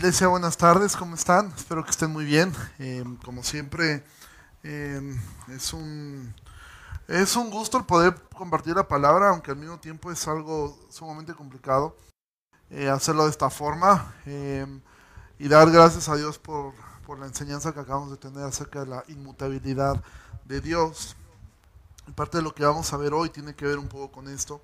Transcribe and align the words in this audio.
iglesia, 0.00 0.28
buenas 0.28 0.56
tardes, 0.56 0.96
¿cómo 0.96 1.14
están? 1.14 1.52
Espero 1.54 1.84
que 1.84 1.90
estén 1.90 2.10
muy 2.10 2.24
bien. 2.24 2.54
Eh, 2.78 3.04
como 3.22 3.42
siempre, 3.42 4.02
eh, 4.62 5.14
es, 5.48 5.74
un, 5.74 6.34
es 7.06 7.36
un 7.36 7.50
gusto 7.50 7.76
el 7.76 7.84
poder 7.84 8.14
compartir 8.34 8.74
la 8.74 8.88
palabra, 8.88 9.28
aunque 9.28 9.50
al 9.50 9.58
mismo 9.58 9.78
tiempo 9.78 10.10
es 10.10 10.26
algo 10.26 10.74
sumamente 10.88 11.34
complicado 11.34 11.94
eh, 12.70 12.88
hacerlo 12.88 13.24
de 13.24 13.30
esta 13.30 13.50
forma 13.50 14.14
y 15.38 15.48
dar 15.48 15.70
gracias 15.70 16.08
a 16.08 16.16
Dios 16.16 16.38
por, 16.38 16.72
por 17.06 17.18
la 17.18 17.26
enseñanza 17.26 17.74
que 17.74 17.80
acabamos 17.80 18.10
de 18.10 18.16
tener 18.16 18.42
acerca 18.42 18.80
de 18.80 18.86
la 18.86 19.04
inmutabilidad 19.08 20.02
de 20.46 20.62
Dios. 20.62 21.14
Parte 22.14 22.38
de 22.38 22.42
lo 22.42 22.54
que 22.54 22.64
vamos 22.64 22.90
a 22.94 22.96
ver 22.96 23.12
hoy 23.12 23.28
tiene 23.28 23.54
que 23.54 23.66
ver 23.66 23.78
un 23.78 23.88
poco 23.88 24.10
con 24.10 24.28
esto. 24.28 24.62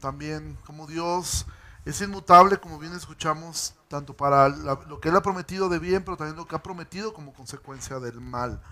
también 0.00 0.56
como 0.64 0.86
Dios 0.86 1.44
es 1.84 2.00
inmutable, 2.00 2.58
como 2.58 2.78
bien 2.78 2.94
escuchamos, 2.94 3.74
tanto 3.88 4.16
para 4.16 4.48
lo 4.48 5.00
que 5.00 5.10
Él 5.10 5.16
ha 5.16 5.22
prometido 5.22 5.68
de 5.68 5.78
bien, 5.78 6.02
pero 6.02 6.16
también 6.16 6.36
lo 6.36 6.46
que 6.46 6.56
ha 6.56 6.62
prometido 6.62 7.12
como 7.12 7.34
consecuencia 7.34 8.00
del 8.00 8.20
mal. 8.20 8.62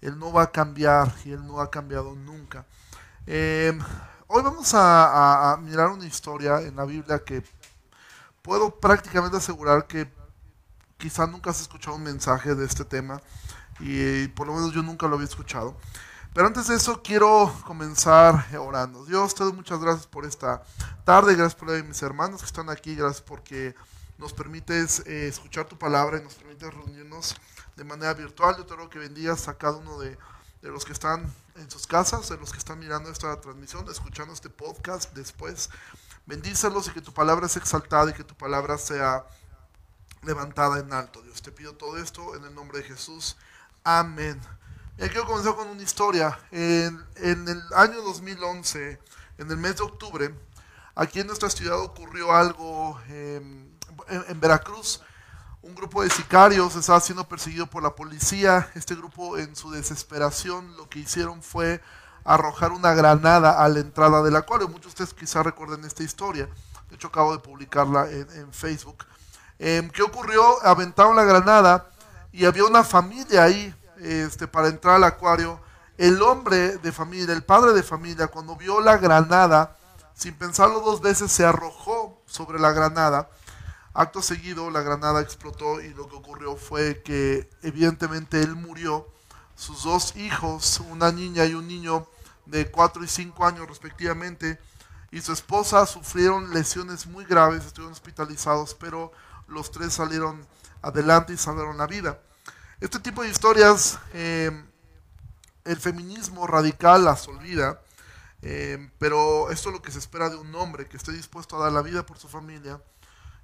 Él 0.00 0.18
no 0.18 0.32
va 0.32 0.44
a 0.44 0.52
cambiar 0.52 1.12
y 1.24 1.32
Él 1.32 1.44
no 1.46 1.60
ha 1.60 1.70
cambiado 1.70 2.14
nunca. 2.14 2.64
Em, 3.26 3.78
hoy 4.28 4.42
vamos 4.42 4.70
a, 4.74 5.58
mirar 5.62 5.88
una 5.88 6.06
historia 6.06 6.60
en 6.62 6.76
la 6.76 6.84
Biblia 6.84 7.22
que 7.24 7.42
puedo 8.40 8.78
prácticamente 8.78 9.36
asegurar 9.36 9.86
que 9.86 10.10
quizá 10.96 11.26
nunca 11.26 11.50
has 11.50 11.60
escuchado 11.60 11.96
un 11.96 12.02
mensaje 12.04 12.54
de 12.54 12.64
este 12.64 12.84
tema 12.84 13.20
y 13.80 14.28
por 14.28 14.46
lo 14.46 14.54
menos 14.54 14.72
yo 14.72 14.82
nunca 14.82 15.08
lo 15.08 15.16
había 15.16 15.26
escuchado. 15.26 15.76
Pero 16.32 16.46
antes 16.46 16.68
de 16.68 16.76
eso 16.76 17.02
quiero 17.02 17.52
comenzar 17.66 18.46
orando. 18.56 19.04
Dios, 19.04 19.34
te 19.34 19.42
doy 19.42 19.52
muchas 19.52 19.80
gracias 19.80 20.06
por 20.06 20.24
esta 20.24 20.62
tarde, 21.04 21.34
gracias 21.34 21.56
por 21.56 21.70
mis 21.84 22.02
hermanos 22.02 22.40
que 22.40 22.46
están 22.46 22.70
aquí, 22.70 22.94
gracias 22.94 23.20
porque 23.20 23.74
nos 24.16 24.32
permites 24.32 25.00
eh, 25.06 25.26
escuchar 25.26 25.66
tu 25.66 25.76
palabra 25.76 26.18
y 26.18 26.22
nos 26.22 26.34
permites 26.34 26.72
reunirnos 26.72 27.34
de 27.74 27.84
manera 27.84 28.14
virtual. 28.14 28.56
Yo 28.56 28.66
te 28.66 28.74
ruego 28.74 28.90
que 28.90 28.98
bendigas 28.98 29.48
a 29.48 29.54
cada 29.54 29.78
uno 29.78 29.98
de, 29.98 30.16
los 30.62 30.84
que 30.84 30.92
están 30.92 31.32
en 31.56 31.70
sus 31.70 31.86
casas, 31.86 32.28
de 32.28 32.36
los 32.36 32.52
que 32.52 32.58
están 32.58 32.78
mirando 32.78 33.10
esta 33.10 33.40
transmisión, 33.40 33.88
escuchando 33.90 34.32
este 34.32 34.50
podcast 34.50 35.12
después. 35.14 35.70
Bendícelos 36.26 36.86
y 36.88 36.90
que 36.90 37.00
tu 37.00 37.12
palabra 37.12 37.48
sea 37.48 37.62
exaltada 37.62 38.10
y 38.10 38.14
que 38.14 38.24
tu 38.24 38.36
palabra 38.36 38.78
sea 38.78 39.24
levantada 40.22 40.78
en 40.78 40.92
alto. 40.92 41.22
Dios, 41.22 41.42
te 41.42 41.50
pido 41.50 41.72
todo 41.72 41.96
esto 41.96 42.36
en 42.36 42.44
el 42.44 42.54
nombre 42.54 42.78
de 42.78 42.84
Jesús. 42.84 43.36
Amén. 43.82 44.38
Y 45.02 45.08
quiero 45.08 45.26
comenzar 45.26 45.56
con 45.56 45.66
una 45.68 45.82
historia. 45.82 46.38
En, 46.50 47.02
el 47.16 47.62
año 47.74 48.02
2011, 48.02 49.00
en 49.38 49.50
el 49.50 49.56
mes 49.56 49.76
de 49.76 49.82
octubre, 49.82 50.34
aquí 50.94 51.20
en 51.20 51.26
nuestra 51.26 51.48
ciudad 51.48 51.80
ocurrió 51.80 52.32
algo 52.32 53.00
em, 53.08 53.66
en, 54.10 54.40
Veracruz. 54.40 55.00
Un 55.62 55.74
grupo 55.74 56.02
de 56.02 56.10
sicarios 56.10 56.76
estaba 56.76 57.00
siendo 57.00 57.26
perseguido 57.26 57.66
por 57.66 57.82
la 57.82 57.94
policía. 57.94 58.70
Este 58.74 58.94
grupo, 58.94 59.38
en 59.38 59.56
su 59.56 59.70
desesperación, 59.70 60.76
lo 60.76 60.86
que 60.90 60.98
hicieron 60.98 61.42
fue 61.42 61.80
arrojar 62.22 62.70
una 62.72 62.92
granada 62.92 63.52
a 63.52 63.68
la 63.70 63.80
entrada 63.80 64.22
del 64.22 64.36
acuario. 64.36 64.68
Muchos 64.68 64.94
de 64.94 65.04
ustedes 65.04 65.14
quizás 65.14 65.42
recuerden 65.42 65.82
esta 65.86 66.02
historia. 66.02 66.46
De 66.90 66.96
hecho, 66.96 67.08
acabo 67.08 67.32
de 67.32 67.38
publicarla 67.38 68.10
en, 68.10 68.52
Facebook. 68.52 69.06
Em, 69.58 69.88
¿Qué 69.88 70.02
ocurrió? 70.02 70.62
Aventaron 70.62 71.16
la 71.16 71.24
granada 71.24 71.88
y 72.32 72.44
había 72.44 72.64
una 72.66 72.84
familia 72.84 73.44
ahí 73.44 73.74
este, 74.00 74.46
para 74.46 74.68
entrar 74.68 74.96
al 74.96 75.04
acuario, 75.04 75.60
el 75.96 76.22
hombre 76.22 76.78
de 76.78 76.92
familia, 76.92 77.34
el 77.34 77.44
padre 77.44 77.72
de 77.72 77.82
familia, 77.82 78.28
cuando 78.28 78.56
vio 78.56 78.80
la 78.80 78.96
granada, 78.96 79.76
sin 80.14 80.34
pensarlo 80.34 80.80
dos 80.80 81.00
veces, 81.00 81.30
se 81.30 81.44
arrojó 81.44 82.22
sobre 82.26 82.58
la 82.58 82.72
granada. 82.72 83.30
Acto 83.92 84.22
seguido, 84.22 84.70
la 84.70 84.82
granada 84.82 85.20
explotó 85.20 85.80
y 85.80 85.92
lo 85.94 86.08
que 86.08 86.16
ocurrió 86.16 86.56
fue 86.56 87.02
que 87.02 87.50
evidentemente 87.62 88.40
él 88.40 88.54
murió. 88.54 89.08
Sus 89.56 89.82
dos 89.82 90.16
hijos, 90.16 90.80
una 90.90 91.12
niña 91.12 91.44
y 91.44 91.54
un 91.54 91.68
niño 91.68 92.06
de 92.46 92.70
4 92.70 93.04
y 93.04 93.08
5 93.08 93.44
años 93.44 93.68
respectivamente, 93.68 94.58
y 95.10 95.20
su 95.20 95.32
esposa 95.32 95.86
sufrieron 95.86 96.54
lesiones 96.54 97.06
muy 97.06 97.24
graves, 97.24 97.66
estuvieron 97.66 97.92
hospitalizados, 97.92 98.74
pero 98.74 99.12
los 99.48 99.70
tres 99.70 99.92
salieron 99.92 100.46
adelante 100.82 101.32
y 101.32 101.36
salvaron 101.36 101.76
la 101.76 101.86
vida. 101.86 102.20
Este 102.80 102.98
tipo 102.98 103.22
de 103.22 103.28
historias, 103.28 103.98
em, 104.14 104.66
el 105.64 105.76
feminismo 105.76 106.46
radical 106.46 107.04
las 107.04 107.28
olvida, 107.28 107.82
em, 108.40 108.90
pero 108.98 109.50
esto 109.50 109.68
es 109.68 109.74
lo 109.74 109.82
que 109.82 109.92
se 109.92 109.98
espera 109.98 110.30
de 110.30 110.36
un 110.36 110.54
hombre 110.54 110.88
que 110.88 110.96
esté 110.96 111.12
dispuesto 111.12 111.56
a 111.56 111.64
dar 111.64 111.72
la 111.72 111.82
vida 111.82 112.06
por 112.06 112.16
su 112.16 112.26
familia. 112.26 112.82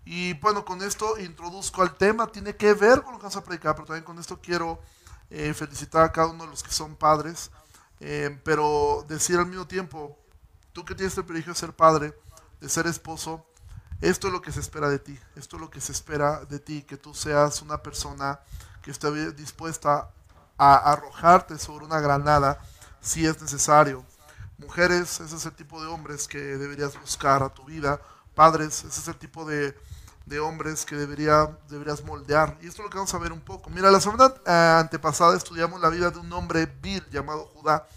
Y 0.06 0.32
bueno, 0.40 0.64
con 0.64 0.80
esto 0.80 1.18
introduzco 1.18 1.82
al 1.82 1.96
tema, 1.96 2.28
tiene 2.28 2.56
que 2.56 2.72
ver 2.72 3.02
con 3.02 3.12
lo 3.12 3.18
que 3.18 3.24
vamos 3.24 3.36
a 3.36 3.44
predicar, 3.44 3.74
pero 3.74 3.86
también 3.86 4.04
con 4.04 4.18
esto 4.18 4.40
quiero 4.40 4.80
eh, 5.28 5.52
felicitar 5.52 6.02
a 6.04 6.12
cada 6.12 6.28
uno 6.28 6.44
de 6.44 6.50
los 6.50 6.62
que 6.62 6.72
son 6.72 6.96
padres, 6.96 7.50
pero 8.42 9.04
decir 9.06 9.38
al 9.38 9.46
mismo 9.46 9.66
tiempo, 9.66 10.18
tú 10.72 10.84
que 10.84 10.94
tienes 10.94 11.16
el 11.18 11.24
privilegio 11.24 11.52
de 11.52 11.58
ser 11.58 11.74
padre, 11.74 12.18
de 12.60 12.68
ser 12.70 12.86
esposo, 12.86 13.44
esto 14.00 14.28
es 14.28 14.32
lo 14.32 14.42
que 14.42 14.52
se 14.52 14.60
espera 14.60 14.88
de 14.88 14.98
ti, 14.98 15.18
esto 15.36 15.56
es 15.56 15.60
lo 15.62 15.70
que 15.70 15.80
se 15.80 15.92
espera 15.92 16.44
de 16.44 16.58
ti, 16.58 16.82
que 16.82 16.96
tú 16.96 17.14
seas 17.14 17.62
una 17.62 17.82
persona 17.82 18.40
que 18.86 18.92
esté 18.92 19.32
dispuesta 19.32 20.08
a 20.56 20.92
arrojarte 20.92 21.58
sobre 21.58 21.84
una 21.84 21.98
granada 21.98 22.60
si 23.00 23.26
es 23.26 23.42
necesario. 23.42 24.04
Mujeres, 24.58 25.18
ese 25.18 25.34
es 25.34 25.44
el 25.44 25.52
tipo 25.52 25.82
de 25.82 25.88
hombres 25.88 26.28
que 26.28 26.38
deberías 26.38 26.98
buscar 27.00 27.42
a 27.42 27.48
tu 27.48 27.64
vida. 27.64 28.00
Padres, 28.36 28.84
ese 28.84 29.00
es 29.00 29.08
el 29.08 29.16
tipo 29.16 29.44
de, 29.44 29.74
hombres 30.38 30.84
que 30.84 30.94
debería, 30.94 31.58
deberías 31.68 32.04
moldear. 32.04 32.56
Y 32.62 32.68
esto 32.68 32.82
es 32.82 32.84
lo 32.86 32.90
que 32.90 32.98
vamos 32.98 33.12
a 33.12 33.18
ver 33.18 33.32
un 33.32 33.40
poco. 33.40 33.70
Mira, 33.70 33.90
la 33.90 34.00
semana 34.00 34.32
eh, 34.46 34.76
antepasada 34.78 35.36
estudiamos 35.36 35.80
la 35.80 35.88
vida 35.88 36.12
de 36.12 36.20
un 36.20 36.32
hombre 36.32 36.66
vil 36.80 37.04
llamado 37.10 37.44
Judá 37.46 37.88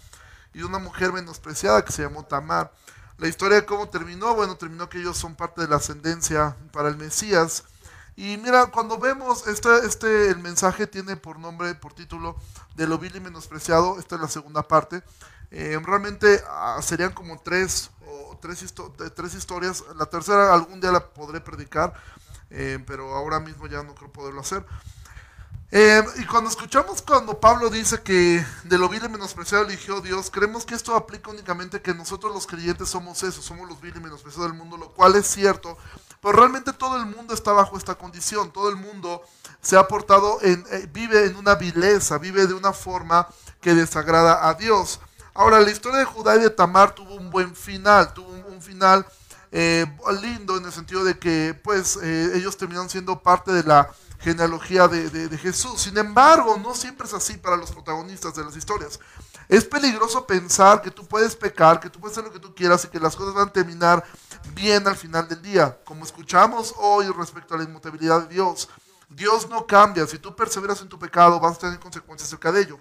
y 0.52 0.58
de 0.58 0.64
una 0.64 0.80
mujer 0.80 1.12
menospreciada 1.12 1.84
que 1.84 1.92
se 1.92 2.02
llamó 2.02 2.24
Tamar. 2.24 2.72
La 3.16 3.28
historia 3.28 3.60
de 3.60 3.64
cómo 3.64 3.88
terminó, 3.88 4.34
bueno, 4.34 4.56
terminó 4.56 4.88
que 4.88 4.98
ellos 4.98 5.16
son 5.16 5.36
parte 5.36 5.60
de 5.60 5.68
la 5.68 5.76
ascendencia 5.76 6.56
para 6.72 6.88
el 6.88 6.96
Mesías 6.96 7.62
y 8.20 8.36
mira, 8.36 8.66
cuando 8.66 8.98
vemos, 8.98 9.46
este, 9.46 9.70
este, 9.86 10.28
el 10.28 10.40
mensaje 10.40 10.86
tiene 10.86 11.16
por 11.16 11.38
nombre, 11.38 11.74
por 11.74 11.94
título, 11.94 12.36
de 12.74 12.86
lo 12.86 12.98
vil 12.98 13.16
y 13.16 13.20
menospreciado, 13.20 13.98
esta 13.98 14.16
es 14.16 14.20
la 14.20 14.28
segunda 14.28 14.62
parte. 14.62 15.02
Eh, 15.50 15.80
realmente 15.82 16.42
ah, 16.46 16.78
serían 16.82 17.12
como 17.12 17.40
tres, 17.40 17.90
o 18.06 18.36
tres, 18.38 18.74
tres 19.14 19.32
historias. 19.32 19.82
La 19.96 20.04
tercera 20.04 20.52
algún 20.52 20.82
día 20.82 20.92
la 20.92 21.00
podré 21.14 21.40
predicar, 21.40 21.94
eh, 22.50 22.78
pero 22.86 23.14
ahora 23.14 23.40
mismo 23.40 23.66
ya 23.68 23.82
no 23.82 23.94
creo 23.94 24.12
poderlo 24.12 24.42
hacer. 24.42 24.66
Eh, 25.72 26.02
y 26.16 26.26
cuando 26.26 26.50
escuchamos 26.50 27.00
cuando 27.00 27.40
Pablo 27.40 27.70
dice 27.70 28.02
que 28.02 28.44
de 28.64 28.76
lo 28.76 28.90
vil 28.90 29.02
y 29.02 29.08
menospreciado 29.08 29.64
eligió 29.64 30.02
Dios, 30.02 30.30
creemos 30.30 30.66
que 30.66 30.74
esto 30.74 30.94
aplica 30.94 31.30
únicamente 31.30 31.80
que 31.80 31.94
nosotros 31.94 32.34
los 32.34 32.46
creyentes 32.46 32.90
somos 32.90 33.22
eso, 33.22 33.40
somos 33.40 33.66
los 33.66 33.80
vil 33.80 33.96
y 33.96 34.00
menospreciados 34.00 34.50
del 34.50 34.58
mundo, 34.58 34.76
lo 34.76 34.90
cual 34.90 35.14
es 35.16 35.26
cierto, 35.26 35.78
pero 36.20 36.34
realmente 36.34 36.72
todo 36.72 36.96
el 36.96 37.06
mundo 37.06 37.34
está 37.34 37.52
bajo 37.52 37.76
esta 37.76 37.94
condición, 37.94 38.52
todo 38.52 38.68
el 38.68 38.76
mundo 38.76 39.22
se 39.60 39.76
ha 39.76 39.86
portado, 39.88 40.38
en, 40.42 40.64
eh, 40.70 40.88
vive 40.92 41.26
en 41.26 41.36
una 41.36 41.54
vileza, 41.54 42.18
vive 42.18 42.46
de 42.46 42.54
una 42.54 42.72
forma 42.72 43.28
que 43.60 43.74
desagrada 43.74 44.48
a 44.48 44.54
Dios. 44.54 45.00
Ahora, 45.34 45.60
la 45.60 45.70
historia 45.70 45.98
de 45.98 46.04
Judá 46.04 46.36
y 46.36 46.40
de 46.40 46.50
Tamar 46.50 46.94
tuvo 46.94 47.14
un 47.14 47.30
buen 47.30 47.54
final, 47.54 48.12
tuvo 48.12 48.28
un, 48.28 48.60
final 48.60 49.06
eh, 49.52 49.86
lindo 50.20 50.58
en 50.58 50.64
el 50.66 50.72
sentido 50.72 51.02
de 51.02 51.18
que 51.18 51.58
pues 51.64 51.98
eh, 52.02 52.32
ellos 52.34 52.56
terminaron 52.58 52.90
siendo 52.90 53.20
parte 53.20 53.52
de 53.52 53.64
la 53.64 53.90
genealogía 54.18 54.86
de, 54.86 55.08
de, 55.08 55.38
Jesús. 55.38 55.80
Sin 55.80 55.96
embargo, 55.96 56.58
no 56.62 56.74
siempre 56.74 57.06
es 57.06 57.14
así 57.14 57.38
para 57.38 57.56
los 57.56 57.70
protagonistas 57.70 58.34
de 58.34 58.44
las 58.44 58.54
historias. 58.54 59.00
Es 59.50 59.64
peligroso 59.64 60.24
pensar 60.28 60.80
que 60.80 60.92
tú 60.92 61.04
puedes 61.04 61.34
pecar, 61.34 61.80
que 61.80 61.90
tú 61.90 61.98
puedes 61.98 62.16
hacer 62.16 62.24
lo 62.24 62.32
que 62.32 62.38
tú 62.38 62.54
quieras 62.54 62.84
y 62.84 62.88
que 62.88 63.00
las 63.00 63.16
cosas 63.16 63.34
van 63.34 63.48
a 63.48 63.52
terminar 63.52 64.04
bien 64.54 64.86
al 64.86 64.94
final 64.94 65.26
del 65.26 65.42
día. 65.42 65.76
Como 65.84 66.04
escuchamos 66.04 66.72
hoy 66.78 67.08
respecto 67.08 67.56
a 67.56 67.58
la 67.58 67.64
inmutabilidad 67.64 68.28
de 68.28 68.34
Dios, 68.34 68.68
Dios 69.08 69.48
no 69.48 69.66
cambia. 69.66 70.06
Si 70.06 70.20
tú 70.20 70.36
perseveras 70.36 70.80
en 70.82 70.88
tu 70.88 71.00
pecado, 71.00 71.40
vas 71.40 71.56
a 71.56 71.58
tener 71.62 71.80
consecuencias 71.80 72.28
acerca 72.28 72.52
de 72.52 72.60
ello. 72.60 72.78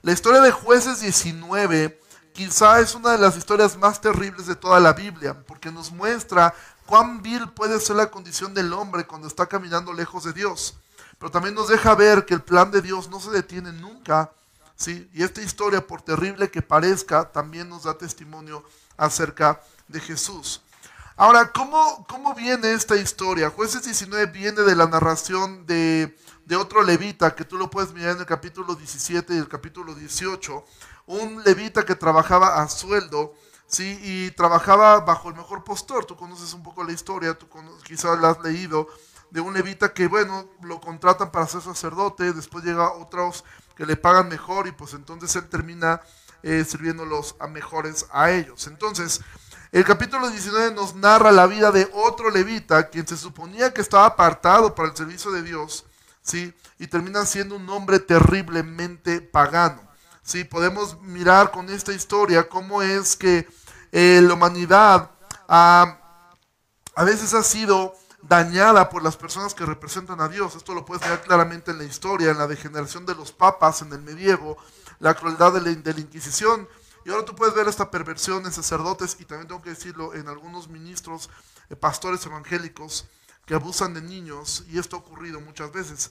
La 0.00 0.12
historia 0.12 0.40
de 0.40 0.50
jueces 0.50 1.02
19 1.02 2.00
quizá 2.32 2.80
es 2.80 2.94
una 2.94 3.10
de 3.10 3.18
las 3.18 3.36
historias 3.36 3.76
más 3.76 4.00
terribles 4.00 4.46
de 4.46 4.56
toda 4.56 4.80
la 4.80 4.94
Biblia, 4.94 5.44
porque 5.46 5.70
nos 5.70 5.92
muestra 5.92 6.54
cuán 6.86 7.20
vil 7.20 7.50
puede 7.50 7.78
ser 7.80 7.96
la 7.96 8.10
condición 8.10 8.54
del 8.54 8.72
hombre 8.72 9.06
cuando 9.06 9.28
está 9.28 9.44
caminando 9.44 9.92
lejos 9.92 10.24
de 10.24 10.32
Dios. 10.32 10.78
Pero 11.18 11.30
también 11.30 11.54
nos 11.54 11.68
deja 11.68 11.94
ver 11.94 12.24
que 12.24 12.32
el 12.32 12.42
plan 12.42 12.70
de 12.70 12.80
Dios 12.80 13.10
no 13.10 13.20
se 13.20 13.30
detiene 13.30 13.72
nunca. 13.72 14.32
¿Sí? 14.76 15.08
Y 15.12 15.22
esta 15.22 15.42
historia, 15.42 15.86
por 15.86 16.02
terrible 16.02 16.50
que 16.50 16.62
parezca, 16.62 17.30
también 17.30 17.68
nos 17.68 17.84
da 17.84 17.96
testimonio 17.96 18.64
acerca 18.96 19.60
de 19.88 20.00
Jesús. 20.00 20.62
Ahora, 21.16 21.52
¿cómo, 21.52 22.04
¿cómo 22.08 22.34
viene 22.34 22.72
esta 22.72 22.96
historia? 22.96 23.50
Jueces 23.50 23.84
19 23.84 24.26
viene 24.26 24.62
de 24.62 24.74
la 24.74 24.86
narración 24.86 25.64
de, 25.64 26.18
de 26.44 26.56
otro 26.56 26.82
levita, 26.82 27.36
que 27.36 27.44
tú 27.44 27.56
lo 27.56 27.70
puedes 27.70 27.92
mirar 27.92 28.12
en 28.12 28.18
el 28.18 28.26
capítulo 28.26 28.74
17 28.74 29.32
y 29.34 29.38
el 29.38 29.48
capítulo 29.48 29.94
18. 29.94 30.64
Un 31.06 31.44
levita 31.44 31.84
que 31.84 31.94
trabajaba 31.94 32.60
a 32.60 32.68
sueldo, 32.68 33.34
¿sí? 33.68 33.98
Y 34.02 34.32
trabajaba 34.32 35.00
bajo 35.00 35.28
el 35.28 35.36
mejor 35.36 35.62
postor. 35.62 36.04
Tú 36.04 36.16
conoces 36.16 36.52
un 36.52 36.64
poco 36.64 36.82
la 36.82 36.92
historia, 36.92 37.34
tú 37.34 37.46
quizás 37.84 38.18
la 38.18 38.30
has 38.30 38.40
leído 38.42 38.88
de 39.30 39.40
un 39.40 39.54
levita 39.54 39.92
que, 39.92 40.06
bueno, 40.06 40.48
lo 40.62 40.80
contratan 40.80 41.30
para 41.30 41.46
ser 41.46 41.60
sacerdote, 41.60 42.32
después 42.32 42.64
llega 42.64 42.92
otros 42.92 43.44
que 43.76 43.86
le 43.86 43.96
pagan 43.96 44.28
mejor 44.28 44.66
y 44.66 44.72
pues 44.72 44.94
entonces 44.94 45.34
él 45.36 45.48
termina 45.48 46.00
eh, 46.42 46.64
sirviéndolos 46.64 47.36
a 47.38 47.46
mejores 47.46 48.06
a 48.12 48.30
ellos. 48.30 48.66
Entonces, 48.66 49.20
el 49.72 49.84
capítulo 49.84 50.30
19 50.30 50.74
nos 50.74 50.94
narra 50.94 51.32
la 51.32 51.46
vida 51.46 51.72
de 51.72 51.90
otro 51.92 52.30
levita, 52.30 52.90
quien 52.90 53.06
se 53.06 53.16
suponía 53.16 53.72
que 53.74 53.80
estaba 53.80 54.06
apartado 54.06 54.74
para 54.74 54.88
el 54.88 54.96
servicio 54.96 55.32
de 55.32 55.42
Dios, 55.42 55.84
¿sí? 56.22 56.54
Y 56.78 56.86
termina 56.86 57.24
siendo 57.26 57.56
un 57.56 57.68
hombre 57.70 57.98
terriblemente 57.98 59.20
pagano. 59.20 59.82
¿sí? 60.22 60.44
Podemos 60.44 61.00
mirar 61.00 61.50
con 61.50 61.70
esta 61.70 61.92
historia 61.92 62.48
cómo 62.48 62.82
es 62.82 63.16
que 63.16 63.48
eh, 63.92 64.20
la 64.22 64.34
humanidad 64.34 65.10
a 65.48 67.04
veces 67.04 67.34
ha 67.34 67.42
sido 67.42 67.94
dañada 68.28 68.88
por 68.88 69.02
las 69.02 69.16
personas 69.16 69.54
que 69.54 69.66
representan 69.66 70.20
a 70.20 70.28
Dios. 70.28 70.56
Esto 70.56 70.74
lo 70.74 70.84
puedes 70.84 71.08
ver 71.08 71.20
claramente 71.22 71.70
en 71.70 71.78
la 71.78 71.84
historia, 71.84 72.30
en 72.30 72.38
la 72.38 72.46
degeneración 72.46 73.06
de 73.06 73.14
los 73.14 73.32
papas 73.32 73.82
en 73.82 73.92
el 73.92 74.02
medievo, 74.02 74.56
la 74.98 75.14
crueldad 75.14 75.52
de 75.52 75.60
la, 75.60 76.00
Inquisición. 76.00 76.68
Y 77.04 77.10
ahora 77.10 77.24
tú 77.24 77.34
puedes 77.34 77.54
ver 77.54 77.68
esta 77.68 77.90
perversión 77.90 78.46
en 78.46 78.52
sacerdotes 78.52 79.18
y 79.20 79.24
también 79.24 79.48
tengo 79.48 79.62
que 79.62 79.70
decirlo 79.70 80.14
en 80.14 80.28
algunos 80.28 80.68
ministros, 80.68 81.28
eh, 81.68 81.76
pastores 81.76 82.24
evangélicos 82.24 83.06
que 83.44 83.54
abusan 83.54 83.92
de 83.92 84.00
niños 84.00 84.64
y 84.70 84.78
esto 84.78 84.96
ha 84.96 85.00
ocurrido 85.00 85.40
muchas 85.40 85.70
veces. 85.70 86.10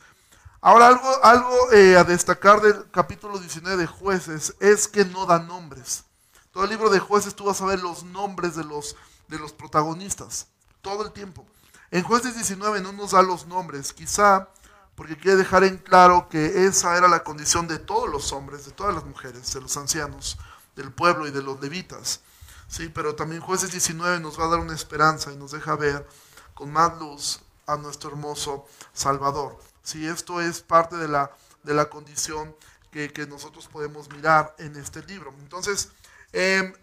Ahora 0.61 0.87
algo, 0.87 1.09
algo 1.23 1.71
eh, 1.71 1.97
a 1.97 2.03
destacar 2.03 2.61
del 2.61 2.89
capítulo 2.91 3.39
19 3.39 3.75
de 3.75 3.87
jueces 3.87 4.55
es 4.59 4.87
que 4.87 5.03
no 5.03 5.25
da 5.25 5.39
nombres. 5.39 6.03
Todo 6.51 6.65
el 6.65 6.69
libro 6.69 6.91
de 6.91 6.99
jueces 6.99 7.33
tú 7.33 7.45
vas 7.45 7.59
a 7.61 7.65
ver 7.65 7.79
los 7.79 8.03
nombres 8.03 8.55
de 8.55 8.63
los, 8.63 8.95
de 9.27 9.39
los 9.39 9.51
protagonistas, 9.51 10.47
todo 10.81 11.03
el 11.03 11.11
tiempo. 11.11 11.47
En 11.93 12.01
jueces 12.01 12.33
19 12.33 12.81
no 12.81 12.91
nos 12.91 13.11
da 13.11 13.21
los 13.21 13.45
nombres, 13.45 13.93
quizá 13.93 14.49
porque 14.95 15.15
quiere 15.15 15.37
dejar 15.37 15.63
en 15.63 15.77
claro 15.77 16.27
que 16.27 16.65
esa 16.65 16.97
era 16.97 17.07
la 17.07 17.23
condición 17.23 17.67
de 17.67 17.77
todos 17.77 18.09
los 18.09 18.33
hombres, 18.33 18.65
de 18.65 18.71
todas 18.71 18.95
las 18.95 19.05
mujeres, 19.05 19.53
de 19.53 19.61
los 19.61 19.77
ancianos, 19.77 20.39
del 20.75 20.91
pueblo 20.91 21.27
y 21.27 21.31
de 21.31 21.43
los 21.43 21.61
levitas. 21.61 22.21
Sí, 22.67 22.89
pero 22.89 23.13
también 23.13 23.41
jueces 23.41 23.71
19 23.73 24.21
nos 24.21 24.39
va 24.39 24.45
a 24.45 24.47
dar 24.47 24.59
una 24.59 24.73
esperanza 24.73 25.31
y 25.31 25.37
nos 25.37 25.51
deja 25.51 25.75
ver 25.75 26.07
con 26.55 26.71
más 26.71 26.97
luz 26.97 27.41
a 27.67 27.77
nuestro 27.77 28.09
hermoso 28.09 28.65
Salvador. 28.91 29.59
Sí, 29.83 30.07
esto 30.07 30.41
es 30.41 30.61
parte 30.61 30.95
de 30.95 31.07
la, 31.07 31.29
de 31.61 31.75
la 31.75 31.91
condición 31.91 32.55
que, 32.89 33.27
nosotros 33.29 33.67
podemos 33.67 34.11
mirar 34.11 34.55
en 34.57 34.77
este 34.77 35.03
libro. 35.03 35.31
Entonces, 35.41 35.89
em, 36.31 36.73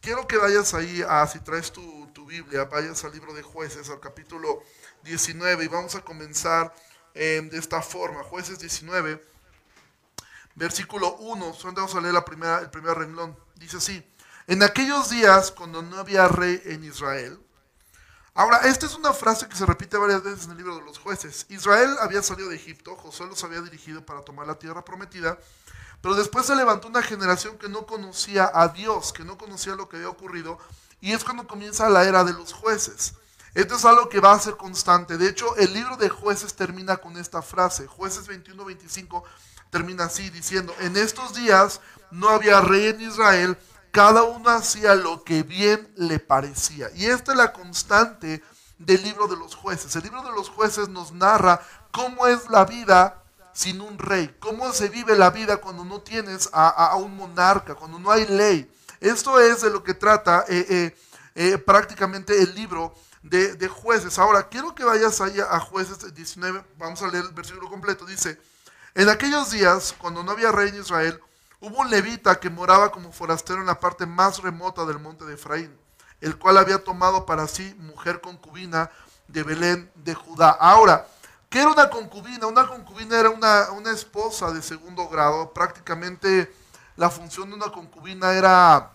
quiero 0.00 0.26
que 0.26 0.36
vayas 0.36 0.74
ahí, 0.74 1.02
a, 1.06 1.26
si 1.26 1.40
traes 1.40 1.72
tu, 1.72 2.00
Biblia, 2.26 2.64
vayas 2.64 3.02
al 3.02 3.10
libro 3.10 3.34
de 3.34 3.42
jueces, 3.42 3.90
al 3.90 3.98
capítulo 3.98 4.62
19, 5.02 5.64
y 5.64 5.66
vamos 5.66 5.96
a 5.96 6.02
comenzar 6.02 6.72
em, 7.12 7.50
de 7.50 7.58
esta 7.58 7.82
forma. 7.82 8.22
Jueces 8.22 8.60
19, 8.60 9.20
versículo 10.54 11.16
1, 11.16 11.54
solamente 11.54 11.80
vamos 11.80 11.96
a 11.96 12.00
leer 12.00 12.14
la 12.14 12.24
primera, 12.24 12.60
el 12.60 12.70
primer 12.70 12.96
renglón. 12.96 13.36
Dice 13.56 13.78
así, 13.78 14.08
en 14.46 14.62
aquellos 14.62 15.10
días 15.10 15.50
cuando 15.50 15.82
no 15.82 15.98
había 15.98 16.28
rey 16.28 16.62
en 16.66 16.84
Israel, 16.84 17.40
Ahora, 18.32 18.58
esta 18.58 18.86
es 18.86 18.94
una 18.94 19.12
frase 19.12 19.48
que 19.48 19.56
se 19.56 19.66
repite 19.66 19.98
varias 19.98 20.22
veces 20.22 20.44
en 20.44 20.52
el 20.52 20.56
libro 20.56 20.76
de 20.76 20.82
los 20.82 20.98
jueces. 20.98 21.46
Israel 21.48 21.96
había 22.00 22.22
salido 22.22 22.48
de 22.48 22.56
Egipto, 22.56 22.94
Josué 22.96 23.26
los 23.26 23.42
había 23.42 23.60
dirigido 23.60 24.06
para 24.06 24.22
tomar 24.22 24.46
la 24.46 24.54
tierra 24.54 24.84
prometida, 24.84 25.36
pero 26.00 26.14
después 26.14 26.46
se 26.46 26.56
levantó 26.56 26.88
una 26.88 27.02
generación 27.02 27.58
que 27.58 27.68
no 27.68 27.86
conocía 27.86 28.50
a 28.52 28.68
Dios, 28.68 29.12
que 29.12 29.24
no 29.24 29.36
conocía 29.36 29.74
lo 29.74 29.88
que 29.88 29.96
había 29.96 30.08
ocurrido, 30.08 30.58
y 31.00 31.12
es 31.12 31.24
cuando 31.24 31.46
comienza 31.46 31.88
la 31.88 32.04
era 32.04 32.24
de 32.24 32.32
los 32.32 32.52
jueces. 32.52 33.14
Esto 33.54 33.74
es 33.74 33.84
algo 33.84 34.08
que 34.08 34.20
va 34.20 34.32
a 34.32 34.38
ser 34.38 34.56
constante. 34.56 35.18
De 35.18 35.28
hecho, 35.28 35.56
el 35.56 35.72
libro 35.74 35.96
de 35.96 36.08
jueces 36.08 36.54
termina 36.54 36.98
con 36.98 37.16
esta 37.16 37.42
frase. 37.42 37.86
Jueces 37.86 38.28
21-25 38.28 39.22
termina 39.70 40.04
así, 40.04 40.30
diciendo, 40.30 40.74
en 40.80 40.96
estos 40.96 41.34
días 41.34 41.80
no 42.10 42.28
había 42.28 42.60
rey 42.60 42.88
en 42.88 43.00
Israel, 43.00 43.58
cada 43.90 44.22
uno 44.22 44.50
hacía 44.50 44.94
lo 44.94 45.24
que 45.24 45.42
bien 45.42 45.92
le 45.96 46.18
parecía. 46.18 46.90
Y 46.94 47.06
esta 47.06 47.32
es 47.32 47.38
la 47.38 47.52
constante 47.52 48.42
del 48.78 49.02
libro 49.02 49.26
de 49.26 49.36
los 49.36 49.54
jueces. 49.54 49.94
El 49.96 50.04
libro 50.04 50.22
de 50.22 50.32
los 50.32 50.48
jueces 50.48 50.88
nos 50.88 51.12
narra 51.12 51.60
cómo 51.92 52.26
es 52.26 52.48
la 52.50 52.64
vida 52.64 53.19
sin 53.52 53.80
un 53.80 53.98
rey. 53.98 54.36
¿Cómo 54.40 54.72
se 54.72 54.88
vive 54.88 55.16
la 55.16 55.30
vida 55.30 55.58
cuando 55.58 55.84
no 55.84 56.00
tienes 56.00 56.48
a, 56.52 56.94
un 56.96 57.16
monarca, 57.16 57.74
cuando 57.74 57.98
no 57.98 58.10
hay 58.10 58.26
ley? 58.26 58.70
Esto 59.00 59.40
es 59.40 59.62
de 59.62 59.70
lo 59.70 59.82
que 59.82 59.94
trata 59.94 60.44
eh, 60.48 60.66
eh, 60.68 60.96
eh, 61.34 61.58
prácticamente 61.58 62.40
el 62.40 62.54
libro 62.54 62.94
de, 63.22 63.68
jueces. 63.68 64.18
Ahora, 64.18 64.48
quiero 64.48 64.74
que 64.74 64.84
vayas 64.84 65.20
ahí 65.20 65.38
a 65.40 65.58
jueces 65.60 66.14
19, 66.14 66.64
vamos 66.78 67.02
a 67.02 67.08
leer 67.08 67.24
el 67.24 67.32
versículo 67.32 67.68
completo. 67.68 68.04
Dice, 68.04 68.38
en 68.94 69.08
aquellos 69.08 69.50
días, 69.50 69.94
cuando 69.98 70.22
no 70.22 70.32
había 70.32 70.52
rey 70.52 70.70
en 70.70 70.80
Israel, 70.80 71.20
hubo 71.60 71.80
un 71.80 71.90
levita 71.90 72.40
que 72.40 72.50
moraba 72.50 72.90
como 72.90 73.12
forastero 73.12 73.60
en 73.60 73.66
la 73.66 73.78
parte 73.78 74.06
más 74.06 74.42
remota 74.42 74.84
del 74.84 74.98
monte 74.98 75.24
de 75.24 75.34
Efraín, 75.34 75.76
el 76.20 76.36
cual 76.38 76.58
había 76.58 76.82
tomado 76.82 77.26
para 77.26 77.46
sí 77.46 77.74
mujer 77.78 78.20
concubina 78.20 78.90
de 79.28 79.42
Belén 79.42 79.90
de 79.94 80.14
Judá. 80.14 80.50
Ahora, 80.50 81.06
¿Qué 81.50 81.58
era 81.58 81.68
una 81.68 81.90
concubina? 81.90 82.46
Una 82.46 82.68
concubina 82.68 83.18
era 83.18 83.28
una, 83.28 83.72
una 83.72 83.90
esposa 83.90 84.52
de 84.52 84.62
segundo 84.62 85.08
grado. 85.08 85.52
Prácticamente 85.52 86.54
la 86.96 87.10
función 87.10 87.50
de 87.50 87.56
una 87.56 87.72
concubina 87.72 88.32
era 88.34 88.92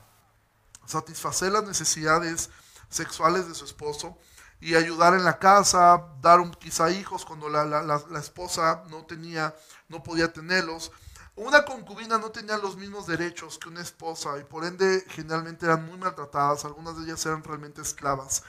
satisfacer 0.85 1.51
las 1.51 1.65
necesidades 1.65 2.49
sexuales 2.89 3.49
de 3.49 3.55
su 3.55 3.65
esposo 3.65 4.17
y 4.61 4.75
ayudar 4.75 5.15
en 5.15 5.25
la 5.25 5.37
casa, 5.37 6.07
dar 6.21 6.39
un, 6.39 6.51
quizá 6.51 6.89
hijos 6.91 7.25
cuando 7.25 7.49
la, 7.49 7.65
la, 7.65 7.81
la, 7.83 8.19
esposa 8.19 8.83
no 8.89 9.03
tenía, 9.03 9.53
no 9.89 10.01
podía 10.01 10.31
tenerlos. 10.31 10.93
Una 11.35 11.65
concubina 11.65 12.17
no 12.17 12.31
tenía 12.31 12.57
los 12.57 12.77
mismos 12.77 13.05
derechos 13.05 13.59
que 13.59 13.67
una 13.67 13.81
esposa 13.81 14.39
y 14.39 14.45
por 14.45 14.63
ende 14.63 15.03
generalmente 15.09 15.65
eran 15.65 15.85
muy 15.85 15.97
maltratadas, 15.97 16.63
algunas 16.63 16.95
de 16.95 17.03
ellas 17.03 17.25
eran 17.25 17.43
realmente 17.43 17.81
esclavas. 17.81 18.43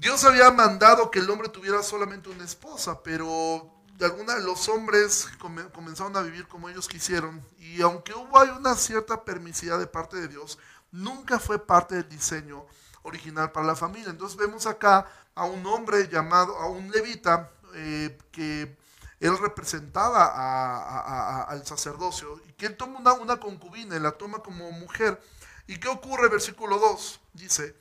Dios 0.00 0.24
había 0.24 0.50
mandado 0.50 1.10
que 1.10 1.18
el 1.18 1.28
hombre 1.28 1.50
tuviera 1.50 1.82
solamente 1.82 2.30
una 2.30 2.42
esposa, 2.42 3.02
pero 3.02 3.70
de 3.98 4.06
alguna 4.06 4.38
los 4.38 4.66
hombres 4.70 5.28
comenzaron 5.74 6.16
a 6.16 6.22
vivir 6.22 6.48
como 6.48 6.70
ellos 6.70 6.88
quisieron 6.88 7.46
y 7.58 7.82
aunque 7.82 8.14
hubo 8.14 8.38
hay 8.38 8.48
una 8.48 8.76
cierta 8.76 9.26
permisidad 9.26 9.78
de 9.78 9.86
parte 9.86 10.16
de 10.16 10.28
Dios, 10.28 10.58
nunca 10.90 11.38
fue 11.38 11.58
parte 11.58 11.96
del 11.96 12.08
diseño 12.08 12.64
original 13.02 13.52
para 13.52 13.66
la 13.66 13.76
familia. 13.76 14.08
Entonces 14.08 14.38
vemos 14.38 14.64
acá 14.64 15.06
a 15.34 15.44
un 15.44 15.66
hombre 15.66 16.08
llamado, 16.08 16.56
a 16.56 16.70
un 16.70 16.90
levita, 16.90 17.50
eh, 17.74 18.16
que 18.32 18.74
él 19.20 19.36
representaba 19.36 21.44
al 21.44 21.66
sacerdocio 21.66 22.40
y 22.48 22.54
que 22.54 22.64
él 22.64 22.76
toma 22.78 23.00
una, 23.00 23.12
una 23.12 23.38
concubina 23.38 23.96
y 23.96 24.00
la 24.00 24.12
toma 24.12 24.38
como 24.38 24.72
mujer. 24.72 25.20
¿Y 25.66 25.78
qué 25.78 25.88
ocurre? 25.88 26.30
Versículo 26.30 26.78
2 26.78 27.20
dice, 27.34 27.76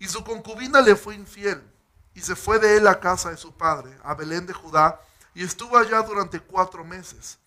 y 0.00 0.08
su 0.08 0.24
concubina 0.24 0.80
le 0.80 0.96
fue 0.96 1.14
infiel, 1.14 1.62
y 2.14 2.20
se 2.20 2.34
fue 2.34 2.58
de 2.58 2.78
él 2.78 2.88
a 2.88 2.98
casa 2.98 3.30
de 3.30 3.36
su 3.36 3.52
padre, 3.52 3.96
a 4.02 4.14
Belén 4.14 4.46
de 4.46 4.54
Judá, 4.54 5.00
y 5.34 5.44
estuvo 5.44 5.76
allá 5.78 6.02
durante 6.02 6.40
cuatro 6.40 6.84
meses. 6.84 7.38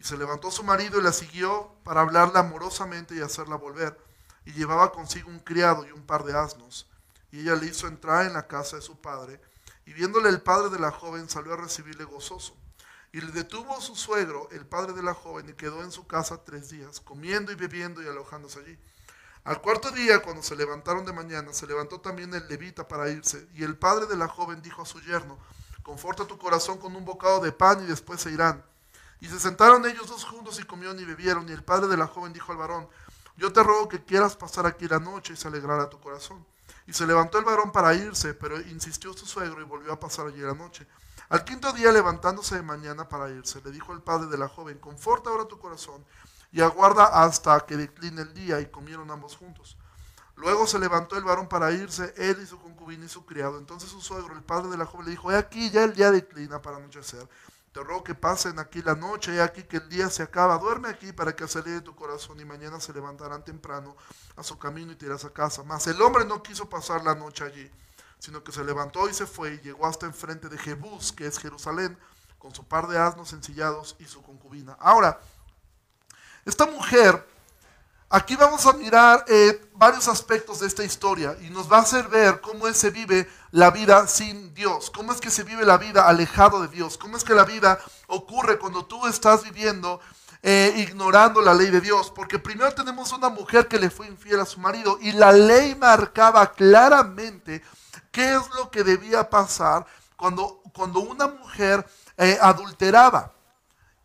Y 0.00 0.04
se 0.04 0.16
levantó 0.16 0.50
su 0.50 0.64
marido 0.64 0.98
y 0.98 1.02
la 1.02 1.12
siguió 1.12 1.74
para 1.84 2.00
hablarla 2.00 2.40
amorosamente 2.40 3.14
y 3.14 3.20
hacerla 3.20 3.56
volver. 3.56 3.96
Y 4.46 4.52
llevaba 4.52 4.92
consigo 4.92 5.28
un 5.28 5.40
criado 5.40 5.86
y 5.86 5.92
un 5.92 6.02
par 6.06 6.24
de 6.24 6.36
asnos. 6.36 6.88
Y 7.30 7.40
ella 7.40 7.54
le 7.54 7.66
hizo 7.66 7.86
entrar 7.86 8.24
en 8.24 8.32
la 8.32 8.46
casa 8.46 8.76
de 8.76 8.82
su 8.82 8.98
padre. 8.98 9.40
Y 9.84 9.92
viéndole 9.92 10.30
el 10.30 10.40
padre 10.40 10.70
de 10.70 10.78
la 10.78 10.90
joven 10.90 11.28
salió 11.28 11.52
a 11.52 11.58
recibirle 11.58 12.04
gozoso. 12.04 12.56
Y 13.12 13.20
le 13.20 13.30
detuvo 13.32 13.78
su 13.80 13.94
suegro, 13.94 14.48
el 14.52 14.64
padre 14.64 14.94
de 14.94 15.02
la 15.02 15.12
joven, 15.12 15.50
y 15.50 15.52
quedó 15.52 15.82
en 15.82 15.92
su 15.92 16.06
casa 16.06 16.44
tres 16.44 16.70
días, 16.70 17.00
comiendo 17.00 17.52
y 17.52 17.56
bebiendo 17.56 18.02
y 18.02 18.06
alojándose 18.06 18.60
allí. 18.60 18.78
Al 19.42 19.62
cuarto 19.62 19.90
día, 19.90 20.20
cuando 20.20 20.42
se 20.42 20.54
levantaron 20.54 21.06
de 21.06 21.14
mañana, 21.14 21.54
se 21.54 21.66
levantó 21.66 21.98
también 21.98 22.34
el 22.34 22.46
levita 22.46 22.86
para 22.86 23.08
irse, 23.08 23.48
y 23.54 23.64
el 23.64 23.76
padre 23.76 24.06
de 24.06 24.16
la 24.16 24.28
joven 24.28 24.60
dijo 24.60 24.82
a 24.82 24.86
su 24.86 25.00
yerno, 25.00 25.38
conforta 25.82 26.26
tu 26.26 26.36
corazón 26.36 26.76
con 26.76 26.94
un 26.94 27.06
bocado 27.06 27.40
de 27.40 27.50
pan 27.50 27.82
y 27.82 27.86
después 27.86 28.20
se 28.20 28.30
irán. 28.30 28.62
Y 29.18 29.28
se 29.28 29.40
sentaron 29.40 29.86
ellos 29.86 30.08
dos 30.08 30.24
juntos 30.24 30.60
y 30.60 30.64
comieron 30.64 31.00
y 31.00 31.06
bebieron, 31.06 31.48
y 31.48 31.52
el 31.52 31.64
padre 31.64 31.88
de 31.88 31.96
la 31.96 32.06
joven 32.06 32.34
dijo 32.34 32.52
al 32.52 32.58
varón, 32.58 32.86
yo 33.38 33.50
te 33.50 33.62
ruego 33.62 33.88
que 33.88 34.04
quieras 34.04 34.36
pasar 34.36 34.66
aquí 34.66 34.86
la 34.86 34.98
noche 34.98 35.32
y 35.32 35.36
se 35.36 35.48
alegrará 35.48 35.88
tu 35.88 35.98
corazón. 36.00 36.44
Y 36.86 36.92
se 36.92 37.06
levantó 37.06 37.38
el 37.38 37.46
varón 37.46 37.72
para 37.72 37.94
irse, 37.94 38.34
pero 38.34 38.60
insistió 38.60 39.14
su 39.14 39.24
suegro 39.24 39.62
y 39.62 39.64
volvió 39.64 39.92
a 39.94 40.00
pasar 40.00 40.26
allí 40.26 40.40
la 40.40 40.52
noche. 40.52 40.86
Al 41.30 41.44
quinto 41.44 41.72
día, 41.72 41.92
levantándose 41.92 42.56
de 42.56 42.62
mañana 42.62 43.08
para 43.08 43.30
irse, 43.30 43.62
le 43.64 43.70
dijo 43.70 43.94
el 43.94 44.02
padre 44.02 44.26
de 44.28 44.36
la 44.36 44.48
joven, 44.48 44.78
conforta 44.78 45.30
ahora 45.30 45.46
tu 45.46 45.58
corazón 45.58 46.04
y 46.52 46.60
aguarda 46.60 47.04
hasta 47.04 47.60
que 47.60 47.76
decline 47.76 48.22
el 48.22 48.34
día, 48.34 48.60
y 48.60 48.66
comieron 48.66 49.10
ambos 49.10 49.36
juntos. 49.36 49.76
Luego 50.36 50.66
se 50.66 50.78
levantó 50.78 51.16
el 51.16 51.24
varón 51.24 51.48
para 51.48 51.70
irse, 51.70 52.14
él 52.16 52.38
y 52.42 52.46
su 52.46 52.58
concubina 52.58 53.04
y 53.04 53.08
su 53.08 53.26
criado. 53.26 53.58
Entonces 53.58 53.90
su 53.90 54.00
suegro, 54.00 54.34
el 54.34 54.42
padre 54.42 54.70
de 54.70 54.78
la 54.78 54.86
joven, 54.86 55.04
le 55.04 55.10
dijo, 55.10 55.30
he 55.30 55.36
aquí 55.36 55.70
ya 55.70 55.84
el 55.84 55.94
día 55.94 56.10
declina 56.10 56.62
para 56.62 56.78
anochecer. 56.78 57.28
Te 57.72 57.80
ruego 57.84 58.02
que 58.02 58.14
pasen 58.16 58.58
aquí 58.58 58.82
la 58.82 58.96
noche, 58.96 59.34
he 59.34 59.42
aquí 59.42 59.62
que 59.62 59.76
el 59.76 59.88
día 59.88 60.08
se 60.10 60.22
acaba. 60.22 60.58
Duerme 60.58 60.88
aquí 60.88 61.12
para 61.12 61.36
que 61.36 61.44
de 61.44 61.80
tu 61.82 61.94
corazón 61.94 62.40
y 62.40 62.44
mañana 62.44 62.80
se 62.80 62.92
levantarán 62.92 63.44
temprano 63.44 63.94
a 64.36 64.42
su 64.42 64.58
camino 64.58 64.92
y 64.92 64.96
te 64.96 65.06
irás 65.06 65.24
a 65.24 65.30
casa. 65.30 65.62
Mas 65.62 65.86
el 65.86 66.00
hombre 66.02 66.24
no 66.24 66.42
quiso 66.42 66.68
pasar 66.68 67.04
la 67.04 67.14
noche 67.14 67.44
allí. 67.44 67.70
sino 68.18 68.42
que 68.42 68.52
se 68.52 68.64
levantó 68.64 69.08
y 69.08 69.14
se 69.14 69.26
fue 69.26 69.54
y 69.54 69.60
llegó 69.60 69.86
hasta 69.86 70.06
enfrente 70.06 70.48
de 70.48 70.58
Jebús, 70.58 71.12
que 71.12 71.26
es 71.26 71.38
Jerusalén, 71.38 71.98
con 72.38 72.54
su 72.54 72.64
par 72.64 72.86
de 72.88 72.98
asnos 72.98 73.32
ensillados 73.32 73.96
y 73.98 74.04
su 74.06 74.22
concubina. 74.22 74.76
Ahora, 74.80 75.20
esta 76.44 76.66
mujer, 76.66 77.26
aquí 78.08 78.36
vamos 78.36 78.66
a 78.66 78.72
mirar 78.72 79.24
eh, 79.28 79.60
varios 79.74 80.08
aspectos 80.08 80.60
de 80.60 80.66
esta 80.66 80.84
historia 80.84 81.36
y 81.42 81.50
nos 81.50 81.70
va 81.70 81.78
a 81.78 81.82
hacer 81.82 82.08
ver 82.08 82.40
cómo 82.40 82.72
se 82.72 82.90
vive 82.90 83.28
la 83.50 83.70
vida 83.70 84.06
sin 84.06 84.54
Dios, 84.54 84.90
cómo 84.90 85.12
es 85.12 85.20
que 85.20 85.30
se 85.30 85.44
vive 85.44 85.64
la 85.64 85.78
vida 85.78 86.08
alejado 86.08 86.62
de 86.62 86.68
Dios, 86.68 86.98
cómo 86.98 87.16
es 87.16 87.24
que 87.24 87.34
la 87.34 87.44
vida 87.44 87.78
ocurre 88.06 88.58
cuando 88.58 88.84
tú 88.84 89.06
estás 89.06 89.44
viviendo 89.44 90.00
eh, 90.42 90.72
ignorando 90.78 91.42
la 91.42 91.52
ley 91.52 91.70
de 91.70 91.82
Dios, 91.82 92.10
porque 92.10 92.38
primero 92.38 92.72
tenemos 92.72 93.12
una 93.12 93.28
mujer 93.28 93.68
que 93.68 93.78
le 93.78 93.90
fue 93.90 94.06
infiel 94.06 94.40
a 94.40 94.46
su 94.46 94.58
marido 94.58 94.98
y 95.02 95.12
la 95.12 95.32
ley 95.32 95.74
marcaba 95.74 96.50
claramente 96.52 97.62
qué 98.10 98.36
es 98.36 98.48
lo 98.56 98.70
que 98.70 98.82
debía 98.82 99.28
pasar 99.28 99.84
cuando, 100.16 100.62
cuando 100.72 101.00
una 101.00 101.26
mujer 101.26 101.86
eh, 102.16 102.38
adulteraba. 102.40 103.34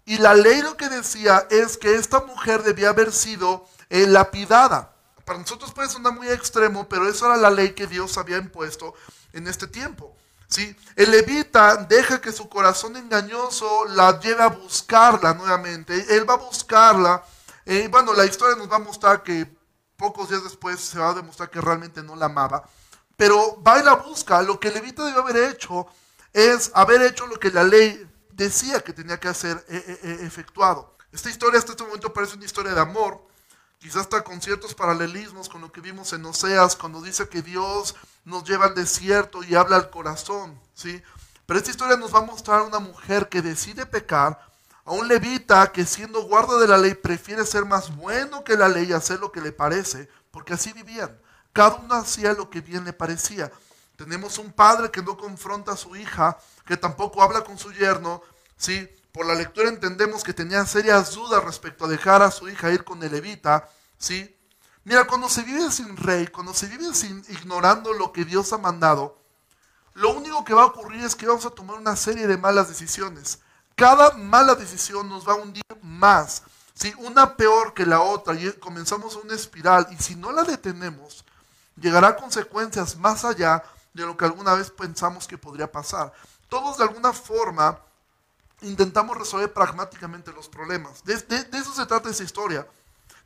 Y 0.06 0.20
la 0.20 0.36
ley 0.36 0.62
lo 0.62 0.78
que 0.78 0.88
decía 0.88 1.48
es 1.50 1.78
que 1.78 1.96
esta 1.96 2.22
mujer 2.22 2.62
debía 2.62 2.90
haber 2.90 3.12
sido 3.12 3.68
eh, 3.90 4.06
lapidada. 4.06 4.94
Para 5.26 5.40
nosotros 5.40 5.74
puede 5.74 5.90
sonar 5.90 6.14
muy 6.14 6.30
extremo, 6.30 6.88
pero 6.88 7.10
eso 7.10 7.26
era 7.26 7.38
la 7.38 7.50
ley 7.50 7.74
que 7.74 7.88
Dios 7.88 8.18
había 8.20 8.38
impuesto 8.38 8.94
en 9.34 9.48
este 9.48 9.66
tiempo. 9.66 10.16
¿sí? 10.48 10.76
El 10.96 11.10
levita 11.10 11.78
deja 11.78 12.22
que 12.22 12.32
su 12.32 12.48
corazón 12.48 12.96
engañoso 12.96 13.86
la 13.86 14.20
lleve 14.20 14.44
a 14.44 14.48
buscarla 14.50 15.34
nuevamente. 15.34 16.16
Él 16.16 16.30
va 16.30 16.36
a 16.36 16.38
buscarla. 16.38 17.24
Eh, 17.66 17.88
bueno, 17.90 18.14
la 18.14 18.26
historia 18.26 18.56
nos 18.56 18.72
va 18.72 18.76
a 18.76 18.80
mostrar 18.80 19.24
que 19.24 19.52
pocos 19.98 20.30
días 20.30 20.44
después 20.44 20.80
se 20.80 21.00
va 21.00 21.10
a 21.10 21.14
demostrar 21.16 21.50
que 21.50 21.62
realmente 21.62 22.04
no 22.04 22.16
la 22.16 22.28
amaba. 22.28 22.64
Pero 23.18 23.62
va 23.64 23.80
y 23.80 23.84
la 23.84 23.96
busca. 23.96 24.44
Lo 24.44 24.60
que 24.60 24.68
el 24.68 24.76
levita 24.76 25.04
debe 25.04 25.20
haber 25.20 25.38
hecho 25.52 25.88
es 26.32 26.70
haber 26.76 27.02
hecho 27.02 27.26
lo 27.26 27.40
que 27.40 27.50
la 27.50 27.64
ley 27.64 28.08
decía 28.36 28.82
que 28.82 28.94
tenía 28.94 29.20
que 29.20 29.28
hacer 29.28 29.66
eh, 29.70 30.00
eh, 30.04 30.18
efectuado. 30.22 30.96
Esta 31.12 31.30
historia 31.30 31.60
hasta 31.60 31.72
este 31.72 31.84
momento 31.84 32.14
parece 32.14 32.36
una 32.36 32.46
historia 32.46 32.74
de 32.74 32.82
amor. 32.82 33.26
Quizás 33.80 34.04
está 34.04 34.24
con 34.24 34.42
ciertos 34.42 34.74
paralelismos 34.74 35.48
con 35.48 35.62
lo 35.62 35.72
que 35.72 35.82
vimos 35.82 36.12
en 36.14 36.26
Oseas, 36.26 36.76
cuando 36.76 37.02
dice 37.02 37.30
que 37.30 37.42
Dios 37.42 37.96
nos 38.26 38.44
lleva 38.44 38.66
al 38.66 38.76
desierto 38.76 39.44
y 39.44 39.56
habla 39.56 39.78
al 39.78 39.90
corazón, 39.90 40.60
¿sí? 40.74 41.02
Pero 41.46 41.60
esta 41.60 41.72
historia 41.72 41.96
nos 41.96 42.14
va 42.14 42.20
a 42.20 42.24
mostrar 42.24 42.62
una 42.64 42.80
mujer 42.80 43.30
que 43.30 43.42
decide 43.42 43.86
pecar, 43.86 44.40
a 44.84 44.92
un 44.92 45.08
levita 45.08 45.72
que 45.72 45.86
siendo 45.86 46.24
guarda 46.24 46.58
de 46.58 46.68
la 46.68 46.78
ley 46.78 46.94
prefiere 46.94 47.46
ser 47.46 47.66
más 47.66 47.96
bueno 47.96 48.44
que 48.44 48.58
la 48.58 48.68
ley 48.68 48.90
y 48.90 48.94
hacer 48.94 49.20
lo 49.20 49.32
que 49.32 49.42
le 49.42 49.52
parece, 49.52 50.10
porque 50.32 50.54
así 50.54 50.74
vivían. 50.74 51.18
Cada 51.54 51.76
uno 51.76 51.96
hacía 51.96 52.34
lo 52.34 52.50
que 52.50 52.62
bien 52.62 52.84
le 52.84 52.94
parecía. 52.94 53.52
Tenemos 53.96 54.38
un 54.38 54.52
padre 54.52 54.92
que 54.92 55.02
no 55.02 55.18
confronta 55.18 55.72
a 55.72 55.78
su 55.78 55.96
hija, 55.96 56.38
que 56.66 56.76
tampoco 56.76 57.24
habla 57.24 57.44
con 57.44 57.58
su 57.58 57.72
yerno, 57.72 58.22
¿sí? 58.58 58.90
Por 59.12 59.26
la 59.26 59.36
lectura 59.36 59.70
entendemos 59.70 60.24
que 60.24 60.34
tenía 60.34 60.66
serias 60.66 61.14
dudas 61.14 61.44
respecto 61.44 61.86
a 61.86 61.88
dejar 61.88 62.22
a 62.22 62.32
su 62.32 62.50
hija 62.50 62.72
ir 62.72 62.84
con 62.84 63.02
el 63.04 63.12
levita, 63.12 63.70
¿sí? 63.98 64.36
Mira, 64.84 65.08
cuando 65.08 65.30
se 65.30 65.44
vive 65.44 65.72
sin 65.72 65.96
rey, 65.96 66.28
cuando 66.28 66.54
se 66.54 66.68
vive 66.68 66.94
sin 66.94 67.24
ignorando 67.30 67.94
lo 67.94 68.12
que 68.12 68.26
Dios 68.26 68.52
ha 68.52 68.58
mandado, 68.58 69.18
lo 69.94 70.12
único 70.12 70.44
que 70.44 70.54
va 70.54 70.64
a 70.64 70.68
ocurrir 70.68 71.04
es 71.04 71.16
que 71.16 71.26
vamos 71.26 71.46
a 71.46 71.52
tomar 71.52 71.78
una 71.78 71.96
serie 71.96 72.28
de 72.28 72.38
malas 72.38 72.68
decisiones. 72.68 73.40
Cada 73.76 74.12
mala 74.18 74.56
decisión 74.56 75.08
nos 75.08 75.28
va 75.28 75.34
a 75.34 75.38
hundir 75.38 75.64
más, 75.82 76.44
¿sí? 76.74 76.94
una 76.98 77.38
peor 77.38 77.74
que 77.74 77.86
la 77.86 78.02
otra, 78.02 78.36
y 78.36 78.52
comenzamos 78.54 79.16
una 79.16 79.34
espiral, 79.34 79.88
y 79.92 79.96
si 80.04 80.16
no 80.16 80.34
la 80.34 80.44
detenemos, 80.44 81.24
llegará 81.80 82.10
a 82.10 82.16
consecuencias 82.18 82.98
más 82.98 83.24
allá 83.24 83.64
de 83.96 84.06
lo 84.06 84.16
que 84.16 84.26
alguna 84.26 84.54
vez 84.54 84.70
pensamos 84.70 85.28
que 85.28 85.38
podría 85.38 85.72
pasar. 85.72 86.14
Todos 86.50 86.78
de 86.78 86.84
alguna 86.84 87.14
forma 87.14 87.80
intentamos 88.62 89.18
resolver 89.18 89.52
pragmáticamente 89.52 90.32
los 90.32 90.48
problemas. 90.48 91.04
de 91.04 91.16
eso 91.54 91.74
se 91.74 91.86
trata 91.86 92.10
esa 92.10 92.24
historia 92.24 92.68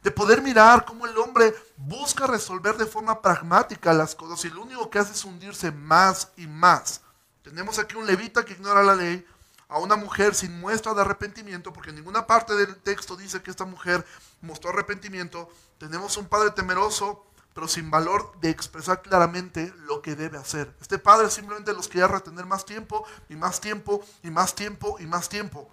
de 0.01 0.11
poder 0.11 0.41
mirar 0.41 0.85
cómo 0.85 1.05
el 1.05 1.17
hombre 1.17 1.53
busca 1.75 2.25
resolver 2.25 2.77
de 2.77 2.85
forma 2.85 3.21
pragmática 3.21 3.93
las 3.93 4.15
cosas 4.15 4.45
y 4.45 4.49
lo 4.49 4.61
único 4.61 4.89
que 4.89 4.99
hace 4.99 5.11
es 5.11 5.25
hundirse 5.25 5.71
más 5.71 6.29
y 6.37 6.47
más. 6.47 7.01
Tenemos 7.43 7.79
aquí 7.79 7.95
un 7.95 8.05
levita 8.05 8.45
que 8.45 8.53
ignora 8.53 8.83
la 8.83 8.95
ley, 8.95 9.25
a 9.67 9.77
una 9.77 9.95
mujer 9.95 10.33
sin 10.33 10.59
muestra 10.59 10.95
de 10.95 11.01
arrepentimiento, 11.01 11.71
porque 11.71 11.91
ninguna 11.91 12.25
parte 12.25 12.55
del 12.55 12.75
texto 12.77 13.15
dice 13.15 13.41
que 13.41 13.51
esta 13.51 13.65
mujer 13.65 14.03
mostró 14.41 14.71
arrepentimiento. 14.71 15.47
Tenemos 15.77 16.17
un 16.17 16.25
padre 16.25 16.49
temeroso, 16.51 17.23
pero 17.59 17.67
sin 17.67 17.91
valor 17.91 18.31
de 18.39 18.49
expresar 18.49 19.01
claramente 19.01 19.73
lo 19.79 20.01
que 20.01 20.15
debe 20.15 20.37
hacer. 20.37 20.73
Este 20.79 20.97
padre 20.97 21.29
simplemente 21.29 21.73
los 21.73 21.89
quería 21.89 22.07
retener 22.07 22.45
más 22.45 22.63
tiempo 22.63 23.05
y 23.27 23.35
más 23.35 23.59
tiempo 23.59 24.01
y 24.23 24.31
más 24.31 24.55
tiempo 24.55 24.95
y 24.97 25.05
más 25.05 25.27
tiempo. 25.27 25.69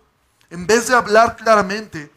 En 0.51 0.67
vez 0.67 0.89
de 0.89 0.97
hablar 0.97 1.37
claramente, 1.37 2.11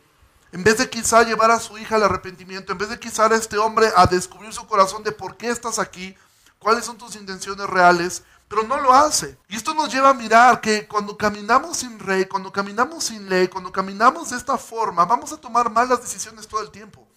en 0.51 0.63
vez 0.63 0.79
de 0.79 0.89
quizá 0.89 1.21
llevar 1.21 1.51
a 1.51 1.59
su 1.59 1.77
hija 1.77 1.97
al 1.97 2.03
arrepentimiento, 2.03 2.71
en 2.71 2.79
vez 2.79 2.89
de 2.89 2.97
quizá 2.97 3.27
a 3.27 3.35
este 3.35 3.59
hombre 3.59 3.91
a 3.95 4.07
descubrir 4.07 4.51
su 4.53 4.65
corazón 4.65 5.03
de 5.03 5.11
por 5.11 5.37
qué 5.37 5.51
estás 5.51 5.77
aquí, 5.77 6.17
cuáles 6.57 6.83
son 6.83 6.97
tus 6.97 7.15
intenciones 7.15 7.67
reales, 7.67 8.23
pero 8.47 8.63
no 8.63 8.81
lo 8.81 8.91
hace. 8.91 9.37
Y 9.49 9.55
esto 9.55 9.75
nos 9.75 9.93
lleva 9.93 10.09
a 10.09 10.13
mirar 10.15 10.61
que 10.61 10.87
cuando 10.87 11.15
caminamos 11.15 11.77
sin 11.77 11.99
rey, 11.99 12.25
cuando 12.25 12.51
caminamos 12.51 13.03
sin 13.03 13.29
ley, 13.29 13.47
cuando 13.47 13.71
caminamos 13.71 14.31
de 14.31 14.37
esta 14.37 14.57
forma, 14.57 15.05
vamos 15.05 15.31
a 15.31 15.37
tomar 15.37 15.69
malas 15.69 16.01
decisiones 16.01 16.47
todo 16.47 16.63
el 16.63 16.71
tiempo. 16.71 17.08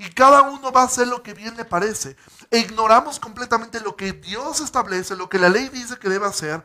Y 0.00 0.08
cada 0.08 0.40
uno 0.40 0.72
va 0.72 0.80
a 0.80 0.86
hacer 0.86 1.06
lo 1.08 1.22
que 1.22 1.34
bien 1.34 1.54
le 1.58 1.66
parece. 1.66 2.16
E 2.50 2.58
ignoramos 2.58 3.20
completamente 3.20 3.80
lo 3.80 3.96
que 3.96 4.14
Dios 4.14 4.62
establece, 4.62 5.14
lo 5.14 5.28
que 5.28 5.38
la 5.38 5.50
ley 5.50 5.68
dice 5.68 5.98
que 5.98 6.08
debe 6.08 6.24
hacer. 6.24 6.64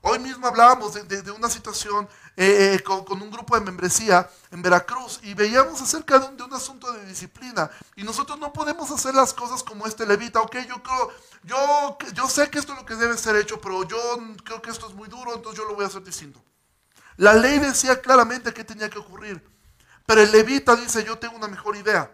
Hoy 0.00 0.18
mismo 0.18 0.46
hablábamos 0.46 0.94
de 0.94 1.30
una 1.30 1.50
situación 1.50 2.08
eh, 2.38 2.76
eh, 2.78 2.82
con, 2.82 3.20
un 3.20 3.30
grupo 3.30 3.54
de 3.54 3.60
membresía 3.60 4.30
en 4.50 4.62
Veracruz 4.62 5.20
y 5.22 5.34
veíamos 5.34 5.82
acerca 5.82 6.18
de 6.18 6.42
un, 6.42 6.54
asunto 6.54 6.90
de 6.90 7.04
disciplina. 7.04 7.70
Y 7.96 8.02
nosotros 8.02 8.38
no 8.38 8.50
podemos 8.50 8.90
hacer 8.90 9.14
las 9.14 9.34
cosas 9.34 9.62
como 9.62 9.86
este 9.86 10.06
levita. 10.06 10.40
Ok, 10.40 10.56
yo 10.66 10.82
creo, 10.82 11.10
yo, 11.42 11.98
yo 12.14 12.30
sé 12.30 12.48
que 12.48 12.60
esto 12.60 12.72
es 12.72 12.78
lo 12.78 12.86
que 12.86 12.94
debe 12.94 13.18
ser 13.18 13.36
hecho, 13.36 13.60
pero 13.60 13.86
yo 13.86 13.98
creo 14.42 14.62
que 14.62 14.70
esto 14.70 14.88
es 14.88 14.94
muy 14.94 15.10
duro, 15.10 15.34
entonces 15.34 15.58
yo 15.60 15.68
lo 15.68 15.74
voy 15.74 15.84
a 15.84 15.88
hacer 15.88 16.02
distinto. 16.02 16.42
La 17.18 17.34
ley 17.34 17.58
decía 17.58 18.00
claramente 18.00 18.54
qué 18.54 18.64
tenía 18.64 18.88
que 18.88 18.98
ocurrir. 18.98 19.46
Pero 20.06 20.22
el 20.22 20.32
levita 20.32 20.76
dice, 20.76 21.04
yo 21.04 21.18
tengo 21.18 21.36
una 21.36 21.46
mejor 21.46 21.76
idea. 21.76 22.10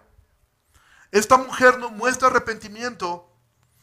Esta 1.11 1.37
mujer 1.37 1.79
no 1.79 1.91
muestra 1.91 2.29
arrepentimiento 2.29 3.29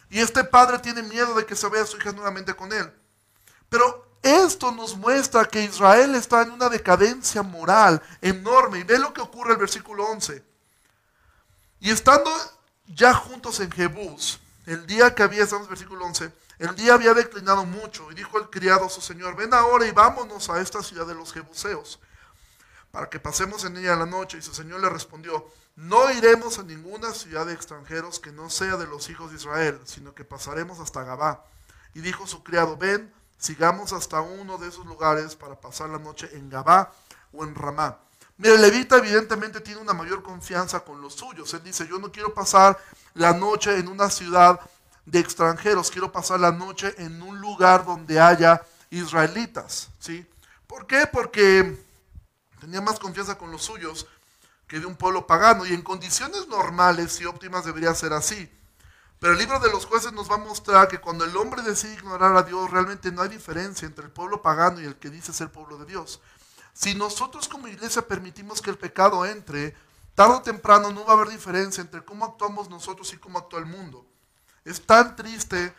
y 0.10 0.20
este 0.20 0.44
padre 0.44 0.80
tiene 0.80 1.02
miedo 1.02 1.34
de 1.34 1.46
que 1.46 1.56
se 1.56 1.68
vea 1.70 1.86
su 1.86 1.98
hija 1.98 2.12
nuevamente 2.12 2.56
con 2.56 2.72
él. 2.72 2.92
Pero 3.70 4.14
esto 4.22 4.72
nos 4.72 4.96
muestra 4.96 5.46
que 5.46 5.64
Israel 5.64 6.16
está 6.16 6.44
en 6.44 6.52
una 6.52 6.70
decadencia 6.70 7.44
moral 7.44 8.02
enorme. 8.22 8.80
Y 8.80 8.84
ve 8.84 8.98
lo 8.98 9.14
que 9.14 9.22
ocurre 9.22 9.50
en 9.50 9.56
el 9.56 9.62
versículo 9.62 10.06
11. 10.06 10.44
Y 11.82 11.90
estando 11.92 12.32
ya 12.88 13.14
juntos 13.14 13.60
en 13.60 13.72
Jebús, 13.72 14.40
el 14.66 14.86
día 14.88 15.14
que 15.14 15.24
había, 15.24 15.44
estamos 15.44 15.68
en 15.68 15.74
el 15.74 15.78
versículo 15.78 16.06
11, 16.06 16.32
el 16.60 16.76
día 16.76 16.94
había 16.94 17.14
declinado 17.14 17.66
mucho. 17.66 18.10
Y 18.12 18.16
dijo 18.16 18.38
el 18.38 18.50
criado 18.50 18.86
a 18.86 18.90
su 18.90 19.02
señor, 19.02 19.36
ven 19.36 19.54
ahora 19.54 19.86
y 19.86 19.92
vámonos 19.92 20.50
a 20.50 20.62
esta 20.62 20.82
ciudad 20.82 21.06
de 21.06 21.16
los 21.16 21.34
Jebuseos, 21.34 22.00
para 22.92 23.10
que 23.10 23.20
pasemos 23.20 23.66
en 23.66 23.76
ella 23.76 23.96
la 23.96 24.06
noche. 24.06 24.38
Y 24.38 24.42
su 24.42 24.54
señor 24.54 24.80
le 24.80 24.90
respondió, 24.90 25.52
no 25.76 26.12
iremos 26.12 26.60
a 26.60 26.64
ninguna 26.64 27.14
ciudad 27.14 27.46
de 27.46 27.54
extranjeros 27.54 28.20
que 28.20 28.32
no 28.32 28.50
sea 28.50 28.78
de 28.78 28.88
los 28.88 29.10
hijos 29.10 29.32
de 29.32 29.38
Israel, 29.38 29.80
sino 29.86 30.14
que 30.14 30.24
pasaremos 30.24 30.80
hasta 30.80 31.04
Gabá. 31.04 31.46
Y 31.96 32.02
dijo 32.02 32.28
su 32.28 32.44
criado, 32.44 32.78
ven 32.78 33.12
sigamos 33.38 33.92
hasta 33.92 34.22
uno 34.22 34.58
de 34.58 34.70
esos 34.70 34.86
lugares 34.86 35.36
para 35.36 35.60
pasar 35.60 35.90
la 35.90 36.00
noche 36.00 36.30
en 36.34 36.50
Gabá 36.50 36.94
o 37.34 37.44
en 37.44 37.56
Ramá. 37.56 37.98
Mira, 38.38 38.56
levita 38.56 38.98
evidentemente 38.98 39.62
tiene 39.62 39.82
una 39.82 39.94
mayor 39.94 40.24
confianza 40.24 40.80
con 40.80 41.02
los 41.02 41.14
suyos. 41.14 41.54
Él 41.54 41.64
dice, 41.64 41.88
yo 41.88 42.00
no 42.00 42.12
quiero 42.12 42.34
pasar 42.34 42.80
la 43.14 43.34
noche 43.34 43.78
en 43.78 43.88
una 43.88 44.10
ciudad 44.10 44.60
de 45.06 45.20
extranjeros, 45.20 45.92
quiero 45.92 46.12
pasar 46.12 46.40
la 46.40 46.52
noche 46.52 46.96
en 46.98 47.22
un 47.22 47.40
lugar 47.40 47.86
donde 47.86 48.20
haya 48.20 48.62
israelitas. 48.90 49.90
¿sí? 50.00 50.26
¿Por 50.68 50.88
qué? 50.88 51.08
Porque 51.12 51.78
tenía 52.60 52.82
más 52.82 53.00
confianza 53.00 53.38
con 53.38 53.52
los 53.52 53.64
suyos 53.64 54.08
que 54.68 54.80
de 54.80 54.86
un 54.86 54.96
pueblo 54.96 55.28
pagano. 55.28 55.66
Y 55.66 55.74
en 55.74 55.82
condiciones 55.82 56.48
normales 56.48 57.20
y 57.22 57.26
óptimas 57.26 57.66
debería 57.66 57.94
ser 57.96 58.14
así. 58.14 58.52
Pero 59.20 59.34
el 59.34 59.40
libro 59.40 59.60
de 59.60 59.72
los 59.72 59.86
jueces 59.86 60.12
nos 60.12 60.30
va 60.30 60.36
a 60.36 60.40
mostrar 60.40 60.90
que 60.90 61.00
cuando 61.00 61.24
el 61.24 61.38
hombre 61.38 61.62
decide 61.62 61.94
ignorar 61.94 62.36
a 62.36 62.44
Dios, 62.44 62.70
realmente 62.70 63.10
no 63.10 63.22
hay 63.22 63.30
diferencia 63.30 63.86
entre 63.86 64.04
el 64.04 64.12
pueblo 64.12 64.42
pagano 64.42 64.82
y 64.82 64.86
el 64.86 64.98
que 64.98 65.10
dice 65.10 65.32
ser 65.32 65.50
pueblo 65.50 65.78
de 65.78 65.86
Dios. 65.86 66.20
Si 66.74 66.94
nosotros 66.96 67.48
como 67.48 67.70
iglesia 67.70 68.06
permitimos 68.06 68.62
que 68.62 68.70
el 68.70 68.78
pecado 68.78 69.26
entre, 69.26 69.78
tarde 70.16 70.34
o 70.34 70.42
temprano 70.42 70.92
no 70.92 71.06
va 71.06 71.14
a 71.14 71.16
haber 71.16 71.30
diferencia 71.30 71.80
entre 71.80 72.04
cómo 72.04 72.26
actuamos 72.26 72.70
nosotros 72.70 73.14
y 73.14 73.18
cómo 73.18 73.40
actúa 73.40 73.60
el 73.60 73.66
mundo. 73.66 74.06
Es 74.66 74.86
tan 74.86 75.16
triste 75.16 75.74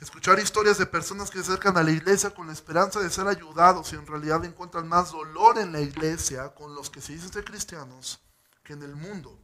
escuchar 0.00 0.38
historias 0.38 0.78
de 0.78 0.86
personas 0.86 1.30
que 1.30 1.38
se 1.38 1.44
acercan 1.44 1.76
a 1.78 1.82
la 1.82 1.90
iglesia 1.90 2.30
con 2.30 2.46
la 2.46 2.52
esperanza 2.52 3.00
de 3.00 3.10
ser 3.10 3.26
ayudados 3.26 3.92
y 3.92 3.96
en 3.96 4.06
realidad 4.06 4.44
encuentran 4.44 4.88
más 4.88 5.12
dolor 5.12 5.58
en 5.58 5.72
la 5.72 5.80
iglesia 5.80 6.54
con 6.54 6.74
los 6.74 6.90
que 6.90 7.00
se 7.00 7.14
dicen 7.14 7.32
ser 7.32 7.44
cristianos 7.44 8.20
que 8.62 8.74
en 8.74 8.82
el 8.82 8.94
mundo. 8.94 9.38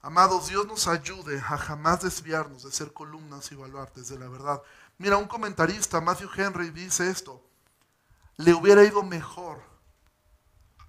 Amados, 0.00 0.48
Dios 0.48 0.66
nos 0.66 0.86
ayude 0.86 1.38
a 1.38 1.58
jamás 1.58 2.02
desviarnos 2.02 2.62
de 2.62 2.70
ser 2.70 2.92
columnas 2.92 3.50
y 3.50 3.56
baluartes 3.56 4.08
de 4.08 4.18
la 4.18 4.28
verdad. 4.28 4.62
Mira, 4.96 5.16
un 5.16 5.26
comentarista, 5.26 6.00
Matthew 6.00 6.30
Henry, 6.34 6.70
dice 6.70 7.10
esto. 7.10 7.44
Le 8.36 8.54
hubiera 8.54 8.84
ido 8.84 9.02
mejor 9.02 9.60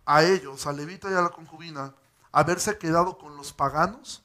a 0.06 0.24
ellos, 0.24 0.68
a 0.68 0.74
Levita 0.74 1.10
y 1.10 1.16
a 1.16 1.22
la 1.22 1.30
concubina, 1.30 1.96
haberse 2.32 2.78
quedado 2.78 3.18
con 3.18 3.36
los 3.36 3.52
paganos 3.52 4.24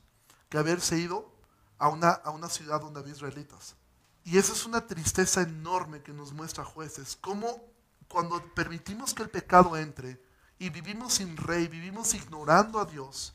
que 0.48 0.58
haberse 0.58 0.98
ido 0.98 1.32
a 1.78 1.88
una, 1.88 2.10
a 2.10 2.30
una 2.30 2.48
ciudad 2.48 2.80
donde 2.80 3.00
había 3.00 3.14
israelitas. 3.14 3.76
Y 4.24 4.38
esa 4.38 4.52
es 4.52 4.64
una 4.64 4.86
tristeza 4.86 5.42
enorme 5.42 6.02
que 6.02 6.12
nos 6.12 6.32
muestra 6.32 6.64
jueces. 6.64 7.18
Cómo 7.20 7.62
cuando 8.08 8.42
permitimos 8.54 9.12
que 9.12 9.22
el 9.22 9.30
pecado 9.30 9.76
entre 9.76 10.20
y 10.58 10.70
vivimos 10.70 11.14
sin 11.14 11.36
rey, 11.36 11.68
vivimos 11.68 12.14
ignorando 12.14 12.80
a 12.80 12.86
Dios, 12.86 13.34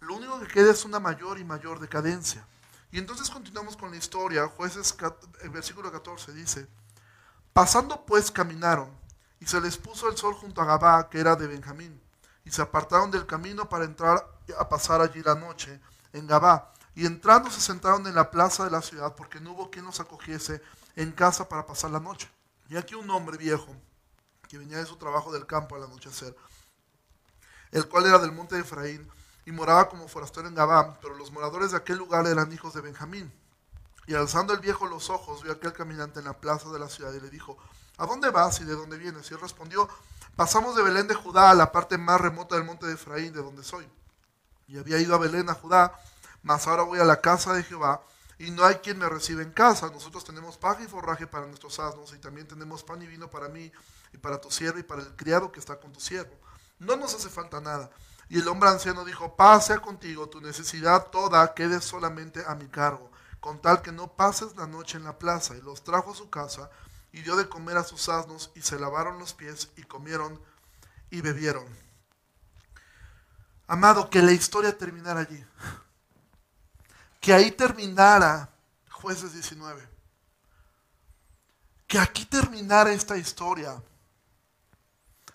lo 0.00 0.16
único 0.16 0.38
que 0.40 0.46
queda 0.46 0.72
es 0.72 0.84
una 0.84 1.00
mayor 1.00 1.38
y 1.38 1.44
mayor 1.44 1.80
decadencia. 1.80 2.46
Y 2.90 2.98
entonces 2.98 3.28
continuamos 3.30 3.76
con 3.76 3.90
la 3.90 3.96
historia. 3.96 4.48
Jueces, 4.48 4.96
el 5.42 5.50
versículo 5.50 5.92
14 5.92 6.32
dice, 6.32 6.68
pasando 7.52 8.04
pues 8.06 8.30
caminaron, 8.30 8.90
y 9.40 9.46
se 9.46 9.60
les 9.60 9.76
puso 9.76 10.08
el 10.08 10.16
sol 10.16 10.34
junto 10.34 10.60
a 10.60 10.64
Gabá, 10.64 11.08
que 11.08 11.20
era 11.20 11.36
de 11.36 11.46
Benjamín, 11.46 12.00
y 12.44 12.50
se 12.50 12.62
apartaron 12.62 13.10
del 13.10 13.26
camino 13.26 13.68
para 13.68 13.84
entrar 13.84 14.26
a 14.58 14.68
pasar 14.68 15.00
allí 15.00 15.22
la 15.22 15.34
noche 15.34 15.80
en 16.12 16.26
Gabá. 16.26 16.72
Y 16.98 17.06
entrando 17.06 17.48
se 17.48 17.60
sentaron 17.60 18.04
en 18.08 18.14
la 18.16 18.28
plaza 18.28 18.64
de 18.64 18.72
la 18.72 18.82
ciudad, 18.82 19.14
porque 19.14 19.38
no 19.38 19.52
hubo 19.52 19.70
quien 19.70 19.84
los 19.84 20.00
acogiese 20.00 20.60
en 20.96 21.12
casa 21.12 21.48
para 21.48 21.64
pasar 21.64 21.92
la 21.92 22.00
noche. 22.00 22.28
Y 22.68 22.76
aquí 22.76 22.96
un 22.96 23.08
hombre 23.10 23.38
viejo, 23.38 23.68
que 24.48 24.58
venía 24.58 24.78
de 24.78 24.84
su 24.84 24.96
trabajo 24.96 25.32
del 25.32 25.46
campo 25.46 25.76
al 25.76 25.84
anochecer, 25.84 26.34
el 27.70 27.86
cual 27.88 28.06
era 28.06 28.18
del 28.18 28.32
monte 28.32 28.56
de 28.56 28.62
Efraín, 28.62 29.08
y 29.46 29.52
moraba 29.52 29.88
como 29.88 30.08
forastero 30.08 30.48
en 30.48 30.56
Gabá, 30.56 30.98
pero 31.00 31.14
los 31.14 31.30
moradores 31.30 31.70
de 31.70 31.76
aquel 31.76 31.98
lugar 31.98 32.26
eran 32.26 32.52
hijos 32.52 32.74
de 32.74 32.80
Benjamín. 32.80 33.32
Y 34.08 34.14
alzando 34.14 34.52
el 34.52 34.58
viejo 34.58 34.88
los 34.88 35.08
ojos, 35.08 35.44
vio 35.44 35.52
a 35.52 35.54
aquel 35.54 35.72
caminante 35.72 36.18
en 36.18 36.24
la 36.24 36.40
plaza 36.40 36.68
de 36.70 36.80
la 36.80 36.88
ciudad 36.88 37.12
y 37.12 37.20
le 37.20 37.30
dijo, 37.30 37.56
¿a 37.96 38.06
dónde 38.06 38.30
vas 38.30 38.60
y 38.60 38.64
de 38.64 38.74
dónde 38.74 38.98
vienes? 38.98 39.30
Y 39.30 39.34
él 39.34 39.40
respondió, 39.40 39.88
pasamos 40.34 40.74
de 40.74 40.82
Belén 40.82 41.06
de 41.06 41.14
Judá 41.14 41.52
a 41.52 41.54
la 41.54 41.70
parte 41.70 41.96
más 41.96 42.20
remota 42.20 42.56
del 42.56 42.64
monte 42.64 42.86
de 42.86 42.94
Efraín, 42.94 43.32
de 43.32 43.40
donde 43.40 43.62
soy. 43.62 43.88
Y 44.66 44.78
había 44.78 44.98
ido 44.98 45.14
a 45.14 45.18
Belén, 45.18 45.48
a 45.48 45.54
Judá, 45.54 45.94
mas 46.48 46.66
ahora 46.66 46.82
voy 46.82 46.98
a 46.98 47.04
la 47.04 47.20
casa 47.20 47.52
de 47.52 47.62
Jehová, 47.62 48.00
y 48.38 48.50
no 48.50 48.64
hay 48.64 48.76
quien 48.76 48.96
me 48.96 49.06
reciba 49.06 49.42
en 49.42 49.52
casa. 49.52 49.90
Nosotros 49.90 50.24
tenemos 50.24 50.56
paja 50.56 50.82
y 50.82 50.86
forraje 50.86 51.26
para 51.26 51.44
nuestros 51.44 51.78
asnos, 51.78 52.14
y 52.14 52.18
también 52.18 52.48
tenemos 52.48 52.82
pan 52.82 53.02
y 53.02 53.06
vino 53.06 53.28
para 53.28 53.50
mí, 53.50 53.70
y 54.14 54.16
para 54.16 54.40
tu 54.40 54.50
siervo, 54.50 54.78
y 54.78 54.82
para 54.82 55.02
el 55.02 55.14
criado 55.14 55.52
que 55.52 55.60
está 55.60 55.78
con 55.78 55.92
tu 55.92 56.00
siervo. 56.00 56.34
No 56.78 56.96
nos 56.96 57.14
hace 57.14 57.28
falta 57.28 57.60
nada. 57.60 57.90
Y 58.30 58.38
el 58.38 58.48
hombre 58.48 58.70
anciano 58.70 59.04
dijo, 59.04 59.36
pase 59.36 59.78
contigo, 59.78 60.30
tu 60.30 60.40
necesidad 60.40 61.08
toda 61.08 61.52
quede 61.52 61.82
solamente 61.82 62.42
a 62.46 62.54
mi 62.54 62.68
cargo, 62.68 63.10
con 63.40 63.60
tal 63.60 63.82
que 63.82 63.92
no 63.92 64.16
pases 64.16 64.56
la 64.56 64.66
noche 64.66 64.96
en 64.96 65.04
la 65.04 65.18
plaza. 65.18 65.54
Y 65.54 65.60
los 65.60 65.84
trajo 65.84 66.12
a 66.12 66.16
su 66.16 66.30
casa 66.30 66.70
y 67.12 67.20
dio 67.20 67.36
de 67.36 67.50
comer 67.50 67.76
a 67.76 67.84
sus 67.84 68.08
asnos 68.08 68.52
y 68.54 68.62
se 68.62 68.78
lavaron 68.78 69.18
los 69.18 69.34
pies 69.34 69.68
y 69.76 69.82
comieron 69.82 70.40
y 71.10 71.20
bebieron. 71.20 71.66
Amado, 73.66 74.08
que 74.08 74.22
la 74.22 74.32
historia 74.32 74.78
terminara 74.78 75.20
allí. 75.20 75.44
Que 77.20 77.32
ahí 77.32 77.50
terminara 77.50 78.50
jueces 78.90 79.32
19. 79.32 79.88
Que 81.86 81.98
aquí 81.98 82.24
terminara 82.26 82.92
esta 82.92 83.16
historia 83.16 83.82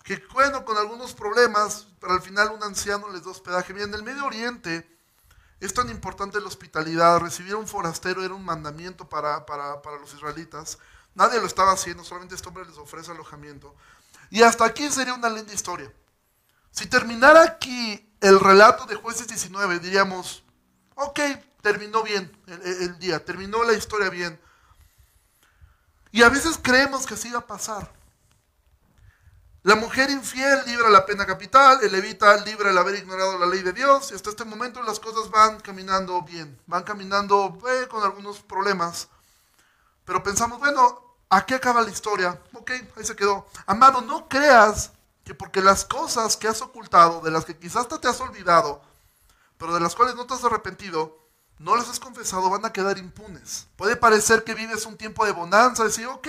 que 0.04 0.22
bueno, 0.34 0.66
con 0.66 0.76
algunos 0.76 1.14
problemas, 1.14 1.86
pero 1.98 2.12
al 2.12 2.20
final 2.20 2.50
un 2.50 2.62
anciano 2.62 3.08
les 3.08 3.24
da 3.24 3.30
hospedaje. 3.30 3.72
Mira, 3.72 3.86
en 3.86 3.94
el 3.94 4.02
Medio 4.02 4.26
Oriente 4.26 4.86
es 5.60 5.72
tan 5.72 5.88
importante 5.88 6.38
la 6.40 6.46
hospitalidad, 6.46 7.20
recibir 7.20 7.54
a 7.54 7.56
un 7.56 7.66
forastero 7.66 8.22
era 8.22 8.34
un 8.34 8.44
mandamiento 8.44 9.08
para, 9.08 9.46
para, 9.46 9.80
para 9.80 9.98
los 9.98 10.12
israelitas. 10.12 10.78
Nadie 11.14 11.40
lo 11.40 11.46
estaba 11.46 11.72
haciendo, 11.72 12.04
solamente 12.04 12.34
este 12.34 12.46
hombre 12.46 12.66
les 12.66 12.76
ofrece 12.76 13.12
alojamiento. 13.12 13.74
Y 14.28 14.42
hasta 14.42 14.66
aquí 14.66 14.90
sería 14.90 15.14
una 15.14 15.30
linda 15.30 15.54
historia. 15.54 15.90
Si 16.70 16.86
terminara 16.86 17.42
aquí 17.42 18.14
el 18.20 18.38
relato 18.40 18.84
de 18.84 18.96
jueces 18.96 19.26
19, 19.26 19.78
diríamos, 19.78 20.44
ok, 20.96 21.20
terminó 21.64 22.02
bien 22.02 22.30
el, 22.46 22.98
día, 22.98 23.24
terminó 23.24 23.64
la 23.64 23.72
historia 23.72 24.10
bien. 24.10 24.38
Y 26.12 26.22
a 26.22 26.28
veces 26.28 26.60
creemos 26.62 27.06
que 27.06 27.14
así 27.14 27.30
va 27.30 27.38
a 27.38 27.46
pasar. 27.46 27.90
La 29.62 29.74
mujer 29.74 30.10
infiel 30.10 30.60
libra 30.66 30.90
la 30.90 31.06
pena 31.06 31.24
capital, 31.24 31.78
el 31.82 31.90
levita 31.90 32.36
libra 32.44 32.68
el 32.68 32.76
haber 32.76 32.96
ignorado 32.96 33.38
la 33.38 33.46
ley 33.46 33.62
de 33.62 33.72
Dios, 33.72 34.12
y 34.12 34.14
hasta 34.14 34.28
este 34.28 34.44
momento 34.44 34.82
las 34.82 35.00
cosas 35.00 35.30
van 35.30 35.58
caminando 35.60 36.20
bien, 36.20 36.60
van 36.66 36.82
caminando 36.82 37.58
eh, 37.66 37.88
con 37.88 38.04
algunos 38.04 38.40
problemas. 38.40 39.08
Pero 40.04 40.22
pensamos, 40.22 40.58
bueno, 40.58 41.16
aquí 41.30 41.54
acaba 41.54 41.80
la 41.80 41.90
historia, 41.90 42.38
ok, 42.52 42.72
ahí 42.94 43.04
se 43.04 43.16
quedó. 43.16 43.46
Amado, 43.64 44.02
no 44.02 44.28
creas 44.28 44.92
que 45.24 45.34
porque 45.34 45.62
las 45.62 45.86
cosas 45.86 46.36
que 46.36 46.46
has 46.46 46.60
ocultado, 46.60 47.22
de 47.22 47.30
las 47.30 47.46
que 47.46 47.56
quizás 47.56 47.88
te 47.88 48.06
has 48.06 48.20
olvidado, 48.20 48.82
pero 49.56 49.72
de 49.72 49.80
las 49.80 49.94
cuales 49.94 50.14
no 50.14 50.26
te 50.26 50.34
has 50.34 50.44
arrepentido, 50.44 51.23
no 51.58 51.76
las 51.76 51.88
has 51.88 52.00
confesado, 52.00 52.50
van 52.50 52.64
a 52.64 52.72
quedar 52.72 52.98
impunes. 52.98 53.66
Puede 53.76 53.96
parecer 53.96 54.44
que 54.44 54.54
vives 54.54 54.86
un 54.86 54.96
tiempo 54.96 55.24
de 55.24 55.32
bonanza, 55.32 55.84
decir, 55.84 56.06
ok, 56.06 56.28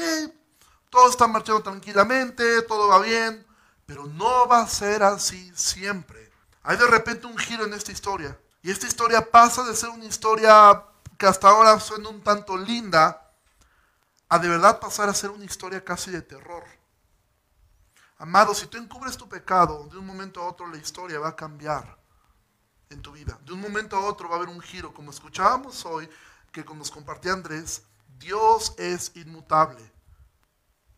todo 0.89 1.09
está 1.09 1.27
marchando 1.27 1.63
tranquilamente, 1.63 2.61
todo 2.63 2.87
va 2.87 2.99
bien, 2.99 3.45
pero 3.85 4.05
no 4.05 4.47
va 4.47 4.61
a 4.61 4.67
ser 4.67 5.03
así 5.03 5.51
siempre. 5.55 6.31
Hay 6.63 6.77
de 6.77 6.87
repente 6.87 7.27
un 7.27 7.37
giro 7.37 7.65
en 7.65 7.73
esta 7.73 7.91
historia. 7.91 8.39
Y 8.61 8.71
esta 8.71 8.87
historia 8.87 9.29
pasa 9.29 9.63
de 9.63 9.75
ser 9.75 9.89
una 9.89 10.05
historia 10.05 10.83
que 11.17 11.27
hasta 11.27 11.49
ahora 11.49 11.79
suena 11.79 12.09
un 12.09 12.21
tanto 12.21 12.57
linda, 12.57 13.21
a 14.27 14.39
de 14.39 14.49
verdad 14.49 14.79
pasar 14.79 15.07
a 15.07 15.13
ser 15.13 15.29
una 15.29 15.45
historia 15.45 15.83
casi 15.83 16.11
de 16.11 16.21
terror. 16.21 16.63
Amado, 18.17 18.53
si 18.53 18.65
tú 18.67 18.77
encubres 18.77 19.17
tu 19.17 19.27
pecado, 19.27 19.87
de 19.91 19.97
un 19.97 20.05
momento 20.05 20.41
a 20.41 20.47
otro 20.47 20.67
la 20.67 20.77
historia 20.77 21.19
va 21.19 21.29
a 21.29 21.35
cambiar 21.35 22.04
en 22.89 23.01
tu 23.01 23.11
vida. 23.11 23.39
De 23.45 23.53
un 23.53 23.61
momento 23.61 23.95
a 23.95 24.05
otro 24.05 24.29
va 24.29 24.35
a 24.35 24.37
haber 24.37 24.49
un 24.49 24.61
giro. 24.61 24.93
Como 24.93 25.11
escuchábamos 25.11 25.85
hoy, 25.85 26.09
que 26.51 26.63
nos 26.63 26.91
compartía 26.91 27.33
Andrés, 27.33 27.83
Dios 28.17 28.73
es 28.77 29.11
inmutable. 29.15 29.91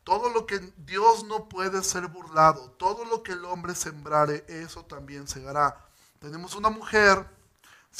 Todo 0.03 0.29
lo 0.29 0.45
que 0.45 0.59
Dios 0.77 1.25
no 1.25 1.49
puede 1.49 1.83
ser 1.83 2.07
burlado, 2.07 2.71
todo 2.71 3.03
lo 3.05 3.23
que 3.23 3.33
el 3.33 3.43
hombre 3.43 3.75
sembrare, 3.75 4.45
eso 4.47 4.85
también 4.85 5.27
segará. 5.27 5.85
Tenemos 6.19 6.55
una 6.55 6.69
mujer 6.69 7.27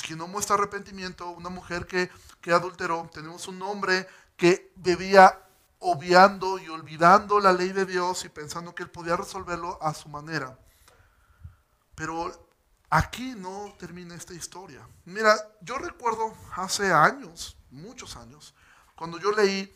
que 0.04 0.16
no 0.16 0.28
muestra 0.28 0.56
arrepentimiento, 0.56 1.30
una 1.32 1.50
mujer 1.50 1.86
que, 1.86 2.10
que 2.40 2.52
adulteró, 2.52 3.10
tenemos 3.12 3.48
un 3.48 3.62
hombre 3.62 4.08
que 4.38 4.72
vivía 4.76 5.44
obviando 5.80 6.60
y 6.60 6.70
olvidando 6.70 7.40
la 7.40 7.52
ley 7.52 7.72
de 7.72 7.86
Dios 7.86 8.24
y 8.24 8.30
pensando 8.30 8.74
que 8.74 8.84
él 8.84 8.90
podía 8.90 9.18
resolverlo 9.18 9.82
a 9.82 9.94
su 9.94 10.08
manera. 10.10 10.58
Pero 11.96 12.47
aquí 12.90 13.34
no 13.36 13.74
termina 13.78 14.16
esta 14.16 14.34
historia. 14.34 14.88
Mira, 15.06 15.36
yo 15.62 15.78
recuerdo 15.78 16.34
hace 16.56 16.92
años, 16.92 17.58
muchos 17.72 18.16
años, 18.16 18.54
cuando 18.96 19.20
yo 19.20 19.32
leí 19.32 19.74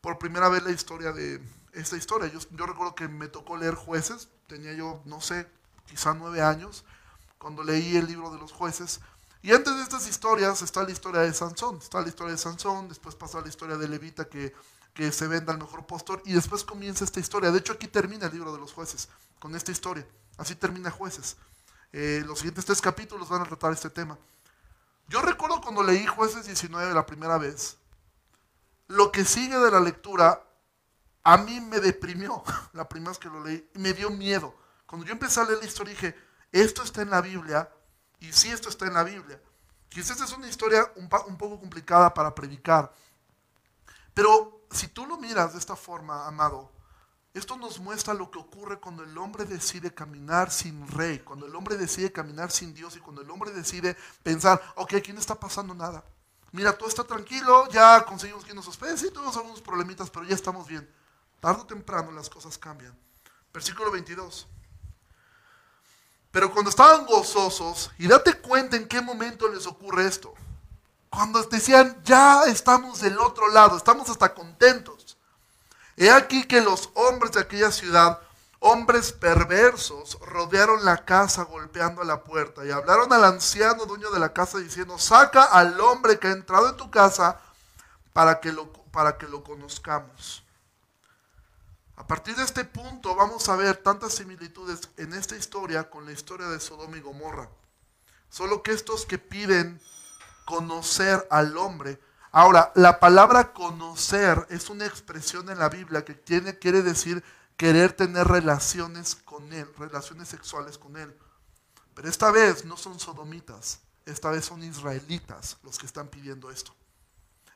por 0.00 0.18
primera 0.18 0.48
vez 0.48 0.62
la 0.62 0.70
historia 0.70 1.12
de, 1.12 1.40
esta 1.74 1.96
historia. 1.96 2.28
Yo, 2.28 2.38
yo 2.50 2.66
recuerdo 2.66 2.94
que 2.94 3.08
me 3.08 3.28
tocó 3.28 3.56
leer 3.56 3.74
jueces, 3.74 4.28
tenía 4.46 4.72
yo, 4.72 5.02
no 5.04 5.20
sé, 5.20 5.46
quizá 5.86 6.14
nueve 6.14 6.40
años, 6.40 6.84
cuando 7.38 7.62
leí 7.62 7.96
el 7.96 8.06
libro 8.06 8.30
de 8.30 8.38
los 8.38 8.52
jueces. 8.52 9.00
Y 9.42 9.52
antes 9.52 9.76
de 9.76 9.82
estas 9.82 10.08
historias 10.08 10.62
está 10.62 10.82
la 10.82 10.90
historia 10.90 11.20
de 11.20 11.34
Sansón, 11.34 11.78
está 11.78 12.00
la 12.00 12.08
historia 12.08 12.32
de 12.32 12.38
Sansón, 12.38 12.88
después 12.88 13.14
pasa 13.14 13.40
la 13.40 13.48
historia 13.48 13.76
de 13.76 13.88
Levita 13.88 14.26
que, 14.26 14.54
que 14.94 15.12
se 15.12 15.26
venda 15.26 15.52
al 15.52 15.58
mejor 15.58 15.86
postor, 15.86 16.22
y 16.24 16.32
después 16.32 16.64
comienza 16.64 17.04
esta 17.04 17.20
historia. 17.20 17.50
De 17.50 17.58
hecho, 17.58 17.74
aquí 17.74 17.88
termina 17.88 18.26
el 18.26 18.32
libro 18.32 18.52
de 18.52 18.58
los 18.58 18.72
jueces, 18.72 19.08
con 19.38 19.54
esta 19.54 19.72
historia. 19.72 20.06
Así 20.38 20.54
termina 20.54 20.90
jueces. 20.90 21.36
Eh, 21.96 22.24
los 22.26 22.40
siguientes 22.40 22.64
tres 22.64 22.80
capítulos 22.80 23.28
van 23.28 23.42
a 23.42 23.44
tratar 23.44 23.72
este 23.72 23.88
tema. 23.88 24.18
Yo 25.06 25.22
recuerdo 25.22 25.60
cuando 25.60 25.80
leí 25.80 26.04
jueces 26.04 26.44
19 26.44 26.92
la 26.92 27.06
primera 27.06 27.38
vez, 27.38 27.76
lo 28.88 29.12
que 29.12 29.24
sigue 29.24 29.56
de 29.56 29.70
la 29.70 29.78
lectura 29.78 30.42
a 31.22 31.36
mí 31.36 31.60
me 31.60 31.78
deprimió 31.78 32.42
la 32.72 32.88
primera 32.88 33.10
vez 33.10 33.20
que 33.20 33.28
lo 33.28 33.44
leí, 33.44 33.70
me 33.74 33.92
dio 33.92 34.10
miedo. 34.10 34.56
Cuando 34.86 35.06
yo 35.06 35.12
empecé 35.12 35.38
a 35.38 35.44
leer 35.44 35.58
la 35.58 35.66
historia 35.66 35.94
dije, 35.94 36.16
esto 36.50 36.82
está 36.82 37.02
en 37.02 37.10
la 37.10 37.20
Biblia, 37.20 37.70
y 38.18 38.32
sí, 38.32 38.50
esto 38.50 38.70
está 38.70 38.86
en 38.86 38.94
la 38.94 39.04
Biblia. 39.04 39.40
Quizás 39.88 40.20
es 40.20 40.32
una 40.32 40.48
historia 40.48 40.90
un 40.96 41.08
poco 41.38 41.60
complicada 41.60 42.12
para 42.12 42.34
predicar, 42.34 42.92
pero 44.12 44.66
si 44.72 44.88
tú 44.88 45.06
lo 45.06 45.16
miras 45.16 45.52
de 45.52 45.60
esta 45.60 45.76
forma, 45.76 46.26
amado, 46.26 46.72
esto 47.34 47.56
nos 47.56 47.80
muestra 47.80 48.14
lo 48.14 48.30
que 48.30 48.38
ocurre 48.38 48.78
cuando 48.78 49.02
el 49.02 49.18
hombre 49.18 49.44
decide 49.44 49.92
caminar 49.92 50.52
sin 50.52 50.86
rey, 50.86 51.18
cuando 51.18 51.46
el 51.46 51.56
hombre 51.56 51.76
decide 51.76 52.12
caminar 52.12 52.52
sin 52.52 52.72
Dios 52.72 52.96
y 52.96 53.00
cuando 53.00 53.22
el 53.22 53.30
hombre 53.30 53.50
decide 53.50 53.96
pensar, 54.22 54.62
ok, 54.76 54.94
aquí 54.94 55.12
no 55.12 55.18
está 55.18 55.34
pasando 55.34 55.74
nada. 55.74 56.04
Mira, 56.52 56.78
todo 56.78 56.88
está 56.88 57.02
tranquilo, 57.02 57.68
ya 57.70 58.04
conseguimos 58.04 58.44
que 58.44 58.54
nos 58.54 58.68
hospede, 58.68 58.96
sí, 58.96 59.10
tuvimos 59.10 59.36
algunos 59.36 59.60
problemitas, 59.60 60.08
pero 60.10 60.24
ya 60.24 60.36
estamos 60.36 60.68
bien. 60.68 60.88
Tardo 61.40 61.62
o 61.62 61.66
temprano 61.66 62.12
las 62.12 62.30
cosas 62.30 62.56
cambian. 62.56 62.96
Versículo 63.52 63.90
22. 63.90 64.46
Pero 66.30 66.52
cuando 66.52 66.70
estaban 66.70 67.04
gozosos, 67.06 67.90
y 67.98 68.06
date 68.06 68.34
cuenta 68.34 68.76
en 68.76 68.86
qué 68.86 69.00
momento 69.00 69.48
les 69.48 69.66
ocurre 69.66 70.06
esto. 70.06 70.34
Cuando 71.10 71.42
decían, 71.42 72.00
ya 72.04 72.44
estamos 72.44 73.00
del 73.00 73.18
otro 73.18 73.48
lado, 73.48 73.76
estamos 73.76 74.08
hasta 74.08 74.32
contentos. 74.32 75.03
He 75.96 76.10
aquí 76.10 76.44
que 76.44 76.60
los 76.60 76.90
hombres 76.94 77.32
de 77.32 77.40
aquella 77.40 77.70
ciudad, 77.70 78.20
hombres 78.60 79.12
perversos, 79.12 80.18
rodearon 80.20 80.84
la 80.84 81.04
casa 81.04 81.44
golpeando 81.44 82.02
a 82.02 82.04
la 82.04 82.24
puerta 82.24 82.64
y 82.64 82.70
hablaron 82.70 83.12
al 83.12 83.24
anciano 83.24 83.86
dueño 83.86 84.10
de 84.10 84.18
la 84.18 84.32
casa 84.32 84.58
diciendo, 84.58 84.98
saca 84.98 85.44
al 85.44 85.80
hombre 85.80 86.18
que 86.18 86.28
ha 86.28 86.32
entrado 86.32 86.70
en 86.70 86.76
tu 86.76 86.90
casa 86.90 87.40
para 88.12 88.40
que 88.40 88.52
lo, 88.52 88.72
para 88.90 89.18
que 89.18 89.28
lo 89.28 89.44
conozcamos. 89.44 90.42
A 91.96 92.06
partir 92.06 92.34
de 92.34 92.42
este 92.42 92.64
punto 92.64 93.14
vamos 93.14 93.48
a 93.48 93.56
ver 93.56 93.76
tantas 93.76 94.14
similitudes 94.14 94.88
en 94.96 95.12
esta 95.12 95.36
historia 95.36 95.88
con 95.90 96.04
la 96.04 96.12
historia 96.12 96.48
de 96.48 96.58
Sodoma 96.58 96.96
y 96.96 97.00
Gomorra. 97.00 97.48
Solo 98.28 98.62
que 98.62 98.72
estos 98.72 99.06
que 99.06 99.18
piden 99.18 99.80
conocer 100.44 101.26
al 101.30 101.56
hombre. 101.56 102.00
Ahora, 102.36 102.72
la 102.74 102.98
palabra 102.98 103.52
conocer 103.52 104.44
es 104.50 104.68
una 104.68 104.86
expresión 104.86 105.50
en 105.50 105.58
la 105.60 105.68
Biblia 105.68 106.04
que 106.04 106.18
quiere 106.20 106.82
decir 106.82 107.22
querer 107.56 107.92
tener 107.92 108.26
relaciones 108.26 109.14
con 109.14 109.52
él, 109.52 109.72
relaciones 109.78 110.30
sexuales 110.30 110.76
con 110.76 110.96
él. 110.96 111.16
Pero 111.94 112.08
esta 112.08 112.32
vez 112.32 112.64
no 112.64 112.76
son 112.76 112.98
sodomitas, 112.98 113.78
esta 114.04 114.32
vez 114.32 114.46
son 114.46 114.64
israelitas 114.64 115.58
los 115.62 115.78
que 115.78 115.86
están 115.86 116.08
pidiendo 116.08 116.50
esto. 116.50 116.74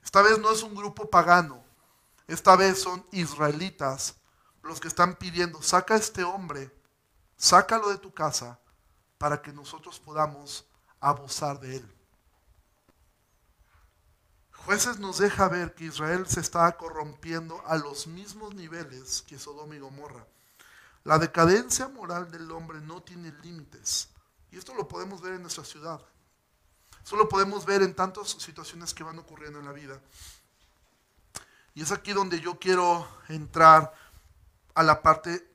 Esta 0.05 0.23
vez 0.23 0.39
no 0.39 0.53
es 0.53 0.63
un 0.63 0.77
grupo 0.77 1.11
pagano, 1.11 1.61
esta 2.29 2.55
vez 2.55 2.81
son 2.81 3.05
israelitas 3.11 4.15
los 4.63 4.79
que 4.79 4.87
están 4.87 5.17
pidiendo, 5.17 5.61
saca 5.61 5.95
a 5.95 5.99
este 5.99 6.23
hombre, 6.23 6.73
sácalo 7.37 7.89
de 7.89 7.99
tu 7.99 8.15
casa 8.15 8.61
para 9.19 9.43
que 9.43 9.53
nosotros 9.53 9.99
podamos 9.99 10.65
abusar 11.01 11.59
de 11.59 11.79
él. 11.79 11.98
Jueces 14.69 14.99
nos 14.99 15.17
deja 15.17 15.49
ver 15.49 15.75
que 15.75 15.87
Israel 15.87 16.27
se 16.27 16.41
está 16.41 16.71
corrompiendo 16.77 17.63
a 17.67 17.79
los 17.79 18.07
mismos 18.07 18.55
niveles 18.55 19.25
que 19.27 19.39
Sodoma 19.39 19.75
y 19.75 19.79
Gomorra. 19.79 20.27
La 21.05 21.19
decadencia 21.19 21.89
moral 21.89 22.31
del 22.31 22.53
hombre 22.53 22.79
no 22.83 23.03
tiene 23.03 23.33
límites. 23.43 24.11
Y 24.51 24.59
esto 24.59 24.75
lo 24.75 24.87
podemos 24.87 25.23
ver 25.23 25.33
en 25.33 25.41
nuestra 25.41 25.65
ciudad. 25.65 26.03
Esto 27.03 27.17
lo 27.17 27.31
podemos 27.31 27.65
ver 27.65 27.81
en 27.81 27.95
tantas 27.95 28.29
situaciones 28.29 28.93
que 28.93 29.03
van 29.03 29.19
ocurriendo 29.19 29.59
en 29.59 29.65
la 29.65 29.73
vida. 29.73 30.03
Y 31.73 31.81
es 31.81 31.91
aquí 31.91 32.13
donde 32.13 32.39
yo 32.39 32.59
quiero 32.59 33.09
entrar 33.31 33.95
a 34.75 34.83
la 34.83 35.01
parte 35.01 35.51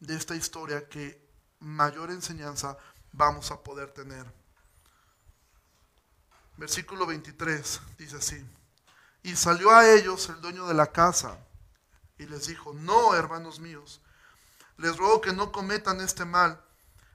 de 0.00 0.14
esta 0.14 0.36
historia 0.36 0.86
que 0.86 1.18
mayor 1.60 2.10
enseñanza 2.10 2.76
vamos 3.12 3.52
a 3.52 3.62
poder 3.62 3.90
tener. 3.90 4.39
Versículo 6.60 7.06
23 7.06 7.80
dice 7.98 8.16
así. 8.16 8.46
Y 9.24 9.34
salió 9.34 9.72
a 9.72 9.90
ellos 9.90 10.28
el 10.28 10.40
dueño 10.40 10.68
de 10.68 10.74
la 10.74 10.92
casa 10.92 11.36
y 12.18 12.26
les 12.26 12.46
dijo, 12.46 12.72
no, 12.72 13.14
hermanos 13.14 13.58
míos, 13.58 14.00
les 14.76 14.96
ruego 14.96 15.20
que 15.20 15.32
no 15.32 15.50
cometan 15.50 16.00
este 16.00 16.24
mal, 16.24 16.62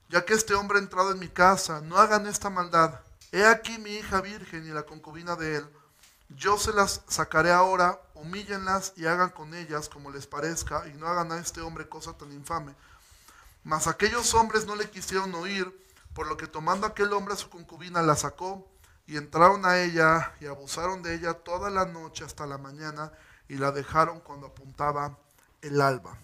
ya 0.10 0.26
que 0.26 0.34
este 0.34 0.54
hombre 0.54 0.80
ha 0.80 0.82
entrado 0.82 1.12
en 1.12 1.20
mi 1.20 1.30
casa, 1.30 1.80
no 1.80 1.98
hagan 1.98 2.28
esta 2.28 2.50
maldad. 2.50 3.00
He 3.32 3.46
aquí 3.46 3.78
mi 3.78 3.92
hija 3.92 4.20
virgen 4.20 4.68
y 4.68 4.72
la 4.72 4.84
concubina 4.84 5.38
de 5.38 5.58
él 5.58 5.70
yo 6.30 6.58
se 6.58 6.74
las 6.74 7.02
sacaré 7.08 7.52
ahora, 7.52 8.02
humíllenlas 8.16 8.94
y 8.96 9.06
hagan 9.06 9.30
con 9.30 9.54
ellas 9.54 9.90
como 9.90 10.12
les 10.12 10.26
parezca, 10.26 10.88
y 10.88 10.94
no 10.94 11.08
hagan 11.08 11.32
a 11.32 11.38
este 11.38 11.62
hombre 11.62 11.88
cosa 11.88 12.18
tan 12.18 12.32
infame. 12.32 12.76
Mas 13.64 13.88
aquellos 13.88 14.34
hombres 14.34 14.66
no 14.66 14.76
le 14.76 14.90
quisieron 14.90 15.34
oír, 15.36 15.72
por 16.14 16.28
lo 16.28 16.38
que 16.38 16.48
tomando 16.48 16.88
aquel 16.88 17.14
hombre 17.14 17.36
a 17.36 17.38
su 17.38 17.50
concubina 17.50 18.02
la 18.02 18.16
sacó, 18.16 18.68
y 19.08 19.18
entraron 19.18 19.66
a 19.66 19.80
ella 19.80 20.34
y 20.40 20.48
abusaron 20.48 21.04
de 21.04 21.16
ella 21.16 21.34
toda 21.34 21.70
la 21.70 21.86
noche 21.86 22.24
hasta 22.24 22.46
la 22.46 22.58
mañana, 22.58 23.12
y 23.48 23.56
la 23.56 23.72
dejaron 23.72 24.20
cuando 24.22 24.48
apuntaba 24.48 25.18
el 25.62 25.80
alba. 25.82 26.18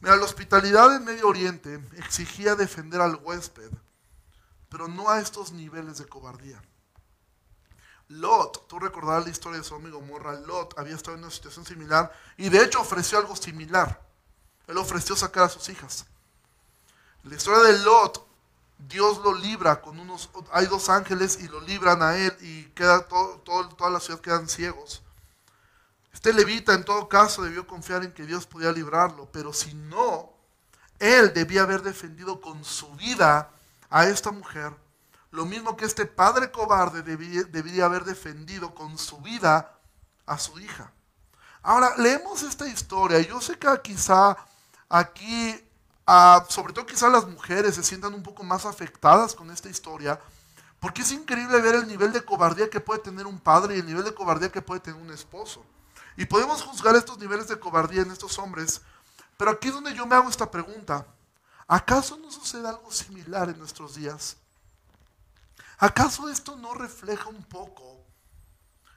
Mira, 0.00 0.16
la 0.16 0.24
hospitalidad 0.24 0.94
en 0.96 1.04
Medio 1.04 1.28
Oriente 1.28 1.80
exigía 1.96 2.54
defender 2.54 3.00
al 3.00 3.16
huésped, 3.16 3.70
pero 4.68 4.88
no 4.88 5.10
a 5.10 5.20
estos 5.20 5.52
niveles 5.52 5.98
de 5.98 6.06
cobardía. 6.06 6.62
Lot, 8.08 8.66
tú 8.66 8.78
recordarás 8.78 9.24
la 9.24 9.30
historia 9.30 9.58
de 9.58 9.64
su 9.64 9.74
amigo 9.74 10.00
Morra, 10.00 10.32
Lot 10.40 10.76
había 10.78 10.96
estado 10.96 11.16
en 11.16 11.22
una 11.22 11.30
situación 11.30 11.64
similar 11.64 12.12
y 12.36 12.48
de 12.48 12.64
hecho 12.64 12.80
ofreció 12.80 13.18
algo 13.18 13.36
similar. 13.36 14.00
Él 14.66 14.78
ofreció 14.78 15.14
sacar 15.14 15.44
a 15.44 15.48
sus 15.48 15.68
hijas. 15.68 16.06
La 17.22 17.36
historia 17.36 17.62
de 17.70 17.78
Lot, 17.80 18.26
Dios 18.88 19.18
lo 19.18 19.34
libra 19.34 19.80
con 19.80 19.98
unos, 20.00 20.30
hay 20.52 20.66
dos 20.66 20.88
ángeles 20.88 21.38
y 21.40 21.48
lo 21.48 21.60
libran 21.60 22.02
a 22.02 22.16
él 22.16 22.36
y 22.40 22.64
queda 22.70 23.06
toda 23.06 23.90
la 23.90 24.00
ciudad 24.00 24.20
quedan 24.20 24.48
ciegos. 24.48 25.02
Este 26.12 26.32
levita 26.32 26.74
en 26.74 26.84
todo 26.84 27.08
caso 27.08 27.42
debió 27.42 27.66
confiar 27.66 28.04
en 28.04 28.12
que 28.12 28.26
Dios 28.26 28.46
podía 28.46 28.72
librarlo, 28.72 29.28
pero 29.32 29.52
si 29.52 29.74
no, 29.74 30.32
él 30.98 31.32
debía 31.32 31.62
haber 31.62 31.82
defendido 31.82 32.40
con 32.40 32.64
su 32.64 32.90
vida 32.96 33.50
a 33.88 34.06
esta 34.06 34.30
mujer 34.30 34.72
lo 35.30 35.44
mismo 35.44 35.76
que 35.76 35.84
este 35.84 36.06
padre 36.06 36.50
cobarde 36.50 37.02
debería, 37.02 37.84
haber 37.84 38.04
defendido 38.04 38.74
con 38.74 38.98
su 38.98 39.18
vida 39.18 39.78
a 40.26 40.38
su 40.38 40.58
hija. 40.58 40.92
Ahora, 41.62 41.94
leemos 41.98 42.42
esta 42.42 42.66
historia. 42.66 43.20
Yo 43.20 43.40
sé 43.40 43.58
que 43.58 43.68
quizá 43.82 44.36
aquí, 44.88 45.69
sobre 46.48 46.72
todo 46.72 46.86
quizá 46.86 47.08
las 47.08 47.26
mujeres 47.26 47.74
se 47.74 47.82
sientan 47.82 48.14
un 48.14 48.22
poco 48.22 48.42
más 48.42 48.66
afectadas 48.66 49.34
con 49.34 49.50
esta 49.50 49.68
historia, 49.68 50.20
porque 50.80 51.02
es 51.02 51.12
increíble 51.12 51.60
ver 51.60 51.74
el 51.74 51.86
nivel 51.86 52.12
de 52.12 52.24
cobardía 52.24 52.70
que 52.70 52.80
puede 52.80 53.00
tener 53.00 53.26
un 53.26 53.38
padre 53.38 53.76
y 53.76 53.80
el 53.80 53.86
nivel 53.86 54.04
de 54.04 54.14
cobardía 54.14 54.50
que 54.50 54.62
puede 54.62 54.80
tener 54.80 55.00
un 55.00 55.10
esposo. 55.10 55.64
Y 56.16 56.26
podemos 56.26 56.62
juzgar 56.62 56.96
estos 56.96 57.18
niveles 57.18 57.48
de 57.48 57.60
cobardía 57.60 58.02
en 58.02 58.10
estos 58.10 58.38
hombres, 58.38 58.80
pero 59.36 59.52
aquí 59.52 59.68
es 59.68 59.74
donde 59.74 59.94
yo 59.94 60.06
me 60.06 60.16
hago 60.16 60.28
esta 60.28 60.50
pregunta. 60.50 61.06
¿Acaso 61.68 62.16
no 62.16 62.32
sucede 62.32 62.66
algo 62.66 62.90
similar 62.90 63.48
en 63.48 63.58
nuestros 63.58 63.94
días? 63.94 64.36
¿Acaso 65.78 66.28
esto 66.28 66.56
no 66.56 66.74
refleja 66.74 67.28
un 67.28 67.44
poco 67.44 68.04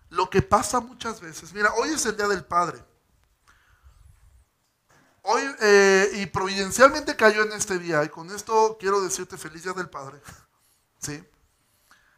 lo 0.09 0.29
que 0.29 0.41
pasa 0.41 0.79
muchas 0.79 1.21
veces? 1.21 1.53
Mira, 1.53 1.71
hoy 1.75 1.89
es 1.89 2.05
el 2.05 2.17
Día 2.17 2.27
del 2.27 2.43
Padre. 2.43 2.83
Hoy, 5.25 5.41
eh, 5.61 6.11
y 6.15 6.25
providencialmente 6.25 7.15
cayó 7.15 7.43
en 7.43 7.53
este 7.53 7.79
día, 7.79 8.03
y 8.03 8.09
con 8.09 8.29
esto 8.29 8.75
quiero 8.77 8.99
decirte 9.01 9.37
feliz 9.37 9.63
Día 9.63 9.71
del 9.71 9.89
Padre. 9.89 10.21
¿Sí? 10.99 11.23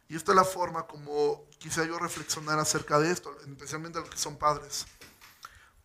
Y 0.08 0.16
esta 0.16 0.32
es 0.32 0.36
la 0.36 0.44
forma 0.44 0.88
como 0.88 1.48
quise 1.58 1.86
yo 1.86 2.00
reflexionar 2.00 2.58
acerca 2.58 2.98
de 2.98 3.12
esto, 3.12 3.36
especialmente 3.46 3.98
a 3.98 4.00
los 4.00 4.10
que 4.10 4.18
son 4.18 4.36
padres. 4.36 4.86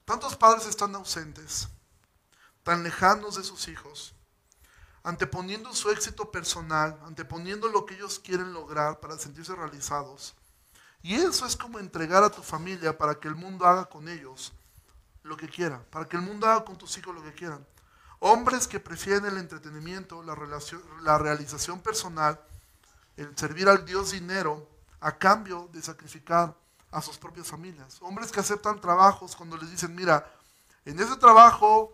Tantos 0.03 0.36
padres 0.36 0.65
están 0.65 0.95
ausentes, 0.95 1.67
tan 2.63 2.81
lejanos 2.84 3.36
de 3.36 3.43
sus 3.43 3.67
hijos, 3.67 4.15
anteponiendo 5.03 5.75
su 5.75 5.91
éxito 5.91 6.31
personal, 6.31 6.99
anteponiendo 7.03 7.67
lo 7.67 7.86
que 7.86 7.93
ellos 7.93 8.19
quieren 8.19 8.51
lograr 8.51 8.99
para 8.99 9.19
sentirse 9.19 9.53
realizados. 9.53 10.34
Y 11.03 11.13
eso 11.15 11.45
es 11.45 11.55
como 11.55 11.77
entregar 11.77 12.23
a 12.23 12.31
tu 12.31 12.41
familia 12.41 12.97
para 12.97 13.19
que 13.19 13.27
el 13.27 13.36
mundo 13.36 13.67
haga 13.67 13.86
con 13.86 14.10
ellos 14.10 14.53
lo 15.23 15.38
que 15.38 15.47
quiera, 15.47 15.84
para 15.91 16.07
que 16.07 16.17
el 16.17 16.23
mundo 16.23 16.47
haga 16.47 16.65
con 16.65 16.77
tus 16.77 16.97
hijos 16.97 17.13
lo 17.13 17.23
que 17.23 17.34
quieran. 17.34 17.65
Hombres 18.19 18.67
que 18.67 18.79
prefieren 18.79 19.25
el 19.25 19.38
entretenimiento, 19.38 20.21
la, 20.23 20.36
relación, 20.36 20.81
la 21.01 21.17
realización 21.17 21.81
personal, 21.81 22.39
el 23.17 23.36
servir 23.38 23.67
al 23.67 23.86
Dios 23.86 24.12
dinero 24.12 24.67
a 24.99 25.17
cambio 25.17 25.69
de 25.73 25.81
sacrificar 25.81 26.55
a 26.91 27.01
sus 27.01 27.17
propias 27.17 27.47
familias. 27.47 27.97
Hombres 28.01 28.31
que 28.31 28.39
aceptan 28.39 28.79
trabajos 28.79 29.36
cuando 29.36 29.57
les 29.57 29.71
dicen, 29.71 29.95
mira, 29.95 30.29
en 30.86 30.99
ese 30.99 31.15
trabajo 31.17 31.93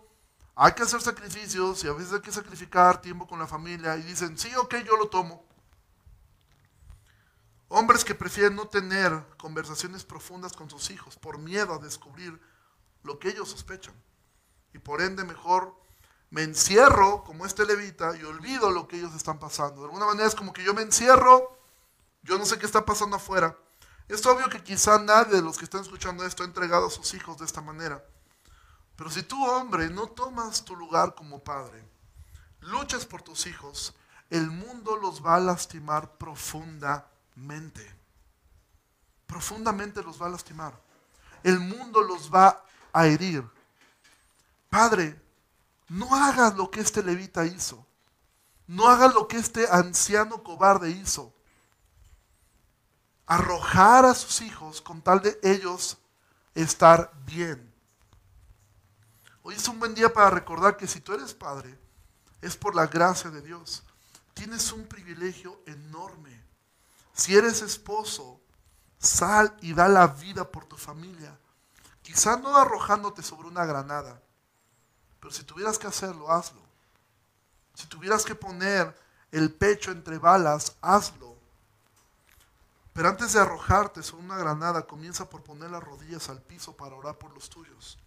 hay 0.56 0.74
que 0.74 0.84
hacer 0.84 1.02
sacrificios 1.02 1.84
y 1.84 1.88
a 1.88 1.94
veces 1.94 2.14
hay 2.14 2.22
que 2.22 2.32
sacrificar 2.32 3.02
tiempo 3.02 3.28
con 3.28 3.40
la 3.40 3.48
familia 3.48 3.96
y 3.96 4.04
dicen, 4.04 4.38
sí, 4.38 4.54
ok, 4.56 4.76
yo 4.86 4.98
lo 4.98 5.08
tomo. 5.08 5.46
Hombres 7.70 8.04
que 8.04 8.16
prefieren 8.16 8.56
no 8.56 8.68
tener 8.68 9.24
conversaciones 9.38 10.04
profundas 10.04 10.54
con 10.54 10.70
sus 10.70 10.90
hijos 10.90 11.18
por 11.18 11.38
miedo 11.38 11.74
a 11.74 11.80
descubrir 11.80 12.40
lo 13.08 13.18
que 13.18 13.30
ellos 13.30 13.50
sospechan. 13.50 13.96
Y 14.74 14.80
por 14.80 15.02
ende 15.02 15.24
mejor 15.24 15.74
me 16.30 16.44
encierro 16.44 17.24
como 17.24 17.46
este 17.46 17.66
levita 17.66 18.16
y 18.18 18.24
olvido 18.24 18.70
lo 18.70 18.88
que 18.88 18.98
ellos 18.98 19.16
están 19.16 19.40
pasando. 19.40 19.80
De 19.80 19.86
alguna 19.86 20.06
manera 20.06 20.28
es 20.28 20.36
como 20.36 20.54
que 20.54 20.64
yo 20.64 20.74
me 20.74 20.82
encierro, 20.82 21.58
yo 22.22 22.38
no 22.38 22.46
sé 22.46 22.60
qué 22.60 22.66
está 22.66 22.86
pasando 22.86 23.16
afuera. 23.16 23.58
Es 24.10 24.26
obvio 24.26 24.50
que 24.50 24.62
quizá 24.62 25.00
nadie 25.00 25.38
de 25.38 25.42
los 25.42 25.58
que 25.58 25.64
están 25.64 25.82
escuchando 25.82 26.26
esto 26.26 26.44
ha 26.44 26.46
entregado 26.46 26.88
a 26.88 26.92
sus 26.92 27.14
hijos 27.14 27.38
de 27.38 27.46
esta 27.46 27.62
manera. 27.62 28.04
Pero 28.98 29.10
si 29.10 29.24
tú, 29.24 29.46
hombre, 29.46 29.90
no 29.90 30.08
tomas 30.08 30.66
tu 30.66 30.76
lugar 30.76 31.16
como 31.16 31.44
padre, 31.44 31.84
luchas 32.60 33.06
por 33.06 33.22
tus 33.22 33.48
hijos, 33.48 33.96
el 34.30 34.50
mundo 34.50 34.98
los 34.98 35.26
va 35.26 35.36
a 35.36 35.40
lastimar 35.40 36.18
profundamente. 36.18 37.96
Profundamente 39.26 40.04
los 40.04 40.22
va 40.22 40.26
a 40.26 40.32
lastimar. 40.32 40.78
El 41.44 41.60
mundo 41.60 42.02
los 42.02 42.34
va 42.34 42.66
a 42.98 43.06
herir. 43.06 43.48
Padre, 44.70 45.22
no 45.88 46.16
hagas 46.16 46.56
lo 46.56 46.72
que 46.72 46.82
este 46.82 47.04
levita 47.04 47.46
hizo. 47.46 47.86
No 48.66 48.88
haga 48.88 49.08
lo 49.08 49.28
que 49.28 49.38
este 49.38 49.68
anciano 49.70 50.44
cobarde 50.44 50.90
hizo. 50.90 51.32
Arrojar 53.28 54.06
a 54.06 54.16
sus 54.16 54.42
hijos 54.42 54.82
con 54.82 55.02
tal 55.04 55.22
de 55.22 55.40
ellos 55.44 55.98
estar 56.56 57.12
bien. 57.26 57.72
Hoy 59.44 59.56
es 59.56 59.68
un 59.68 59.80
buen 59.80 59.94
día 59.94 60.12
para 60.12 60.32
recordar 60.32 60.76
que 60.76 60.88
si 60.88 61.00
tú 61.00 61.14
eres 61.14 61.36
padre, 61.36 61.78
es 62.42 62.58
por 62.58 62.76
la 62.76 62.88
gracia 62.88 63.30
de 63.30 63.42
Dios. 63.42 63.84
Tienes 64.34 64.72
un 64.72 64.88
privilegio 64.88 65.62
enorme. 65.68 66.44
Si 67.14 67.36
eres 67.36 67.62
esposo, 67.62 68.42
sal 68.98 69.56
y 69.62 69.74
da 69.74 69.88
la 69.88 70.08
vida 70.08 70.52
por 70.52 70.66
tu 70.66 70.78
familia. 70.78 71.38
Quizá 72.08 72.38
no 72.38 72.56
arrojándote 72.56 73.22
sobre 73.22 73.50
una 73.50 73.66
granada, 73.66 74.22
pero 75.20 75.34
si 75.34 75.44
tuvieras 75.44 75.78
que 75.78 75.88
hacerlo, 75.88 76.32
hazlo. 76.32 76.62
Si 77.74 77.86
tuvieras 77.88 78.24
que 78.24 78.34
poner 78.34 78.98
el 79.32 79.54
pecho 79.54 79.92
entre 79.92 80.18
balas, 80.18 80.78
hazlo. 80.82 81.36
Pero 82.94 83.10
antes 83.10 83.34
de 83.34 83.42
arrojarte 83.42 84.02
sobre 84.04 84.24
una 84.24 84.38
granada, 84.38 84.88
comienza 84.88 85.30
por 85.30 85.44
poner 85.44 85.70
las 85.70 85.84
rodillas 85.84 86.30
al 86.30 86.42
piso 86.42 86.78
para 86.78 86.96
orar 86.96 87.18
por 87.18 87.34
los 87.34 87.50
tuyos 87.50 88.00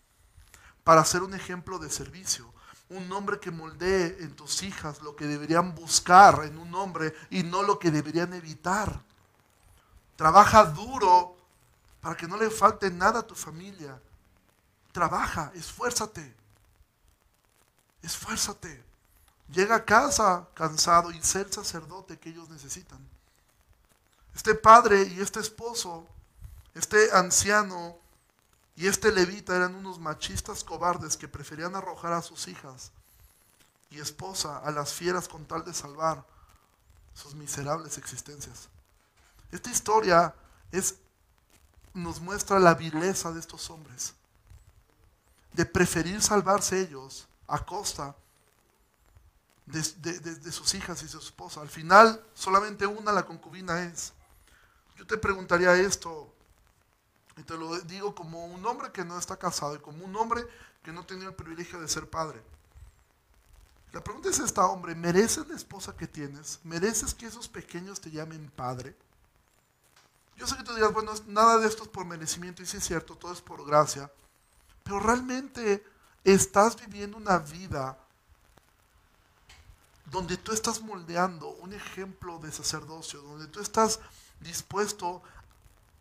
para 0.84 1.04
ser 1.04 1.22
un 1.22 1.34
ejemplo 1.34 1.78
de 1.78 1.90
servicio. 1.90 2.52
Un 2.88 3.12
hombre 3.12 3.38
que 3.38 3.50
moldee 3.50 4.16
en 4.20 4.34
tus 4.34 4.62
hijas 4.62 5.02
lo 5.02 5.14
que 5.14 5.26
deberían 5.26 5.74
buscar 5.74 6.42
en 6.44 6.58
un 6.58 6.74
hombre 6.74 7.14
y 7.30 7.44
no 7.44 7.62
lo 7.62 7.78
que 7.78 7.90
deberían 7.90 8.32
evitar. 8.32 9.00
Trabaja 10.16 10.64
duro 10.64 11.36
para 12.00 12.16
que 12.16 12.26
no 12.26 12.36
le 12.36 12.50
falte 12.50 12.90
nada 12.90 13.20
a 13.20 13.26
tu 13.26 13.34
familia. 13.34 14.00
Trabaja, 14.92 15.52
esfuérzate. 15.54 16.34
Esfuérzate. 18.02 18.84
Llega 19.48 19.76
a 19.76 19.84
casa 19.84 20.48
cansado 20.54 21.10
y 21.10 21.22
ser 21.22 21.52
sacerdote 21.52 22.18
que 22.18 22.30
ellos 22.30 22.48
necesitan. 22.48 22.98
Este 24.34 24.54
padre 24.54 25.02
y 25.02 25.20
este 25.20 25.40
esposo, 25.40 26.06
este 26.74 27.12
anciano 27.12 27.98
y 28.76 28.86
este 28.86 29.12
levita 29.12 29.56
eran 29.56 29.74
unos 29.74 29.98
machistas 29.98 30.64
cobardes 30.64 31.16
que 31.16 31.28
preferían 31.28 31.74
arrojar 31.74 32.12
a 32.12 32.22
sus 32.22 32.48
hijas 32.48 32.92
y 33.90 33.98
esposa 33.98 34.58
a 34.58 34.70
las 34.70 34.92
fieras 34.92 35.28
con 35.28 35.44
tal 35.46 35.64
de 35.64 35.74
salvar 35.74 36.24
sus 37.12 37.34
miserables 37.34 37.98
existencias. 37.98 38.68
Esta 39.50 39.70
historia 39.70 40.34
es, 40.70 40.94
nos 41.94 42.20
muestra 42.20 42.58
la 42.58 42.74
vileza 42.74 43.32
de 43.32 43.40
estos 43.40 43.70
hombres, 43.70 44.14
de 45.52 45.66
preferir 45.66 46.22
salvarse 46.22 46.80
ellos 46.80 47.26
a 47.46 47.64
costa 47.64 48.14
de, 49.66 50.20
de, 50.20 50.52
sus 50.52 50.74
hijas 50.74 51.02
y 51.02 51.08
su 51.08 51.18
esposa. 51.18 51.60
Al 51.60 51.68
final, 51.68 52.24
solamente 52.34 52.86
una, 52.86 53.12
la 53.12 53.24
concubina 53.24 53.82
es. 53.84 54.12
Yo 54.96 55.06
te 55.06 55.16
preguntaría 55.16 55.74
esto, 55.74 56.32
y 57.36 57.42
te 57.42 57.56
lo 57.56 57.78
digo 57.80 58.14
como 58.14 58.46
un 58.46 58.64
hombre 58.66 58.92
que 58.92 59.04
no 59.04 59.18
está 59.18 59.36
casado 59.36 59.76
y 59.76 59.78
como 59.78 60.04
un 60.04 60.14
hombre 60.16 60.46
que 60.82 60.92
no 60.92 61.04
tiene 61.04 61.24
el 61.26 61.34
privilegio 61.34 61.80
de 61.80 61.88
ser 61.88 62.08
padre. 62.08 62.42
La 63.92 64.02
pregunta 64.04 64.28
es 64.28 64.38
esta, 64.38 64.66
hombre, 64.66 64.94
¿mereces 64.94 65.48
la 65.48 65.56
esposa 65.56 65.96
que 65.96 66.06
tienes? 66.06 66.60
¿Mereces 66.62 67.14
que 67.14 67.26
esos 67.26 67.48
pequeños 67.48 68.00
te 68.00 68.10
llamen 68.10 68.50
padre? 68.54 68.94
Yo 70.40 70.46
sé 70.46 70.56
que 70.56 70.62
tú 70.62 70.74
dirás, 70.74 70.94
bueno, 70.94 71.12
nada 71.26 71.58
de 71.58 71.68
esto 71.68 71.82
es 71.82 71.90
por 71.90 72.06
merecimiento, 72.06 72.62
y 72.62 72.66
sí 72.66 72.78
es 72.78 72.84
cierto, 72.84 73.14
todo 73.14 73.30
es 73.30 73.42
por 73.42 73.62
gracia, 73.66 74.10
pero 74.82 74.98
realmente 74.98 75.84
estás 76.24 76.76
viviendo 76.76 77.18
una 77.18 77.36
vida 77.38 77.98
donde 80.06 80.38
tú 80.38 80.52
estás 80.52 80.80
moldeando 80.80 81.50
un 81.50 81.74
ejemplo 81.74 82.38
de 82.38 82.50
sacerdocio, 82.50 83.20
donde 83.20 83.48
tú 83.48 83.60
estás 83.60 84.00
dispuesto 84.40 85.22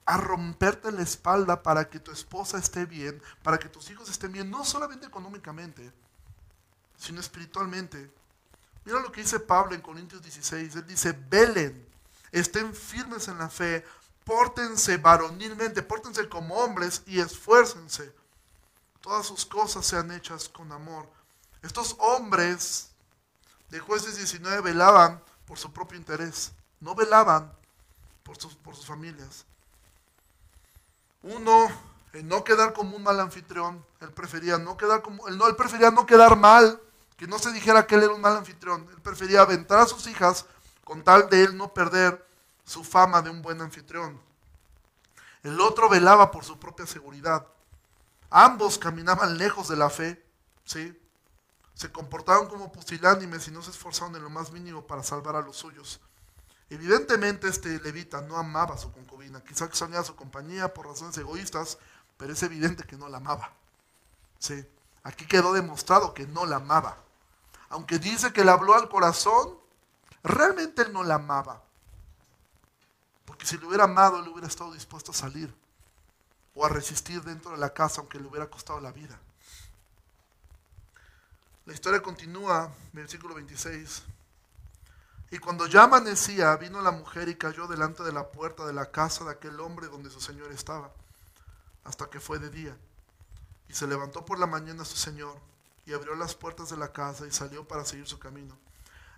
a 0.06 0.16
romperte 0.16 0.90
la 0.94 1.02
espalda 1.02 1.62
para 1.62 1.90
que 1.90 2.00
tu 2.00 2.12
esposa 2.12 2.58
esté 2.58 2.86
bien, 2.86 3.22
para 3.44 3.60
que 3.60 3.68
tus 3.68 3.90
hijos 3.90 4.10
estén 4.10 4.32
bien, 4.32 4.50
no 4.50 4.64
solamente 4.64 5.06
económicamente, 5.06 5.92
sino 6.98 7.20
espiritualmente. 7.20 8.10
Mira 8.86 9.02
lo 9.02 9.12
que 9.12 9.22
dice 9.22 9.42
Pablo 9.42 9.76
en 9.76 9.82
Corintios 9.82 10.22
16, 10.22 10.78
él 10.78 10.88
dice, 10.88 11.12
velen, 11.30 11.86
estén 12.32 12.74
firmes 12.74 13.28
en 13.28 13.38
la 13.38 13.50
fe, 13.50 13.86
pórtense 14.30 14.98
varonilmente, 14.98 15.82
pórtense 15.82 16.30
como 16.30 16.54
hombres 16.54 17.02
y 17.08 17.20
esfuércense. 17.20 18.14
Todas 19.02 19.26
sus 19.26 19.44
cosas 19.44 19.84
sean 19.84 20.12
hechas 20.12 20.48
con 20.48 20.72
amor. 20.72 21.10
Estos 21.64 21.96
hombres 21.98 22.92
de 23.72 23.80
jueces 23.80 24.18
19 24.18 24.62
velaban 24.62 25.20
por 25.48 25.58
su 25.58 25.74
propio 25.74 25.98
interés, 25.98 26.52
no 26.80 26.94
velaban 26.94 27.52
por 28.22 28.38
sus, 28.38 28.54
por 28.54 28.76
sus 28.76 28.86
familias. 28.86 29.46
Uno, 31.24 31.68
en 32.14 32.28
no 32.28 32.44
quedar 32.44 32.74
como 32.74 32.98
un 32.98 33.02
mal 33.02 33.20
anfitrión, 33.20 33.84
él 34.00 34.12
prefería 34.12 34.60
no 34.60 34.78
quedar 34.78 35.02
como, 35.02 35.28
él 35.28 35.40
prefería 35.58 35.90
no 35.90 36.06
quedar 36.06 36.36
mal, 36.36 36.80
que 37.18 37.26
no 37.26 37.40
se 37.40 37.52
dijera 37.52 37.88
que 37.88 37.96
él 37.96 38.04
era 38.04 38.14
un 38.14 38.22
mal 38.22 38.38
anfitrión, 38.38 38.88
él 38.92 39.02
prefería 39.02 39.42
aventar 39.42 39.80
a 39.80 39.88
sus 39.88 40.06
hijas 40.06 40.46
con 40.84 41.04
tal 41.04 41.32
de 41.32 41.46
él 41.46 41.58
no 41.58 41.74
perder 41.74 42.29
su 42.70 42.84
fama 42.84 43.24
de 43.24 43.32
un 43.32 43.42
buen 43.42 43.60
anfitrión. 43.62 44.22
El 45.42 45.60
otro 45.60 45.90
velaba 45.90 46.30
por 46.30 46.46
su 46.46 46.60
propia 46.60 46.86
seguridad. 46.86 47.48
Ambos 48.30 48.78
caminaban 48.78 49.40
lejos 49.40 49.70
de 49.70 49.76
la 49.76 49.90
fe, 49.90 50.24
¿sí? 50.66 50.96
Se 51.74 51.92
comportaban 51.92 52.48
como 52.48 52.72
pusilánimes 52.72 53.48
y 53.48 53.52
no 53.52 53.64
se 53.64 53.72
esforzaron 53.72 54.16
en 54.16 54.22
lo 54.22 54.30
más 54.30 54.52
mínimo 54.52 54.86
para 54.86 55.02
salvar 55.02 55.36
a 55.36 55.42
los 55.42 55.58
suyos. 55.58 56.00
Evidentemente 56.70 57.48
este 57.48 57.80
levita 57.80 58.22
no 58.22 58.38
amaba 58.38 58.76
a 58.76 58.78
su 58.78 58.92
concubina, 58.92 59.44
quizá 59.44 59.66
extrañaba 59.66 60.04
su 60.04 60.16
compañía 60.16 60.72
por 60.72 60.86
razones 60.86 61.18
egoístas, 61.18 61.80
pero 62.18 62.34
es 62.34 62.44
evidente 62.44 62.84
que 62.84 62.98
no 62.98 63.10
la 63.10 63.18
amaba. 63.18 63.52
Sí, 64.38 64.64
aquí 65.02 65.26
quedó 65.26 65.54
demostrado 65.54 66.14
que 66.14 66.28
no 66.28 66.46
la 66.46 66.58
amaba. 66.58 67.00
Aunque 67.70 67.98
dice 67.98 68.32
que 68.32 68.46
le 68.46 68.52
habló 68.52 68.76
al 68.76 68.90
corazón, 68.90 69.58
realmente 70.22 70.84
él 70.84 70.94
no 70.94 71.02
la 71.04 71.16
amaba. 71.16 71.64
Porque 73.40 73.52
si 73.52 73.58
le 73.58 73.68
hubiera 73.68 73.86
amado, 73.86 74.20
él 74.20 74.28
hubiera 74.28 74.50
estado 74.50 74.74
dispuesto 74.74 75.12
a 75.12 75.16
salir 75.16 75.50
o 76.54 76.66
a 76.66 76.68
resistir 76.68 77.24
dentro 77.24 77.52
de 77.52 77.58
la 77.58 77.74
casa, 77.74 78.02
aunque 78.02 78.20
le 78.20 78.28
hubiera 78.28 78.50
costado 78.50 78.82
la 78.82 78.92
vida. 78.92 79.18
La 81.66 81.74
historia 81.74 82.02
continúa, 82.02 82.70
versículo 82.92 83.36
26. 83.36 84.04
Y 85.32 85.38
cuando 85.38 85.68
ya 85.68 85.84
amanecía, 85.84 86.54
vino 86.58 86.82
la 86.82 86.92
mujer 86.92 87.30
y 87.30 87.36
cayó 87.36 87.66
delante 87.68 88.04
de 88.04 88.12
la 88.12 88.30
puerta 88.30 88.66
de 88.66 88.74
la 88.74 88.92
casa 88.92 89.24
de 89.24 89.32
aquel 89.32 89.58
hombre 89.62 89.88
donde 89.88 90.10
su 90.10 90.20
señor 90.20 90.52
estaba, 90.52 90.92
hasta 91.86 92.10
que 92.10 92.20
fue 92.20 92.40
de 92.40 92.50
día. 92.50 92.76
Y 93.70 93.74
se 93.74 93.88
levantó 93.88 94.26
por 94.26 94.38
la 94.38 94.48
mañana 94.48 94.84
su 94.84 94.98
señor, 94.98 95.38
y 95.86 95.94
abrió 95.94 96.14
las 96.16 96.36
puertas 96.36 96.72
de 96.72 96.76
la 96.76 96.92
casa 96.92 97.26
y 97.26 97.32
salió 97.32 97.66
para 97.66 97.86
seguir 97.86 98.06
su 98.06 98.20
camino. 98.20 98.58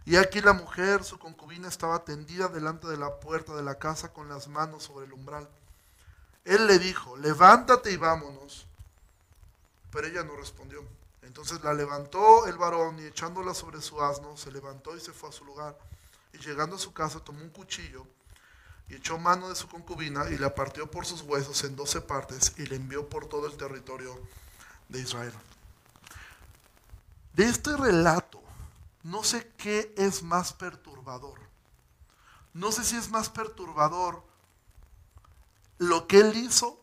Y 0.05 0.15
aquí 0.15 0.41
la 0.41 0.53
mujer, 0.53 1.03
su 1.03 1.19
concubina, 1.19 1.67
estaba 1.67 2.03
tendida 2.03 2.47
delante 2.47 2.87
de 2.87 2.97
la 2.97 3.19
puerta 3.19 3.55
de 3.55 3.63
la 3.63 3.77
casa 3.77 4.11
con 4.13 4.29
las 4.29 4.47
manos 4.47 4.83
sobre 4.83 5.05
el 5.05 5.13
umbral. 5.13 5.47
Él 6.43 6.65
le 6.65 6.79
dijo, 6.79 7.17
levántate 7.17 7.91
y 7.91 7.97
vámonos. 7.97 8.65
Pero 9.91 10.07
ella 10.07 10.23
no 10.23 10.35
respondió. 10.35 10.83
Entonces 11.21 11.63
la 11.63 11.73
levantó 11.73 12.47
el 12.47 12.57
varón 12.57 12.99
y 12.99 13.05
echándola 13.05 13.53
sobre 13.53 13.81
su 13.81 14.01
asno, 14.01 14.35
se 14.37 14.51
levantó 14.51 14.97
y 14.97 14.99
se 14.99 15.13
fue 15.13 15.29
a 15.29 15.31
su 15.31 15.45
lugar 15.45 15.77
y 16.33 16.37
llegando 16.39 16.75
a 16.75 16.79
su 16.79 16.93
casa 16.93 17.19
tomó 17.19 17.41
un 17.41 17.49
cuchillo 17.49 18.05
y 18.89 18.95
echó 18.95 19.17
mano 19.17 19.49
de 19.49 19.55
su 19.55 19.67
concubina 19.67 20.29
y 20.29 20.37
la 20.37 20.53
partió 20.53 20.89
por 20.89 21.05
sus 21.05 21.21
huesos 21.21 21.63
en 21.63 21.75
doce 21.75 22.01
partes 22.01 22.53
y 22.57 22.65
le 22.65 22.75
envió 22.75 23.07
por 23.07 23.27
todo 23.27 23.47
el 23.47 23.55
territorio 23.55 24.19
de 24.89 24.99
Israel. 24.99 25.33
De 27.33 27.45
este 27.45 27.75
relato, 27.77 28.40
no 29.03 29.23
sé 29.23 29.51
qué 29.57 29.93
es 29.97 30.23
más 30.23 30.53
perturbador. 30.53 31.39
No 32.53 32.71
sé 32.71 32.83
si 32.83 32.97
es 32.97 33.09
más 33.09 33.29
perturbador 33.29 34.23
lo 35.77 36.07
que 36.07 36.19
él 36.19 36.35
hizo 36.37 36.79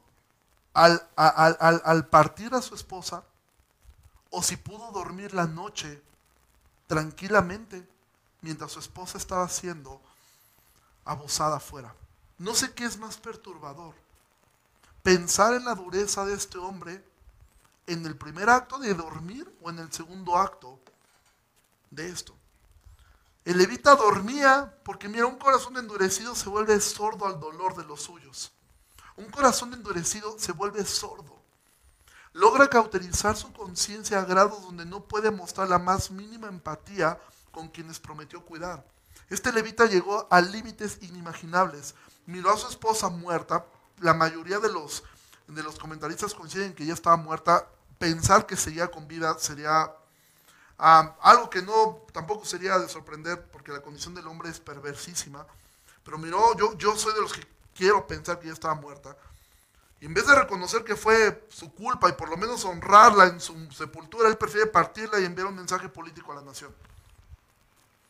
al, 0.73 1.09
al 1.17 2.07
partir 2.09 2.55
a 2.55 2.63
su 2.63 2.75
esposa 2.75 3.25
o 4.31 4.43
si 4.43 4.57
pudo 4.57 4.91
dormir 4.93 5.35
la 5.35 5.47
noche 5.47 6.03
tranquilamente 6.87 7.87
mientras 8.41 8.73
su 8.73 8.81
esposa 8.81 9.19
estaba 9.19 9.49
siendo 9.49 10.01
abusada 11.05 11.57
afuera. 11.57 11.95
No 12.39 12.55
sé 12.55 12.73
qué 12.73 12.85
es 12.85 12.99
más 12.99 13.17
perturbador. 13.17 13.95
Pensar 15.03 15.55
en 15.55 15.65
la 15.65 15.75
dureza 15.75 16.25
de 16.25 16.35
este 16.35 16.59
hombre 16.59 17.05
en 17.87 18.05
el 18.05 18.17
primer 18.17 18.51
acto 18.51 18.79
de 18.79 18.95
dormir 18.95 19.53
o 19.63 19.71
en 19.71 19.79
el 19.79 19.93
segundo 19.93 20.37
acto 20.37 20.79
de 21.91 22.09
esto. 22.09 22.35
El 23.45 23.59
levita 23.59 23.97
dormía 23.97 24.79
porque 24.85 25.09
mira, 25.09 25.27
un 25.27 25.39
corazón 25.39 25.77
endurecido 25.79 26.35
se 26.35 26.49
vuelve 26.49 26.79
sordo 26.81 27.27
al 27.27 27.41
dolor 27.41 27.77
de 27.77 27.85
los 27.85 28.03
suyos. 28.03 28.53
Un 29.17 29.31
corazón 29.31 29.73
endurecido 29.73 30.39
se 30.39 30.53
vuelve 30.53 30.85
sordo. 30.85 31.39
Logra 32.35 32.69
cauterizar 32.69 33.37
su 33.37 33.53
conciencia 33.53 34.21
a 34.21 34.25
grados 34.25 34.63
donde 34.63 34.85
no 34.85 35.05
puede 35.05 35.31
mostrar 35.31 35.69
la 35.69 35.79
más 35.79 36.11
mínima 36.11 36.47
empatía 36.49 37.19
con 37.51 37.69
quienes 37.69 37.99
prometió 37.99 38.45
cuidar. 38.45 38.85
Este 39.31 39.53
levita 39.53 39.87
llegó 39.87 40.29
a 40.31 40.41
límites 40.41 40.99
inimaginables. 41.01 41.95
Miró 42.27 42.53
a 42.53 42.59
su 42.59 42.69
esposa 42.69 43.09
muerta. 43.09 43.65
La 44.01 44.15
mayoría 44.15 44.59
de 44.59 44.71
los, 44.71 45.03
de 45.47 45.63
los 45.63 45.79
comentaristas 45.79 46.35
coinciden 46.35 46.75
que 46.75 46.85
ella 46.85 46.95
estaba 46.95 47.17
muerta. 47.17 47.67
Pensar 47.99 48.47
que 48.47 48.57
seguía 48.57 48.89
con 48.89 49.09
vida 49.09 49.39
sería 49.39 49.93
ah, 50.79 51.17
algo 51.21 51.51
que 51.51 51.63
no 51.63 52.07
tampoco 52.13 52.45
sería 52.45 52.79
de 52.79 52.89
sorprender 52.89 53.51
porque 53.51 53.73
la 53.73 53.81
condición 53.81 54.15
del 54.15 54.27
hombre 54.27 54.51
es 54.51 54.61
perversísima. 54.61 55.47
Pero 56.05 56.19
miró, 56.19 56.57
yo, 56.57 56.77
yo 56.79 56.97
soy 56.97 57.15
de 57.15 57.21
los 57.21 57.33
que 57.33 57.47
quiero 57.75 58.07
pensar 58.07 58.39
que 58.39 58.47
ella 58.47 58.55
estaba 58.55 58.75
muerta. 58.75 59.17
Y 60.01 60.07
en 60.07 60.15
vez 60.15 60.27
de 60.27 60.35
reconocer 60.35 60.85
que 60.85 60.97
fue 60.97 61.47
su 61.51 61.73
culpa 61.75 62.09
y 62.09 62.13
por 62.13 62.29
lo 62.29 62.37
menos 62.37 62.65
honrarla 62.65 63.27
en 63.27 63.41
su 63.41 63.71
sepultura, 63.73 64.29
él 64.29 64.39
prefiere 64.39 64.67
partirla 64.67 65.19
y 65.19 65.25
enviar 65.25 65.49
un 65.49 65.57
mensaje 65.57 65.89
político 65.89 66.33
a 66.33 66.37
la 66.37 66.43
nación. 66.43 66.75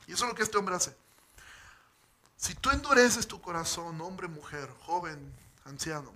Y 0.06 0.12
eso 0.12 0.24
es 0.24 0.30
lo 0.30 0.36
que 0.36 0.42
este 0.42 0.58
hombre 0.58 0.74
hace. 0.74 0.94
Si 2.36 2.54
tú 2.54 2.70
endureces 2.70 3.26
tu 3.26 3.40
corazón, 3.40 4.00
hombre, 4.00 4.28
mujer, 4.28 4.70
joven, 4.82 5.34
anciano, 5.64 6.12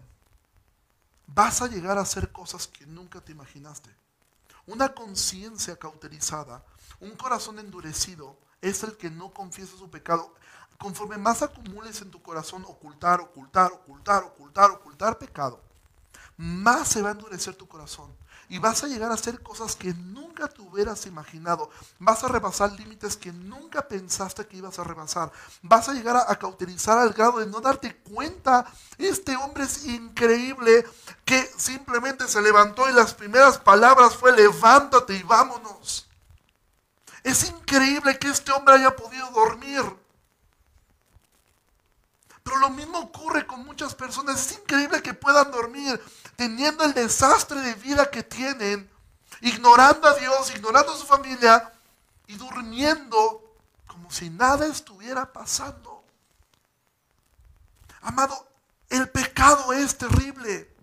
vas 1.26 1.62
a 1.62 1.66
llegar 1.66 1.98
a 1.98 2.02
hacer 2.02 2.30
cosas 2.30 2.66
que 2.66 2.86
nunca 2.86 3.20
te 3.20 3.32
imaginaste. 3.32 3.90
Una 4.66 4.94
conciencia 4.94 5.77
cauterizada, 5.77 6.64
un 7.01 7.12
corazón 7.16 7.59
endurecido, 7.59 8.37
es 8.61 8.83
el 8.85 8.96
que 8.96 9.11
no 9.11 9.33
confiesa 9.33 9.77
su 9.77 9.90
pecado. 9.90 10.35
Conforme 10.79 11.18
más 11.18 11.42
acumules 11.42 12.01
en 12.01 12.11
tu 12.11 12.22
corazón 12.22 12.64
ocultar, 12.64 13.20
ocultar, 13.20 13.72
ocultar, 13.72 14.22
ocultar, 14.22 14.70
ocultar 14.70 15.18
pecado, 15.18 15.61
más 16.37 16.88
se 16.88 17.03
va 17.03 17.11
a 17.11 17.12
endurecer 17.12 17.55
tu 17.55 17.66
corazón 17.66 18.12
y 18.52 18.58
vas 18.58 18.84
a 18.84 18.86
llegar 18.86 19.10
a 19.10 19.14
hacer 19.14 19.42
cosas 19.42 19.76
que 19.76 19.94
nunca 19.94 20.46
te 20.46 20.60
hubieras 20.60 21.06
imaginado. 21.06 21.70
Vas 21.98 22.22
a 22.22 22.28
rebasar 22.28 22.70
límites 22.72 23.16
que 23.16 23.32
nunca 23.32 23.88
pensaste 23.88 24.46
que 24.46 24.58
ibas 24.58 24.78
a 24.78 24.84
rebasar. 24.84 25.32
Vas 25.62 25.88
a 25.88 25.94
llegar 25.94 26.16
a, 26.28 26.36
cauterizar 26.36 26.98
al 26.98 27.14
grado 27.14 27.38
de 27.38 27.46
no 27.46 27.62
darte 27.62 27.96
cuenta. 28.02 28.66
Este 28.98 29.36
hombre 29.36 29.64
es 29.64 29.86
increíble 29.86 30.84
que 31.24 31.50
simplemente 31.56 32.28
se 32.28 32.42
levantó 32.42 32.90
y 32.90 32.92
las 32.92 33.14
primeras 33.14 33.56
palabras 33.56 34.16
fue 34.16 34.36
levántate 34.36 35.14
y 35.14 35.22
vámonos. 35.22 36.06
Es 37.24 37.48
increíble 37.48 38.18
que 38.18 38.28
este 38.28 38.52
hombre 38.52 38.74
haya 38.74 38.94
podido 38.94 39.30
dormir. 39.30 39.82
Pero 42.42 42.59
lo 42.59 42.70
mismo 42.70 42.98
ocurre 42.98 43.46
con 43.46 43.64
muchas 43.64 43.94
personas. 43.94 44.46
Es 44.46 44.59
increíble 44.59 45.02
que 45.02 45.14
puedan 45.14 45.50
dormir 45.50 46.00
teniendo 46.37 46.85
el 46.85 46.94
desastre 46.94 47.61
de 47.61 47.74
vida 47.74 48.11
que 48.11 48.22
tienen, 48.22 48.90
ignorando 49.40 50.09
a 50.09 50.14
Dios, 50.14 50.55
ignorando 50.55 50.92
a 50.92 50.96
su 50.96 51.07
familia 51.07 51.72
y 52.26 52.37
durmiendo 52.37 53.57
como 53.87 54.11
si 54.11 54.31
nada 54.31 54.66
estuviera 54.66 55.33
pasando. 55.33 56.05
Amado, 58.00 58.48
el 58.88 59.09
pecado 59.09 59.72
es 59.72 59.96
terrible. 59.96 60.74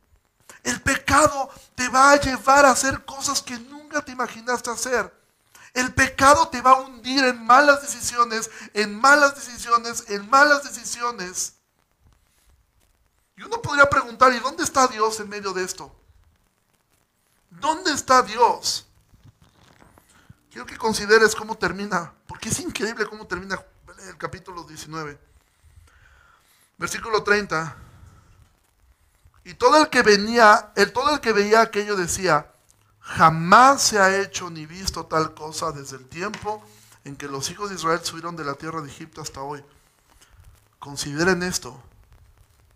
El 0.64 0.82
pecado 0.82 1.50
te 1.76 1.88
va 1.90 2.12
a 2.12 2.20
llevar 2.20 2.66
a 2.66 2.72
hacer 2.72 3.06
cosas 3.06 3.42
que 3.42 3.58
nunca 3.60 4.02
te 4.02 4.12
imaginaste 4.12 4.70
hacer. 4.70 5.19
El 5.74 5.94
pecado 5.94 6.50
te 6.50 6.62
va 6.62 6.72
a 6.72 6.82
hundir 6.82 7.24
en 7.24 7.46
malas 7.46 7.82
decisiones, 7.82 8.50
en 8.74 9.00
malas 9.00 9.36
decisiones, 9.36 10.06
en 10.08 10.30
malas 10.30 10.64
decisiones. 10.64 11.54
Y 13.38 13.44
uno 13.44 13.62
podría 13.62 13.90
preguntar, 13.90 14.34
¿y 14.34 14.40
dónde 14.40 14.64
está 14.64 14.88
Dios 14.88 15.20
en 15.20 15.30
medio 15.30 15.54
de 15.54 15.64
esto? 15.64 15.96
¿Dónde 17.50 17.94
está 17.94 18.22
Dios? 18.22 18.86
Quiero 20.52 20.66
que 20.66 20.78
consideres 20.78 21.36
cómo 21.36 21.56
termina, 21.56 22.14
porque 22.28 22.50
es 22.50 22.60
increíble 22.60 23.06
cómo 23.06 23.28
termina 23.28 23.64
el 24.08 24.18
capítulo 24.18 24.64
19. 24.64 25.20
Versículo 26.78 27.24
30. 27.24 27.78
Y 29.44 29.54
todo 29.54 29.78
el 29.78 29.90
que 29.90 30.02
venía, 30.02 30.72
el, 30.76 30.92
todo 30.92 31.14
el 31.14 31.22
que 31.22 31.34
veía 31.34 31.62
aquello 31.62 31.96
decía, 31.96 32.52
jamás 33.10 33.82
se 33.82 34.00
ha 34.00 34.22
hecho 34.22 34.50
ni 34.50 34.66
visto 34.66 35.06
tal 35.06 35.34
cosa 35.34 35.72
desde 35.72 35.98
el 35.98 36.08
tiempo 36.08 36.64
en 37.04 37.16
que 37.16 37.28
los 37.28 37.50
hijos 37.50 37.70
de 37.70 37.76
Israel 37.76 38.02
subieron 38.04 38.36
de 38.36 38.44
la 38.44 38.56
tierra 38.56 38.82
de 38.82 38.90
Egipto 38.90 39.22
hasta 39.22 39.42
hoy. 39.42 39.64
Consideren 40.80 41.44
esto 41.44 41.82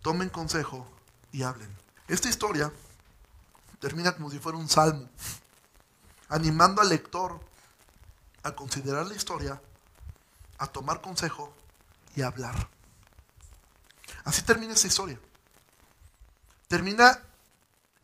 tomen 0.04 0.28
consejo 0.28 0.86
y 1.32 1.42
hablen. 1.42 1.74
Esta 2.08 2.28
historia 2.28 2.70
termina 3.80 4.12
como 4.12 4.30
si 4.30 4.38
fuera 4.38 4.58
un 4.58 4.68
salmo, 4.68 5.08
animando 6.28 6.82
al 6.82 6.90
lector 6.90 7.40
a 8.42 8.52
considerar 8.52 9.06
la 9.06 9.14
historia, 9.14 9.60
a 10.58 10.66
tomar 10.66 11.00
consejo 11.00 11.54
y 12.14 12.20
a 12.20 12.26
hablar. 12.26 12.68
Así 14.24 14.42
termina 14.42 14.74
esta 14.74 14.88
historia. 14.88 15.18
Termina 16.68 17.18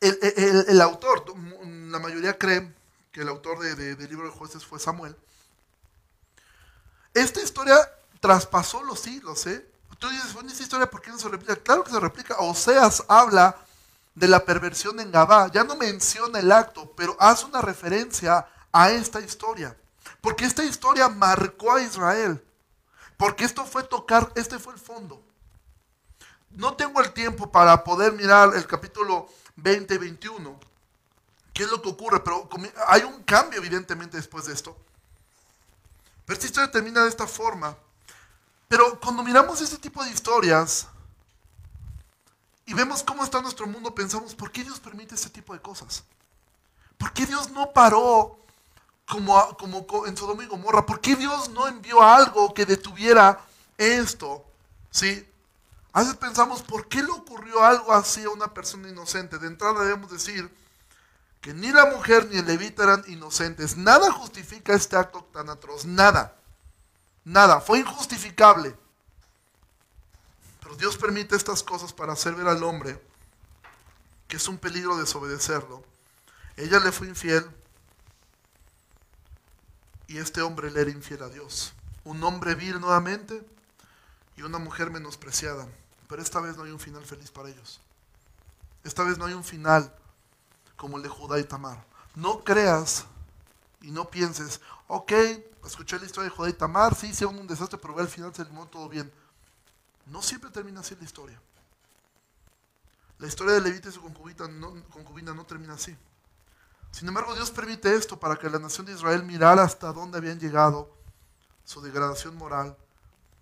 el, 0.01 0.81
autor, 0.81 1.27
la 1.91 1.99
mayoría 1.99 2.39
cree 2.39 2.73
que 3.13 3.23
el 3.23 3.29
autor 3.29 3.59
del 3.61 3.99
libro 4.09 4.27
de 4.27 4.33
jueces 4.33 4.65
fue 4.65 4.79
Samuel. 4.79 5.17
Esta 7.15 7.43
historia 7.43 7.77
traspasó 8.21 8.83
los 8.83 9.01
siglos, 9.01 9.47
¿eh? 9.47 9.67
Tú 9.99 10.09
dices, 10.09 10.33
bueno, 10.33 10.51
esa 10.51 10.63
historia, 10.63 10.89
¿por 10.89 11.03
qué 11.03 11.11
no 11.11 11.19
se 11.19 11.29
replica? 11.29 11.57
Claro 11.57 11.85
que 11.85 11.91
se 11.91 12.01
replica. 12.01 12.37
Oseas 12.39 13.05
habla 13.07 13.59
de 14.15 14.29
la 14.29 14.45
perversión 14.47 14.99
en 14.99 15.13
Gabá. 15.13 15.51
Ya 15.53 15.63
no 15.63 15.77
menciona 15.77 16.39
el 16.39 16.51
acto, 16.51 16.91
pero 16.97 17.15
hace 17.21 17.45
una 17.45 17.61
referencia 17.61 18.47
a 18.73 18.91
esta 18.91 19.21
historia. 19.21 19.77
Porque 20.23 20.47
esta 20.47 20.65
historia 20.65 21.11
marcó 21.11 21.73
a 21.73 21.83
Israel. 21.83 22.43
Porque 23.19 23.45
esto 23.45 23.67
fue 23.67 23.83
tocar, 23.83 24.33
este 24.37 24.59
fue 24.59 24.73
el 24.73 24.81
fondo. 24.81 25.23
No 26.49 26.75
tengo 26.75 27.03
el 27.03 27.13
tiempo 27.13 27.53
para 27.53 27.85
poder 27.85 28.15
mirar 28.15 28.55
el 28.55 28.67
capítulo 28.67 29.29
20 29.57 29.95
y 29.95 29.99
21. 29.99 30.61
¿Qué 31.53 31.65
es 31.65 31.71
lo 31.71 31.83
que 31.83 31.89
ocurre? 31.89 32.21
Pero 32.21 32.49
hay 32.87 33.03
un 33.03 33.23
cambio 33.25 33.59
evidentemente 33.59 34.17
después 34.17 34.47
de 34.47 34.53
esto. 34.53 34.77
Pero 36.25 36.35
esta 36.35 36.47
historia 36.47 36.71
termina 36.71 37.03
de 37.03 37.09
esta 37.09 37.27
forma. 37.27 37.77
Pero 38.69 39.01
cuando 39.01 39.25
miramos 39.25 39.61
este 39.61 39.79
tipo 39.79 40.05
de 40.05 40.11
historias 40.11 40.87
y 42.67 42.73
vemos 42.73 43.03
cómo 43.03 43.25
está 43.25 43.43
nuestro 43.43 43.67
mundo, 43.67 43.93
pensamos, 43.93 44.35
¿por 44.35 44.53
qué 44.53 44.63
Dios 44.63 44.79
permite 44.79 45.17
este 45.17 45.29
tipo 45.29 45.53
de 45.53 45.61
cosas? 45.61 46.05
¿Por 46.97 47.13
qué 47.13 47.27
Dios 47.27 47.51
no 47.51 47.73
paró 47.73 48.39
como, 49.09 49.57
como 49.57 50.07
en 50.07 50.17
Sodoma 50.17 50.45
y 50.45 50.47
Gomorra? 50.47 50.87
¿Por 50.87 51.01
qué 51.01 51.17
Dios 51.17 51.49
no 51.49 51.67
envió 51.67 52.01
algo 52.01 52.55
que 52.55 52.65
detuviera 52.65 53.41
esto? 53.77 54.45
¿Sí? 54.93 55.27
A 55.93 56.01
veces 56.01 56.15
pensamos, 56.15 56.63
¿por 56.63 56.87
qué 56.87 57.03
le 57.03 57.11
ocurrió 57.11 57.65
algo 57.65 57.93
así 57.93 58.23
a 58.23 58.31
una 58.31 58.55
persona 58.55 58.89
inocente? 58.89 59.39
De 59.39 59.49
entrada 59.49 59.83
debemos 59.83 60.13
decir 60.13 60.49
que 61.41 61.55
ni 61.55 61.73
la 61.73 61.87
mujer 61.87 62.29
ni 62.31 62.39
el 62.39 62.47
levita 62.47 62.83
eran 62.83 63.05
inocentes. 63.09 63.77
Nada 63.77 64.13
justifica 64.13 64.75
este 64.75 64.97
acto 64.97 65.25
tan 65.33 65.49
atroz, 65.49 65.85
nada. 65.85 66.37
Nada, 67.25 67.61
fue 67.61 67.79
injustificable. 67.81 68.77
Pero 70.61 70.77
Dios 70.77 70.97
permite 70.97 71.37
estas 71.37 71.63
cosas 71.63 71.93
para 71.93 72.13
hacer 72.13 72.35
ver 72.35 72.49
al 72.49 72.63
hombre 72.63 73.01
que 74.31 74.37
es 74.37 74.49
un 74.49 74.59
peligro 74.59 74.97
desobedecerlo. 74.97 75.83
Ella 76.57 76.79
le 76.79 76.93
fue 76.93 77.09
infiel 77.09 77.45
y 80.07 80.19
este 80.19 80.41
hombre 80.41 80.71
le 80.71 80.81
era 80.81 80.91
infiel 80.91 81.23
a 81.25 81.29
Dios. 81.29 81.75
Un 82.05 82.23
hombre 82.23 82.55
vil 82.55 82.81
nuevamente 82.81 83.45
y 84.37 84.43
una 84.43 84.59
mujer 84.59 84.91
menospreciada. 84.91 85.67
Pero 86.09 86.23
esta 86.23 86.41
vez 86.41 86.57
no 86.57 86.63
hay 86.63 86.71
un 86.71 86.79
final 86.79 87.05
feliz 87.05 87.31
para 87.33 87.49
ellos. 87.49 87.81
Esta 88.85 89.03
vez 89.03 89.19
no 89.19 89.27
hay 89.27 89.35
un 89.35 89.45
final 89.45 89.93
como 90.81 90.97
el 90.97 91.03
de 91.03 91.11
Judá 91.11 91.39
y 91.39 91.45
Tamar. 91.45 91.85
No 92.15 92.43
creas 92.43 93.05
y 93.83 93.91
no 93.91 94.09
pienses, 94.09 94.63
ok, 94.89 95.13
escuché 95.67 95.99
la 95.99 96.07
historia 96.07 96.31
de 96.31 96.35
Judá 96.35 96.49
y 96.49 96.55
Tamar, 96.55 96.95
sí, 96.95 97.09
hicieron 97.09 97.39
un 97.39 97.47
desastre, 97.47 97.79
pero 97.79 97.99
al 97.99 98.09
final 98.09 98.35
se 98.35 98.47
limó 98.47 98.67
todo 98.67 98.89
bien. 98.89 99.13
No 100.07 100.23
siempre 100.23 100.49
termina 100.51 100.81
así 100.81 100.97
la 100.97 101.05
historia. 101.05 101.39
La 103.19 103.27
historia 103.27 103.53
de 103.53 103.61
Levita 103.61 103.91
y 103.91 103.93
su 103.93 104.01
concubina 104.01 105.35
no 105.35 105.45
termina 105.45 105.75
así. 105.75 105.95
Sin 106.93 107.07
embargo, 107.07 107.35
Dios 107.35 107.51
permite 107.51 107.95
esto 107.95 108.19
para 108.19 108.37
que 108.37 108.49
la 108.49 108.59
nación 108.59 108.87
de 108.87 108.95
Israel 108.95 109.23
mirara 109.23 109.63
hasta 109.63 109.93
dónde 109.93 110.17
habían 110.17 110.41
llegado 110.41 110.91
su 111.63 111.83
degradación 111.83 112.37
moral, 112.37 112.75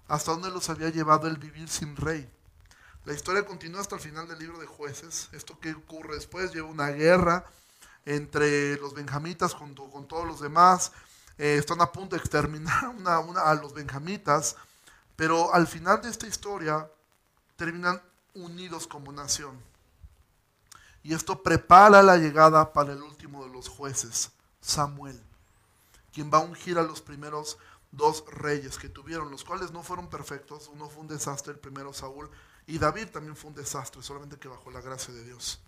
hasta 0.09 0.32
dónde 0.32 0.51
los 0.51 0.68
había 0.70 0.91
llevado 0.91 1.28
el 1.28 1.36
vivir 1.36 1.68
sin 1.68 1.95
rey. 1.95 2.28
La 3.09 3.14
historia 3.14 3.46
continúa 3.46 3.80
hasta 3.80 3.94
el 3.94 4.02
final 4.02 4.28
del 4.28 4.38
libro 4.38 4.59
de 4.59 4.66
jueces. 4.66 5.30
Esto 5.32 5.59
que 5.59 5.72
ocurre 5.72 6.16
después 6.16 6.52
lleva 6.52 6.68
una 6.68 6.90
guerra 6.90 7.46
entre 8.04 8.76
los 8.76 8.92
benjamitas 8.92 9.54
junto 9.54 9.88
con 9.88 10.06
todos 10.06 10.26
los 10.26 10.40
demás. 10.40 10.92
Eh, 11.38 11.56
están 11.56 11.80
a 11.80 11.90
punto 11.90 12.16
de 12.16 12.20
exterminar 12.20 12.94
a 13.06 13.54
los 13.54 13.72
benjamitas, 13.72 14.56
pero 15.16 15.54
al 15.54 15.66
final 15.66 16.02
de 16.02 16.11
esta 16.11 16.26
historia 16.26 16.86
terminan 17.56 17.98
unidos 18.34 18.86
como 18.86 19.11
nación. 19.11 19.59
Y 21.02 21.14
esto 21.14 21.42
prepara 21.42 22.02
la 22.02 22.18
llegada 22.18 22.74
para 22.74 22.92
el 22.92 23.02
último 23.02 23.42
de 23.42 23.50
los 23.50 23.70
jueces, 23.70 24.32
Samuel, 24.61 25.18
quien 26.12 26.30
va 26.30 26.36
a 26.36 26.42
ungir 26.42 26.76
a 26.76 26.82
los 26.82 27.00
primeros 27.00 27.56
dos 27.90 28.22
reyes 28.30 28.76
que 28.76 28.90
tuvieron, 28.90 29.30
los 29.30 29.44
cuales 29.44 29.70
no 29.70 29.82
fueron 29.82 30.11
perfectos. 30.11 30.68
Uno 30.68 30.90
fue 30.90 31.00
un 31.00 31.09
desastre, 31.09 31.54
el 31.54 31.59
primero 31.59 31.94
Saúl, 31.94 32.28
y 32.69 32.79
David 32.79 33.09
también 33.09 33.35
fue 33.35 33.49
un 33.49 33.57
desastre, 33.57 34.03
solamente 34.03 34.39
que 34.39 34.47
bajo 34.47 34.71
la 34.71 34.83
gracia 34.83 35.12
de 35.12 35.25
Dios. 35.25 35.59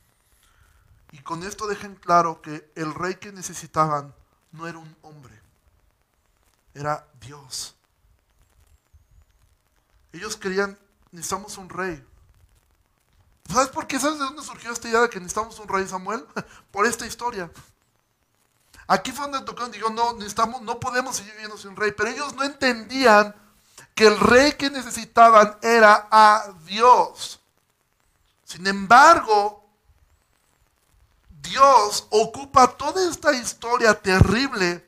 Y 1.13 1.19
con 1.23 1.43
esto 1.43 1.67
dejen 1.67 1.95
claro 1.97 2.43
que 2.43 2.71
el 2.77 2.95
rey 2.95 3.15
que 3.15 3.33
necesitaban 3.33 4.15
no 4.53 4.69
era 4.69 4.77
un 4.77 4.97
hombre, 5.01 5.41
era 6.75 7.09
Dios. 7.19 7.75
Ellos 10.13 10.37
querían, 10.37 10.79
necesitamos 11.11 11.57
un 11.57 11.71
rey. 11.71 12.07
¿Sabes 13.51 13.71
por 13.71 13.87
qué? 13.87 13.99
¿Sabes 13.99 14.19
de 14.19 14.25
dónde 14.27 14.43
surgió 14.43 14.71
esta 14.71 14.89
idea 14.89 15.01
de 15.01 15.09
que 15.09 15.21
necesitamos 15.21 15.59
un 15.59 15.69
rey 15.69 15.89
Samuel? 15.89 16.27
Por 16.71 16.87
esta 16.87 17.07
historia. 17.07 17.51
Aquí 18.87 19.11
fue 19.11 19.29
donde 19.29 19.45
tocó, 19.47 19.67
digo, 19.69 19.89
no, 19.91 20.13
necesitamos, 20.13 20.63
no 20.63 20.79
podemos 20.79 21.17
seguir 21.17 21.33
viviendo 21.33 21.57
sin 21.57 21.75
rey. 21.75 21.93
Pero 21.97 22.11
ellos 22.11 22.35
no 22.35 22.45
entendían 22.45 23.35
que 23.95 24.07
el 24.07 24.19
rey 24.19 24.53
que 24.53 24.71
necesitaban 24.71 25.59
era 25.63 26.09
a 26.11 26.53
Dios. 26.65 27.41
Sin 28.45 28.67
embargo, 28.67 29.65
Dios 31.43 32.07
ocupa 32.11 32.69
toda 32.77 33.09
esta 33.09 33.33
historia 33.33 33.95
terrible 33.95 34.85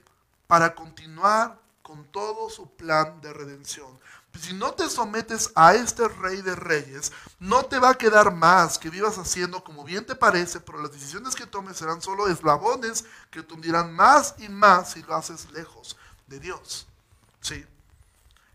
para 0.47 0.75
continuar 0.75 1.59
con 1.83 2.05
todo 2.07 2.51
su 2.51 2.69
plan 2.71 3.21
de 3.21 3.33
redención. 3.33 4.01
Si 4.41 4.55
no 4.55 4.73
te 4.73 4.89
sometes 4.89 5.53
a 5.55 5.75
este 5.75 6.09
rey 6.09 6.41
de 6.41 6.55
reyes, 6.55 7.13
no 7.39 7.65
te 7.65 7.79
va 7.79 7.91
a 7.91 7.99
quedar 7.99 8.35
más 8.35 8.79
que 8.79 8.89
vivas 8.89 9.19
haciendo 9.19 9.63
como 9.63 9.85
bien 9.85 10.07
te 10.07 10.15
parece, 10.15 10.59
pero 10.59 10.81
las 10.81 10.93
decisiones 10.93 11.35
que 11.35 11.47
tomes 11.47 11.77
serán 11.77 12.01
solo 12.01 12.29
eslabones 12.29 13.05
que 13.31 13.43
te 13.43 13.55
hundirán 13.55 13.93
más 13.93 14.35
y 14.39 14.49
más 14.49 14.93
si 14.93 15.03
lo 15.03 15.15
haces 15.15 15.51
lejos 15.53 15.97
de 16.27 16.41
Dios. 16.41 16.87
¿Sí? 17.41 17.65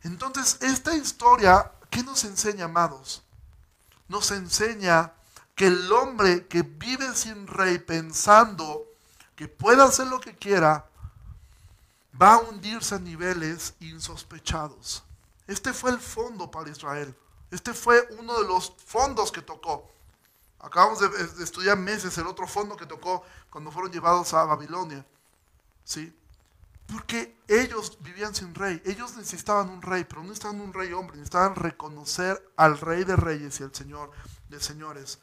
Entonces, 0.08 0.58
esta 0.62 0.96
historia, 0.96 1.70
¿qué 1.90 2.02
nos 2.02 2.24
enseña, 2.24 2.66
amados? 2.66 3.24
Nos 4.08 4.32
enseña 4.32 5.12
que 5.54 5.68
el 5.68 5.92
hombre 5.92 6.48
que 6.48 6.62
vive 6.62 7.14
sin 7.14 7.46
rey 7.46 7.78
pensando 7.78 8.86
que 9.36 9.50
puede 9.50 9.84
hacer 9.84 10.08
lo 10.08 10.22
que 10.22 10.34
quiera, 10.34 10.90
va 12.20 12.36
a 12.36 12.38
hundirse 12.40 12.96
a 12.96 13.00
niveles 13.00 13.74
insospechados. 13.82 15.04
Este 15.46 15.74
fue 15.74 15.92
el 15.92 16.00
fondo 16.00 16.50
para 16.50 16.70
Israel. 16.72 17.14
Este 17.52 17.74
fue 17.74 18.08
uno 18.18 18.40
de 18.40 18.48
los 18.48 18.74
fondos 18.86 19.30
que 19.30 19.42
tocó. 19.42 19.92
Acabamos 20.60 21.00
de, 21.00 21.44
estudiar 21.44 21.78
meses 21.78 22.18
el 22.18 22.28
otro 22.28 22.48
fondo 22.48 22.78
que 22.78 22.86
tocó 22.86 23.24
cuando 23.50 23.72
fueron 23.72 23.92
llevados 23.92 24.34
a 24.34 24.46
Babilonia. 24.46 25.06
¿Sí? 25.84 26.18
Porque 26.88 27.38
ellos 27.48 27.98
vivían 28.02 28.34
sin 28.34 28.56
rey. 28.56 28.82
Ellos 28.86 29.16
necesitaban 29.18 29.70
un 29.70 29.82
rey, 29.82 30.06
pero 30.06 30.22
no 30.22 30.30
necesitaban 30.30 30.62
un 30.62 30.74
rey 30.74 30.94
hombre. 30.94 31.18
Necesitaban 31.18 31.56
reconocer 31.56 32.52
al 32.56 32.80
rey 32.80 33.04
de 33.04 33.16
reyes 33.16 33.60
y 33.60 33.64
al 33.64 33.76
señor 33.76 34.12
de 34.50 34.60
señores. 34.60 35.20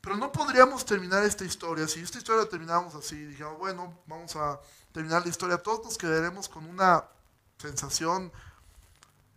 Pero 0.00 0.16
no 0.16 0.32
podríamos 0.32 0.84
terminar 0.84 1.24
esta 1.24 1.44
historia. 1.44 1.86
Si 1.88 2.00
esta 2.00 2.18
historia 2.18 2.42
la 2.42 2.48
terminamos 2.48 2.94
así, 2.94 3.16
dijimos, 3.24 3.58
bueno, 3.58 3.98
vamos 4.06 4.34
a 4.36 4.60
terminar 4.92 5.22
la 5.22 5.28
historia. 5.28 5.58
Todos 5.58 5.84
nos 5.84 5.98
quedaremos 5.98 6.48
con 6.48 6.64
una 6.66 7.04
sensación 7.58 8.32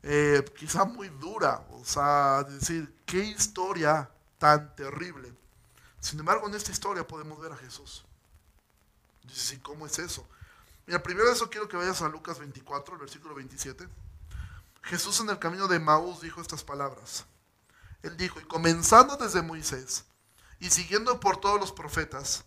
eh, 0.08 0.46
quizá 0.56 0.86
muy 0.86 1.10
dura, 1.10 1.66
o 1.72 1.84
sea, 1.84 2.44
decir, 2.44 2.96
qué 3.08 3.24
historia 3.24 4.08
tan 4.38 4.76
terrible. 4.76 5.34
Sin 6.00 6.20
embargo, 6.20 6.48
en 6.48 6.54
esta 6.54 6.72
historia 6.72 7.08
podemos 7.08 7.40
ver 7.40 7.52
a 7.52 7.58
Jesús. 7.58 8.06
Dice, 9.24 9.60
¿cómo 9.64 9.88
es 9.88 9.98
eso? 9.98 10.28
Mira, 10.88 11.02
primero 11.02 11.32
eso 11.32 11.50
quiero 11.50 11.68
que 11.68 11.78
vayas 11.78 12.02
a 12.02 12.10
Lucas 12.10 12.40
24, 12.40 12.94
el 12.94 13.00
versículo 13.00 13.36
27. 13.36 13.88
Jesús 14.84 15.20
en 15.20 15.30
el 15.30 15.40
camino 15.40 15.68
de 15.68 15.80
Maús 15.80 16.22
dijo 16.22 16.42
estas 16.42 16.64
palabras. 16.64 17.26
Él 18.04 18.16
dijo, 18.18 18.40
y 18.40 18.44
comenzando 18.44 19.18
desde 19.18 19.42
Moisés 19.42 20.06
y 20.60 20.70
siguiendo 20.70 21.20
por 21.20 21.38
todos 21.38 21.60
los 21.60 21.72
profetas, 21.72 22.46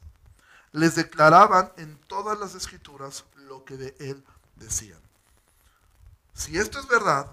les 0.70 0.94
declaraban 0.94 1.72
en 1.76 1.98
todas 2.06 2.38
las 2.38 2.54
escrituras 2.54 3.24
lo 3.34 3.64
que 3.64 3.76
de 3.76 3.96
él 3.98 4.24
decían. 4.54 5.00
Si 6.32 6.56
esto 6.56 6.78
es 6.78 6.86
verdad, 6.86 7.28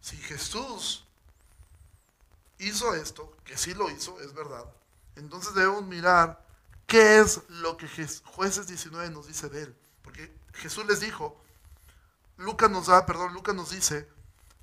si 0.00 0.16
Jesús 0.16 1.04
hizo 2.58 2.94
esto, 2.94 3.36
que 3.44 3.56
sí 3.56 3.74
lo 3.74 3.90
hizo, 3.90 4.20
es 4.20 4.32
verdad, 4.32 4.64
entonces 5.16 5.54
debemos 5.54 5.82
mirar 5.82 6.44
qué 6.86 7.18
es 7.18 7.42
lo 7.48 7.76
que 7.76 7.88
jueces 8.24 8.68
19 8.68 9.10
nos 9.10 9.26
dice 9.26 9.48
de 9.48 9.62
él. 9.62 9.76
Porque 10.02 10.34
Jesús 10.54 10.86
les 10.86 11.00
dijo, 11.00 11.40
Lucas 12.36 12.70
nos 12.70 12.86
da, 12.86 13.04
perdón, 13.06 13.34
Lucas 13.34 13.54
nos 13.54 13.70
dice 13.70 14.08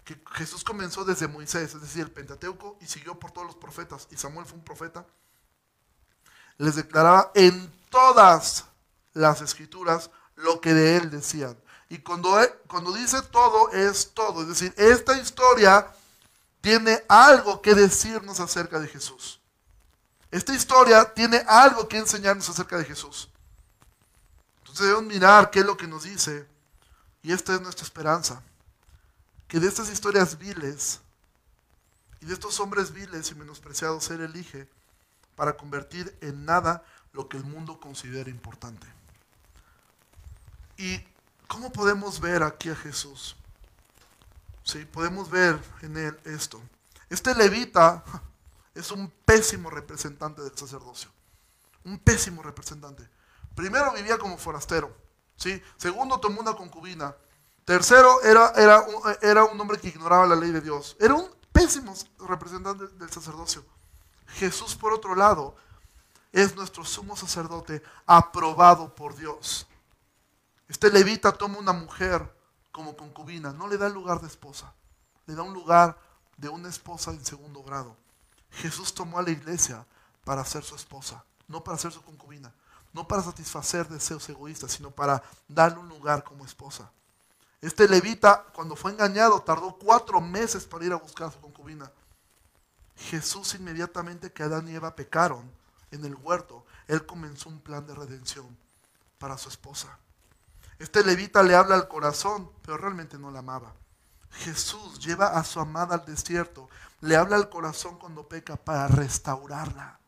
que 0.03 0.21
Jesús 0.33 0.63
comenzó 0.63 1.03
desde 1.03 1.27
Moisés, 1.27 1.73
es 1.73 1.81
decir, 1.81 2.03
el 2.03 2.11
Pentateuco, 2.11 2.77
y 2.79 2.85
siguió 2.85 3.19
por 3.19 3.31
todos 3.31 3.47
los 3.47 3.55
profetas, 3.55 4.07
y 4.11 4.17
Samuel 4.17 4.45
fue 4.45 4.57
un 4.57 4.63
profeta. 4.63 5.05
Les 6.57 6.75
declaraba 6.75 7.31
en 7.33 7.73
todas 7.89 8.65
las 9.13 9.41
escrituras 9.41 10.11
lo 10.35 10.61
que 10.61 10.73
de 10.73 10.97
él 10.97 11.09
decían. 11.09 11.57
Y 11.89 11.99
cuando, 11.99 12.37
cuando 12.67 12.93
dice 12.93 13.21
todo, 13.23 13.71
es 13.71 14.11
todo. 14.13 14.41
Es 14.41 14.47
decir, 14.47 14.73
esta 14.77 15.17
historia 15.17 15.87
tiene 16.61 17.03
algo 17.07 17.61
que 17.61 17.75
decirnos 17.75 18.39
acerca 18.39 18.79
de 18.79 18.87
Jesús. 18.87 19.39
Esta 20.31 20.53
historia 20.53 21.13
tiene 21.13 21.43
algo 21.47 21.87
que 21.87 21.97
enseñarnos 21.97 22.49
acerca 22.49 22.77
de 22.77 22.85
Jesús. 22.85 23.29
Debemos 24.79 25.03
mirar 25.03 25.51
qué 25.51 25.59
es 25.59 25.65
lo 25.65 25.77
que 25.77 25.87
nos 25.87 26.03
dice. 26.03 26.47
Y 27.23 27.31
esta 27.31 27.55
es 27.55 27.61
nuestra 27.61 27.85
esperanza. 27.85 28.41
Que 29.47 29.59
de 29.59 29.67
estas 29.67 29.89
historias 29.89 30.37
viles 30.37 31.01
y 32.21 32.25
de 32.25 32.33
estos 32.33 32.59
hombres 32.59 32.91
viles 32.91 33.31
y 33.31 33.35
menospreciados 33.35 34.09
Él 34.09 34.21
elige 34.21 34.67
para 35.35 35.55
convertir 35.57 36.17
en 36.21 36.45
nada 36.45 36.83
lo 37.13 37.29
que 37.29 37.37
el 37.37 37.43
mundo 37.43 37.79
considera 37.79 38.29
importante. 38.29 38.87
Y 40.77 40.99
¿Cómo 41.47 41.71
podemos 41.71 42.19
ver 42.19 42.43
aquí 42.43 42.69
a 42.69 42.75
Jesús? 42.75 43.35
Sí, 44.63 44.85
podemos 44.85 45.29
ver 45.29 45.59
en 45.81 45.97
él 45.97 46.19
esto. 46.25 46.61
Este 47.09 47.35
levita 47.35 48.03
es 48.73 48.91
un 48.91 49.11
pésimo 49.25 49.69
representante 49.69 50.41
del 50.41 50.57
sacerdocio. 50.57 51.11
Un 51.83 51.99
pésimo 51.99 52.41
representante. 52.41 53.07
Primero 53.55 53.93
vivía 53.93 54.17
como 54.17 54.37
forastero. 54.37 54.95
¿sí? 55.35 55.61
Segundo 55.77 56.19
tomó 56.19 56.41
una 56.41 56.53
concubina. 56.53 57.15
Tercero 57.63 58.21
era, 58.21 58.51
era, 58.55 58.85
era 59.21 59.43
un 59.45 59.59
hombre 59.59 59.79
que 59.79 59.87
ignoraba 59.87 60.27
la 60.27 60.35
ley 60.35 60.51
de 60.51 60.61
Dios. 60.61 60.95
Era 60.99 61.15
un 61.15 61.29
pésimo 61.51 61.93
representante 62.19 62.87
del 62.87 63.09
sacerdocio. 63.09 63.65
Jesús, 64.27 64.75
por 64.75 64.93
otro 64.93 65.15
lado, 65.15 65.55
es 66.31 66.55
nuestro 66.55 66.83
sumo 66.83 67.15
sacerdote 67.15 67.81
aprobado 68.05 68.93
por 68.93 69.15
Dios. 69.15 69.67
Este 70.67 70.91
levita 70.91 71.31
toma 71.31 71.57
una 71.57 71.73
mujer 71.73 72.35
como 72.71 72.97
concubina, 72.97 73.53
no 73.53 73.67
le 73.67 73.77
da 73.77 73.87
lugar 73.87 74.19
de 74.19 74.27
esposa, 74.27 74.73
le 75.27 75.35
da 75.35 75.43
un 75.43 75.53
lugar 75.53 75.97
de 76.35 76.49
una 76.49 76.67
esposa 76.67 77.11
en 77.11 77.23
segundo 77.23 77.63
grado. 77.63 77.95
Jesús 78.51 78.93
tomó 78.93 79.19
a 79.19 79.23
la 79.23 79.31
iglesia 79.31 79.85
para 80.25 80.43
ser 80.43 80.63
su 80.63 80.75
esposa, 80.75 81.23
no 81.47 81.63
para 81.63 81.77
ser 81.77 81.93
su 81.93 82.01
concubina, 82.01 82.53
no 82.95 83.05
para 83.05 83.21
satisfacer 83.21 83.89
deseos 83.89 84.27
egoístas, 84.29 84.71
sino 84.71 84.89
para 84.89 85.21
darle 85.49 85.79
un 85.79 85.89
lugar 85.89 86.23
como 86.23 86.45
esposa. 86.45 86.89
Este 87.59 87.89
levita, 87.89 88.45
cuando 88.53 88.77
fue 88.77 88.93
engañado, 88.93 89.41
tardó 89.41 89.77
cuatro 89.77 90.21
meses 90.21 90.63
para 90.63 90.85
ir 90.85 90.93
a 90.93 90.97
buscar 90.97 91.27
a 91.27 91.31
su 91.31 91.41
concubina. 91.41 91.91
Jesús 92.95 93.53
inmediatamente 93.55 94.31
que 94.31 94.43
Adán 94.43 94.69
y 94.69 94.75
Eva 94.75 94.95
pecaron 94.95 95.51
en 95.91 96.05
el 96.05 96.15
huerto, 96.15 96.65
él 96.87 97.05
comenzó 97.05 97.49
un 97.49 97.59
plan 97.59 97.85
de 97.85 97.95
redención 97.95 98.47
para 99.17 99.37
su 99.37 99.49
esposa. 99.49 99.99
Este 100.79 101.03
levita 101.03 101.43
le 101.43 101.53
habla 101.53 101.75
al 101.75 101.89
corazón, 101.89 102.49
pero 102.61 102.77
realmente 102.77 103.17
no 103.17 103.29
la 103.29 103.39
amaba. 103.39 103.73
Jesús 104.31 104.99
lleva 104.99 105.37
a 105.37 105.43
su 105.43 105.59
amada 105.59 105.95
al 105.95 106.05
desierto, 106.05 106.69
le 107.01 107.17
habla 107.17 107.35
al 107.35 107.49
corazón 107.49 107.99
cuando 107.99 108.25
peca 108.29 108.55
para 108.55 108.87
restaurarla. 108.87 109.99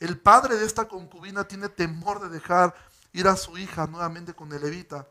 El 0.00 0.18
padre 0.18 0.56
de 0.56 0.66
esta 0.66 0.88
concubina 0.88 1.44
tiene 1.44 1.68
temor 1.68 2.20
de 2.20 2.28
dejar 2.28 2.74
ir 3.12 3.28
a 3.28 3.36
su 3.36 3.56
hija 3.56 3.86
nuevamente 3.86 4.34
con 4.34 4.52
el 4.52 4.60
levita. 4.60 5.06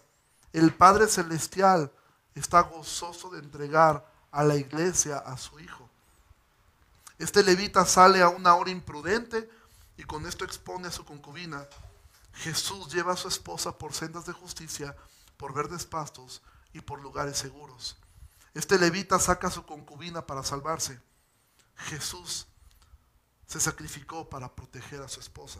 El 0.52 0.74
Padre 0.76 1.08
Celestial 1.08 1.92
está 2.36 2.62
gozoso 2.62 3.30
de 3.32 3.40
entregar 3.40 4.06
a 4.32 4.44
la 4.44 4.56
iglesia 4.56 5.18
a 5.18 5.38
su 5.38 5.60
hijo. 5.60 5.90
Este 7.18 7.44
levita 7.44 7.86
sale 7.86 8.22
a 8.22 8.30
una 8.30 8.56
hora 8.56 8.70
imprudente 8.70 9.50
y 9.98 10.04
con 10.04 10.26
esto 10.26 10.44
expone 10.44 10.88
a 10.88 10.92
su 10.92 11.06
concubina. 11.06 11.66
Jesús 12.34 12.92
lleva 12.94 13.14
a 13.14 13.18
su 13.18 13.28
esposa 13.28 13.78
por 13.78 13.94
sendas 13.94 14.26
de 14.26 14.34
justicia, 14.34 14.96
por 15.38 15.54
verdes 15.54 15.86
pastos 15.86 16.42
y 16.74 16.82
por 16.82 17.02
lugares 17.02 17.38
seguros. 17.38 17.98
Este 18.54 18.78
levita 18.78 19.20
saca 19.20 19.48
a 19.48 19.52
su 19.52 19.66
concubina 19.66 20.26
para 20.26 20.44
salvarse. 20.44 21.00
Jesús 21.76 22.48
se 23.48 23.60
sacrificó 23.60 24.30
para 24.30 24.54
proteger 24.54 25.02
a 25.02 25.08
su 25.08 25.20
esposa. 25.20 25.60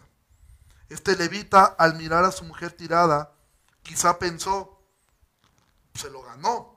Este 0.90 1.16
levita, 1.16 1.66
al 1.66 1.96
mirar 1.96 2.24
a 2.26 2.32
su 2.32 2.44
mujer 2.46 2.72
tirada, 2.72 3.34
quizá 3.82 4.20
pensó, 4.20 4.82
se 5.94 6.10
lo 6.10 6.22
ganó. 6.24 6.76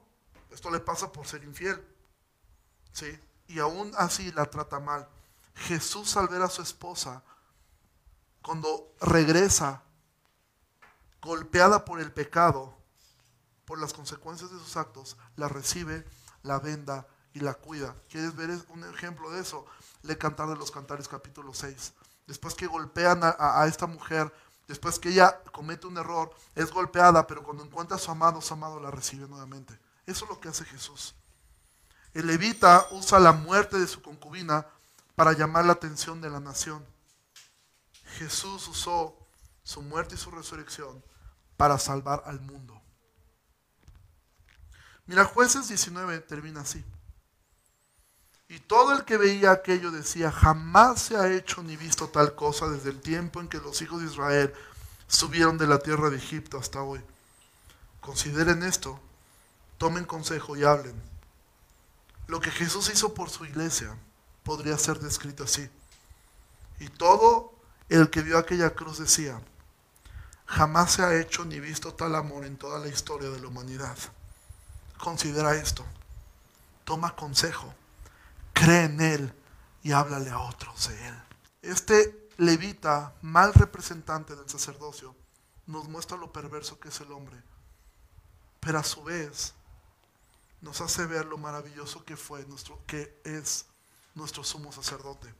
Esto 0.50 0.70
le 0.70 0.80
pasa 0.80 1.12
por 1.12 1.26
ser 1.26 1.44
infiel. 1.44 1.84
¿Sí? 2.92 3.18
Y 3.48 3.58
aún 3.58 3.92
así 3.98 4.32
la 4.32 4.46
trata 4.46 4.80
mal. 4.80 5.08
Jesús 5.54 6.16
al 6.16 6.28
ver 6.28 6.42
a 6.42 6.48
su 6.48 6.62
esposa, 6.62 7.22
cuando 8.42 8.94
regresa 9.00 9.82
golpeada 11.20 11.84
por 11.84 12.00
el 12.00 12.12
pecado, 12.12 12.76
por 13.64 13.78
las 13.80 13.92
consecuencias 13.92 14.50
de 14.50 14.58
sus 14.58 14.76
actos, 14.76 15.16
la 15.34 15.48
recibe, 15.48 16.06
la 16.42 16.58
venda 16.58 17.06
y 17.32 17.40
la 17.40 17.54
cuida. 17.54 17.94
¿Quieres 18.08 18.34
ver 18.36 18.50
un 18.68 18.84
ejemplo 18.84 19.30
de 19.30 19.40
eso? 19.40 19.66
Le 20.06 20.18
Cantar 20.18 20.48
de 20.48 20.56
los 20.56 20.70
Cantares 20.70 21.08
capítulo 21.08 21.52
6. 21.52 21.92
Después 22.26 22.54
que 22.54 22.66
golpean 22.66 23.22
a, 23.22 23.36
a, 23.38 23.66
esta 23.66 23.86
mujer, 23.86 24.32
después 24.66 24.98
que 24.98 25.10
ella 25.10 25.42
comete 25.52 25.86
un 25.86 25.96
error, 25.98 26.34
es 26.54 26.70
golpeada, 26.70 27.26
pero 27.26 27.42
cuando 27.42 27.64
encuentra 27.64 27.96
a 27.96 28.00
su 28.00 28.10
amado, 28.10 28.40
su 28.40 28.54
amado 28.54 28.80
la 28.80 28.90
recibe 28.90 29.28
nuevamente. 29.28 29.78
Eso 30.06 30.24
es 30.24 30.30
lo 30.30 30.40
que 30.40 30.48
hace 30.48 30.64
Jesús. 30.64 31.14
El 32.14 32.26
levita 32.26 32.86
usa 32.92 33.18
la 33.18 33.32
muerte 33.32 33.78
de 33.78 33.86
su 33.86 34.00
concubina 34.00 34.66
para 35.14 35.32
llamar 35.32 35.64
la 35.64 35.72
atención 35.72 36.20
de 36.20 36.30
la 36.30 36.40
nación. 36.40 36.84
Jesús 38.18 38.66
usó 38.68 39.16
su 39.62 39.82
muerte 39.82 40.14
y 40.14 40.18
su 40.18 40.30
resurrección 40.30 41.04
para 41.56 41.78
salvar 41.78 42.22
al 42.26 42.40
mundo. 42.40 42.80
Mira, 45.06 45.24
jueces 45.24 45.68
19 45.68 46.20
termina 46.20 46.62
así. 46.62 46.84
Y 48.48 48.60
todo 48.60 48.92
el 48.92 49.04
que 49.04 49.16
veía 49.16 49.50
aquello 49.50 49.90
decía, 49.90 50.30
jamás 50.30 51.02
se 51.02 51.16
ha 51.16 51.32
hecho 51.32 51.62
ni 51.62 51.76
visto 51.76 52.08
tal 52.08 52.34
cosa 52.34 52.68
desde 52.68 52.90
el 52.90 53.00
tiempo 53.00 53.40
en 53.40 53.48
que 53.48 53.58
los 53.58 53.82
hijos 53.82 54.00
de 54.00 54.06
Israel 54.06 54.54
subieron 55.08 55.58
de 55.58 55.66
la 55.66 55.78
tierra 55.78 56.10
de 56.10 56.16
Egipto 56.16 56.58
hasta 56.58 56.82
hoy. 56.82 57.00
Consideren 58.00 58.62
esto, 58.62 59.00
tomen 59.78 60.04
consejo 60.04 60.56
y 60.56 60.62
hablen. 60.62 60.94
Lo 62.28 62.40
que 62.40 62.50
Jesús 62.50 62.88
hizo 62.92 63.14
por 63.14 63.30
su 63.30 63.44
iglesia 63.44 63.96
podría 64.44 64.78
ser 64.78 65.00
descrito 65.00 65.44
así. 65.44 65.68
Y 66.78 66.88
todo 66.88 67.52
el 67.88 68.10
que 68.10 68.22
vio 68.22 68.38
aquella 68.38 68.74
cruz 68.74 68.98
decía, 68.98 69.40
jamás 70.46 70.92
se 70.92 71.02
ha 71.02 71.18
hecho 71.18 71.44
ni 71.44 71.58
visto 71.58 71.94
tal 71.94 72.14
amor 72.14 72.44
en 72.44 72.56
toda 72.56 72.78
la 72.78 72.88
historia 72.88 73.28
de 73.28 73.40
la 73.40 73.48
humanidad. 73.48 73.96
Considera 74.98 75.56
esto, 75.56 75.84
toma 76.84 77.14
consejo, 77.16 77.74
cree 78.56 78.84
en 78.84 79.00
Él 79.00 79.34
y 79.82 79.92
háblale 79.92 80.30
a 80.30 80.40
otros 80.40 80.88
de 80.88 81.08
Él. 81.08 81.22
Este 81.62 82.28
levita, 82.38 83.14
mal 83.20 83.52
representante 83.52 84.34
del 84.34 84.48
sacerdocio, 84.48 85.14
nos 85.66 85.88
muestra 85.88 86.16
lo 86.16 86.32
perverso 86.32 86.80
que 86.80 86.88
es 86.88 87.00
el 87.00 87.12
hombre, 87.12 87.40
pero 88.60 88.78
a 88.78 88.84
su 88.84 89.04
vez 89.04 89.52
nos 90.62 90.80
hace 90.80 91.04
ver 91.06 91.26
lo 91.26 91.36
maravilloso 91.36 92.04
que 92.04 92.16
fue 92.16 92.46
nuestro, 92.46 92.82
que 92.86 93.20
es 93.24 93.66
nuestro 94.14 94.42
sumo 94.42 94.72
sacerdote. 94.72 95.32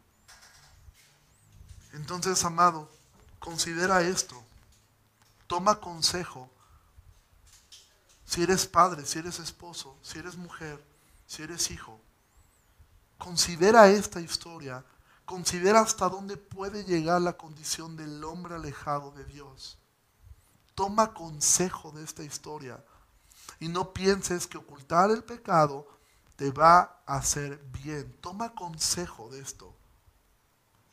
Entonces, 1.94 2.44
amado, 2.44 2.90
considera 3.38 4.02
esto. 4.02 4.44
Toma 5.46 5.80
consejo. 5.80 6.50
Si 8.26 8.42
eres 8.42 8.66
padre, 8.66 9.06
si 9.06 9.20
eres 9.20 9.38
esposo, 9.38 9.96
si 10.02 10.18
eres 10.18 10.36
mujer, 10.36 10.84
si 11.26 11.42
eres 11.42 11.70
hijo, 11.70 12.00
considera 13.18 13.88
esta 13.88 14.20
historia. 14.20 14.84
Considera 15.24 15.80
hasta 15.80 16.08
dónde 16.08 16.36
puede 16.36 16.84
llegar 16.84 17.20
la 17.20 17.36
condición 17.36 17.96
del 17.96 18.22
hombre 18.24 18.54
alejado 18.54 19.10
de 19.12 19.24
Dios. 19.24 19.78
Toma 20.74 21.12
consejo 21.12 21.90
de 21.92 22.04
esta 22.04 22.22
historia. 22.22 22.84
Y 23.58 23.68
no 23.68 23.92
pienses 23.92 24.46
que 24.46 24.58
ocultar 24.58 25.10
el 25.10 25.24
pecado 25.24 25.88
te 26.36 26.50
va 26.50 27.02
a 27.06 27.16
hacer 27.16 27.58
bien. 27.72 28.16
Toma 28.20 28.54
consejo 28.54 29.28
de 29.30 29.40
esto 29.40 29.74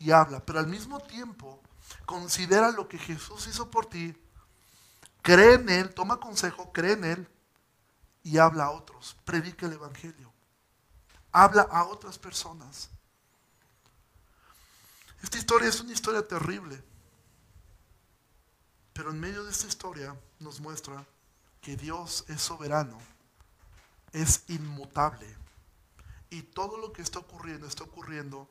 y 0.03 0.11
habla, 0.11 0.45
pero 0.45 0.59
al 0.59 0.67
mismo 0.67 0.99
tiempo 0.99 1.61
considera 2.05 2.71
lo 2.71 2.89
que 2.89 2.97
Jesús 2.97 3.47
hizo 3.47 3.71
por 3.71 3.85
ti, 3.85 4.13
cree 5.21 5.53
en 5.53 5.69
Él, 5.69 5.93
toma 5.93 6.19
consejo, 6.19 6.73
cree 6.73 6.91
en 6.91 7.05
Él 7.05 7.27
y 8.21 8.37
habla 8.37 8.65
a 8.65 8.71
otros, 8.71 9.15
predica 9.23 9.65
el 9.65 9.73
Evangelio, 9.73 10.32
habla 11.33 11.63
a 11.63 11.85
otras 11.85 12.17
personas. 12.17 12.89
Esta 15.21 15.37
historia 15.37 15.67
es 15.67 15.81
una 15.81 15.91
historia 15.91 16.25
terrible, 16.25 16.81
pero 18.93 19.11
en 19.11 19.19
medio 19.19 19.43
de 19.43 19.51
esta 19.51 19.67
historia 19.67 20.15
nos 20.39 20.61
muestra 20.61 21.05
que 21.61 21.75
Dios 21.75 22.23
es 22.29 22.41
soberano 22.41 22.97
es 24.13 24.43
inmutable. 24.47 25.27
Y 26.29 26.43
todo 26.43 26.77
lo 26.77 26.93
que 26.93 27.01
está 27.01 27.19
ocurriendo 27.19 27.67
está 27.67 27.83
ocurriendo 27.83 28.47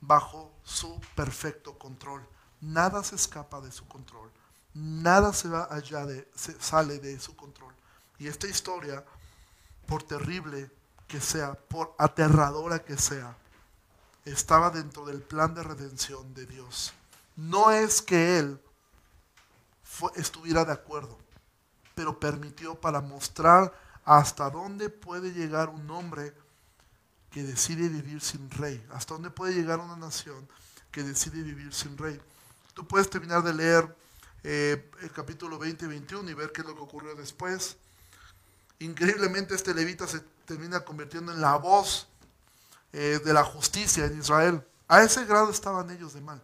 bajo 0.00 0.52
su 0.64 1.00
perfecto 1.14 1.78
control. 1.78 2.26
Nada 2.60 3.04
se 3.04 3.14
escapa 3.14 3.60
de 3.60 3.70
su 3.70 3.86
control. 3.86 4.30
Nada 4.74 5.32
se 5.32 5.48
va 5.48 5.68
allá 5.70 6.04
de, 6.06 6.28
se 6.34 6.58
sale 6.60 6.98
de 6.98 7.20
su 7.20 7.36
control. 7.36 7.74
Y 8.18 8.26
esta 8.26 8.46
historia, 8.46 9.04
por 9.86 10.02
terrible 10.02 10.70
que 11.12 11.20
sea, 11.20 11.52
por 11.52 11.94
aterradora 11.98 12.82
que 12.82 12.96
sea, 12.96 13.36
estaba 14.24 14.70
dentro 14.70 15.04
del 15.04 15.20
plan 15.20 15.54
de 15.54 15.62
redención 15.62 16.32
de 16.32 16.46
Dios. 16.46 16.94
No 17.36 17.70
es 17.70 18.00
que 18.00 18.38
Él 18.38 18.58
estuviera 20.16 20.64
de 20.64 20.72
acuerdo, 20.72 21.18
pero 21.94 22.18
permitió 22.18 22.80
para 22.80 23.02
mostrar 23.02 23.78
hasta 24.06 24.48
dónde 24.48 24.88
puede 24.88 25.34
llegar 25.34 25.68
un 25.68 25.90
hombre 25.90 26.32
que 27.30 27.42
decide 27.42 27.90
vivir 27.90 28.22
sin 28.22 28.50
rey, 28.50 28.82
hasta 28.90 29.12
dónde 29.12 29.28
puede 29.28 29.52
llegar 29.52 29.80
una 29.80 29.96
nación 29.96 30.48
que 30.90 31.02
decide 31.02 31.42
vivir 31.42 31.74
sin 31.74 31.98
rey. 31.98 32.18
Tú 32.72 32.88
puedes 32.88 33.10
terminar 33.10 33.42
de 33.42 33.52
leer 33.52 33.94
eh, 34.44 34.90
el 35.02 35.12
capítulo 35.12 35.58
20 35.58 35.84
y 35.84 35.88
21 35.88 36.30
y 36.30 36.34
ver 36.34 36.52
qué 36.52 36.62
es 36.62 36.66
lo 36.66 36.74
que 36.74 36.80
ocurrió 36.80 37.14
después. 37.14 37.76
Increíblemente 38.78 39.54
este 39.54 39.74
levita 39.74 40.06
se 40.06 40.22
termina 40.44 40.84
convirtiendo 40.84 41.32
en 41.32 41.40
la 41.40 41.56
voz 41.56 42.08
eh, 42.92 43.20
de 43.24 43.32
la 43.32 43.44
justicia 43.44 44.06
en 44.06 44.18
Israel. 44.18 44.66
A 44.88 45.02
ese 45.02 45.24
grado 45.24 45.50
estaban 45.50 45.90
ellos 45.90 46.12
de 46.12 46.20
mal. 46.20 46.42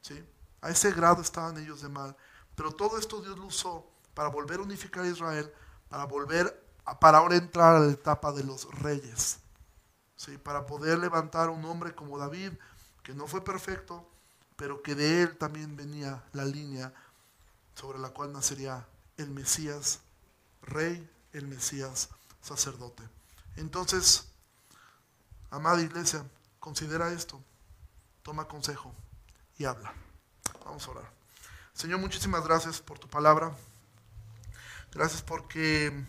¿sí? 0.00 0.22
A 0.60 0.70
ese 0.70 0.92
grado 0.92 1.22
estaban 1.22 1.56
ellos 1.58 1.82
de 1.82 1.88
mal. 1.88 2.16
Pero 2.54 2.72
todo 2.72 2.98
esto 2.98 3.20
Dios 3.20 3.38
lo 3.38 3.46
usó 3.46 3.86
para 4.14 4.28
volver 4.28 4.60
a 4.60 4.62
unificar 4.62 5.04
a 5.04 5.08
Israel, 5.08 5.52
para 5.88 6.04
volver 6.04 6.62
para 7.00 7.18
ahora 7.18 7.36
entrar 7.36 7.76
a 7.76 7.80
la 7.80 7.92
etapa 7.92 8.32
de 8.32 8.44
los 8.44 8.68
reyes. 8.80 9.38
¿sí? 10.16 10.36
Para 10.38 10.66
poder 10.66 10.98
levantar 10.98 11.48
un 11.50 11.64
hombre 11.64 11.94
como 11.94 12.18
David, 12.18 12.52
que 13.02 13.14
no 13.14 13.26
fue 13.26 13.42
perfecto, 13.42 14.08
pero 14.56 14.82
que 14.82 14.94
de 14.94 15.22
él 15.22 15.36
también 15.38 15.76
venía 15.76 16.22
la 16.32 16.44
línea 16.44 16.92
sobre 17.74 17.98
la 17.98 18.10
cual 18.10 18.32
nacería 18.32 18.86
el 19.16 19.30
Mesías 19.30 20.00
rey, 20.62 21.08
el 21.32 21.46
Mesías 21.46 22.10
sacerdote. 22.42 23.02
Entonces, 23.56 24.28
amada 25.50 25.80
iglesia, 25.80 26.24
considera 26.60 27.12
esto, 27.12 27.42
toma 28.22 28.46
consejo 28.46 28.94
y 29.56 29.64
habla. 29.64 29.94
Vamos 30.66 30.86
a 30.86 30.90
orar. 30.90 31.12
Señor, 31.72 32.00
muchísimas 32.00 32.44
gracias 32.44 32.80
por 32.82 32.98
tu 32.98 33.08
palabra. 33.08 33.56
Gracias 34.92 35.22
porque 35.22 36.06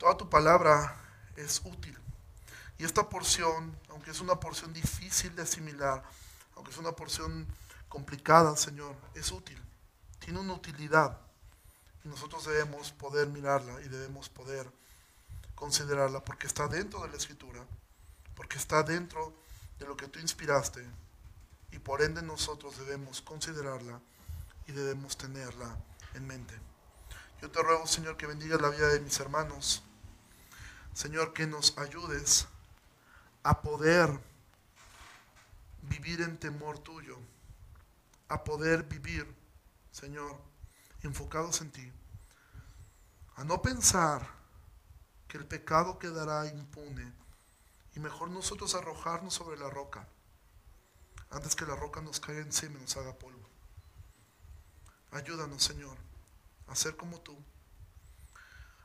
Toda 0.00 0.16
tu 0.16 0.30
palabra 0.30 0.96
es 1.36 1.60
útil. 1.62 1.94
Y 2.78 2.84
esta 2.84 3.10
porción, 3.10 3.78
aunque 3.90 4.12
es 4.12 4.20
una 4.20 4.40
porción 4.40 4.72
difícil 4.72 5.36
de 5.36 5.42
asimilar, 5.42 6.02
aunque 6.56 6.70
es 6.70 6.78
una 6.78 6.92
porción 6.92 7.46
complicada, 7.86 8.56
Señor, 8.56 8.96
es 9.14 9.30
útil. 9.30 9.62
Tiene 10.18 10.40
una 10.40 10.54
utilidad. 10.54 11.20
Nosotros 12.02 12.46
debemos 12.46 12.92
poder 12.92 13.28
mirarla 13.28 13.78
y 13.82 13.88
debemos 13.88 14.30
poder 14.30 14.72
considerarla 15.60 16.24
porque 16.24 16.48
está 16.48 16.66
dentro 16.66 17.02
de 17.02 17.10
la 17.10 17.16
escritura, 17.16 17.64
porque 18.34 18.56
está 18.56 18.82
dentro 18.82 19.32
de 19.78 19.86
lo 19.86 19.96
que 19.96 20.08
tú 20.08 20.18
inspiraste. 20.18 20.84
Y 21.70 21.78
por 21.78 22.02
ende 22.02 22.22
nosotros 22.22 22.76
debemos 22.78 23.20
considerarla 23.20 24.00
y 24.66 24.72
debemos 24.72 25.16
tenerla 25.16 25.76
en 26.14 26.26
mente. 26.26 26.58
Yo 27.40 27.50
te 27.50 27.62
ruego, 27.62 27.86
Señor, 27.86 28.16
que 28.16 28.26
bendigas 28.26 28.60
la 28.60 28.70
vida 28.70 28.88
de 28.88 29.00
mis 29.00 29.20
hermanos 29.20 29.84
Señor, 30.92 31.32
que 31.32 31.46
nos 31.46 31.78
ayudes 31.78 32.46
a 33.42 33.62
poder 33.62 34.10
vivir 35.82 36.20
en 36.20 36.36
temor 36.38 36.78
tuyo, 36.78 37.16
a 38.28 38.44
poder 38.44 38.82
vivir, 38.84 39.26
Señor, 39.92 40.36
enfocados 41.02 41.60
en 41.60 41.70
ti, 41.70 41.92
a 43.36 43.44
no 43.44 43.62
pensar 43.62 44.39
que 45.30 45.38
el 45.38 45.46
pecado 45.46 45.98
quedará 45.98 46.46
impune 46.46 47.10
y 47.94 48.00
mejor 48.00 48.28
nosotros 48.30 48.74
arrojarnos 48.74 49.32
sobre 49.32 49.58
la 49.58 49.70
roca 49.70 50.06
antes 51.30 51.56
que 51.56 51.64
la 51.64 51.76
roca 51.76 52.02
nos 52.02 52.20
caiga 52.20 52.42
encima 52.42 52.78
y 52.78 52.82
nos 52.82 52.96
haga 52.98 53.14
polvo. 53.14 53.48
Ayúdanos, 55.12 55.62
Señor, 55.62 55.96
a 56.66 56.74
ser 56.74 56.96
como 56.96 57.20
tú 57.20 57.36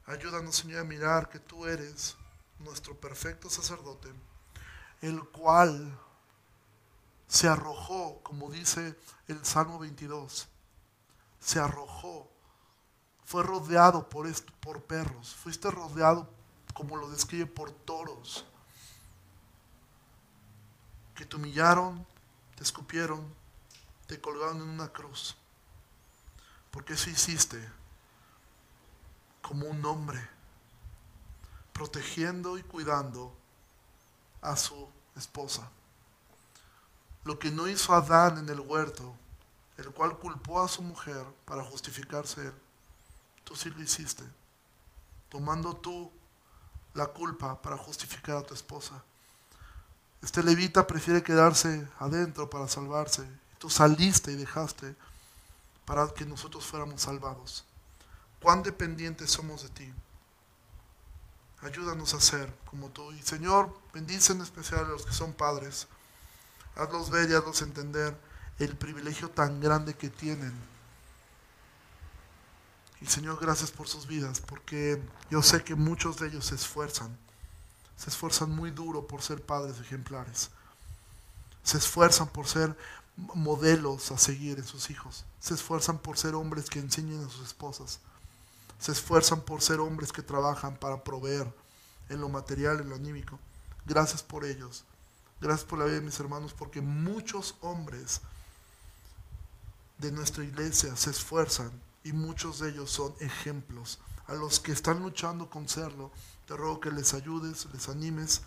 Ayúdanos, 0.08 0.58
Señor, 0.58 0.82
a 0.82 0.84
mirar 0.84 1.30
que 1.30 1.40
tú 1.40 1.66
eres 1.66 2.16
nuestro 2.60 2.96
perfecto 2.96 3.50
sacerdote, 3.50 4.14
el 5.02 5.20
cual 5.30 6.00
se 7.28 7.48
arrojó, 7.48 8.22
como 8.22 8.52
dice 8.52 8.96
el 9.28 9.44
Salmo 9.44 9.80
22, 9.80 10.48
se 11.40 11.60
arrojó, 11.60 12.30
fue 13.24 13.42
rodeado 13.42 14.08
por, 14.08 14.32
por 14.60 14.84
perros, 14.84 15.34
fuiste 15.34 15.72
rodeado, 15.72 16.30
como 16.76 16.98
lo 16.98 17.10
describe, 17.10 17.46
por 17.46 17.72
toros, 17.72 18.46
que 21.16 21.26
te 21.26 21.38
humillaron, 21.38 22.06
te 22.56 22.64
escupieron, 22.64 23.34
te 24.08 24.20
colgaron 24.20 24.58
en 24.58 24.70
una 24.70 24.90
cruz. 24.90 25.38
Porque 26.72 26.94
eso 26.94 27.10
hiciste 27.10 27.66
como 29.42 29.68
un 29.68 29.86
hombre, 29.86 30.20
protegiendo 31.72 32.58
y 32.58 32.64
cuidando 32.64 33.34
a 34.42 34.58
su 34.58 34.90
esposa. 35.16 35.72
Lo 37.24 37.40
que 37.40 37.52
no 37.52 37.70
hizo 37.70 37.94
Adán 37.94 38.38
en 38.38 38.50
el 38.50 38.60
huerto, 38.60 39.16
el 39.78 39.92
cual 39.92 40.18
culpó 40.18 40.62
a 40.62 40.68
su 40.68 40.82
mujer 40.82 41.26
para 41.46 41.64
justificarse 41.64 42.48
él, 42.48 42.54
tú 43.46 43.56
sí 43.56 43.70
lo 43.70 43.82
hiciste, 43.82 44.26
tomando 45.30 45.74
tú 45.74 46.12
la 46.96 47.08
culpa 47.08 47.62
para 47.62 47.78
justificar 47.78 48.38
a 48.38 48.44
tu 48.44 48.54
esposa. 48.54 49.04
Este 50.22 50.42
levita 50.42 50.88
prefiere 50.88 51.22
quedarse 51.22 51.88
adentro 52.00 52.50
para 52.50 52.68
salvarse. 52.68 53.28
Tú 53.60 53.70
saliste 53.70 54.32
y 54.32 54.36
dejaste 54.36 54.96
para 55.86 56.08
que 56.08 56.26
nosotros 56.26 56.66
fuéramos 56.66 57.02
salvados. 57.02 57.64
Cuán 58.42 58.64
dependientes 58.64 59.30
somos 59.30 59.64
de 59.64 59.70
ti. 59.70 59.94
Ayúdanos 61.62 62.14
a 62.14 62.22
ser 62.22 62.54
como 62.70 62.90
tú. 62.90 63.12
Y 63.12 63.22
Señor, 63.22 63.76
bendice 63.94 64.34
en 64.34 64.42
especial 64.42 64.86
a 64.86 64.90
los 64.90 65.06
que 65.06 65.14
son 65.14 65.34
padres. 65.34 65.88
Hazlos 66.76 67.10
ver 67.10 67.30
y 67.30 67.34
hazlos 67.34 67.62
entender 67.62 68.18
el 68.60 68.76
privilegio 68.76 69.30
tan 69.30 69.60
grande 69.60 69.96
que 69.96 70.10
tienen. 70.10 70.54
Señor, 73.08 73.40
gracias 73.40 73.72
por 73.72 73.88
sus 73.88 74.08
vidas, 74.08 74.40
porque 74.40 75.02
yo 75.30 75.42
sé 75.42 75.64
que 75.64 75.76
muchos 75.76 76.18
de 76.18 76.28
ellos 76.28 76.46
se 76.46 76.56
esfuerzan 76.56 77.18
se 77.98 78.10
esfuerzan 78.10 78.52
muy 78.52 78.72
duro 78.72 79.08
por 79.08 79.22
ser 79.22 79.42
padres 79.42 79.80
ejemplares. 79.80 80.50
Se 81.64 81.78
esfuerzan 81.78 82.28
por 82.28 82.48
ser 82.48 82.78
modelos 83.16 84.12
a 84.12 84.18
seguir 84.18 84.60
en 84.60 84.66
sus 84.66 84.90
hijos. 84.90 85.26
Se 85.40 85.54
esfuerzan 85.54 85.98
por 85.98 86.18
ser 86.18 86.36
hombres 86.36 86.70
que 86.70 86.80
enseñen 86.80 87.24
a 87.24 87.30
sus 87.30 87.48
esposas. 87.48 88.00
Se 88.80 88.92
esfuerzan 88.92 89.42
por 89.42 89.62
ser 89.62 89.80
hombres 89.80 90.12
que 90.12 90.22
trabajan 90.22 90.76
para 90.76 91.04
proveer 91.04 91.52
en 92.10 92.20
lo 92.20 92.30
material, 92.30 92.82
en 92.82 92.90
lo 92.90 92.96
anímico. 92.96 93.40
Gracias 93.86 94.22
por 94.22 94.44
ellos. 94.44 94.84
Gracias 95.40 95.66
por 95.66 95.80
la 95.80 95.86
vida 95.86 95.96
de 95.96 96.02
mis 96.02 96.20
hermanos, 96.20 96.54
porque 96.54 96.82
muchos 96.82 97.56
hombres 97.62 98.22
de 99.98 100.12
nuestra 100.12 100.44
iglesia 100.44 100.96
se 100.98 101.10
esfuerzan 101.10 101.72
y 102.06 102.14
muchos 102.14 102.60
de 102.60 102.70
ellos 102.70 102.92
son 102.92 103.14
ejemplos. 103.20 104.00
A 104.28 104.36
los 104.36 104.60
que 104.60 104.72
están 104.72 105.02
luchando 105.02 105.50
con 105.50 105.68
serlo 105.68 106.12
te 106.48 106.56
ruego 106.56 106.80
que 106.80 106.92
les 106.92 107.16
ayudes, 107.16 107.68
les 107.74 107.90
animes 107.90 108.44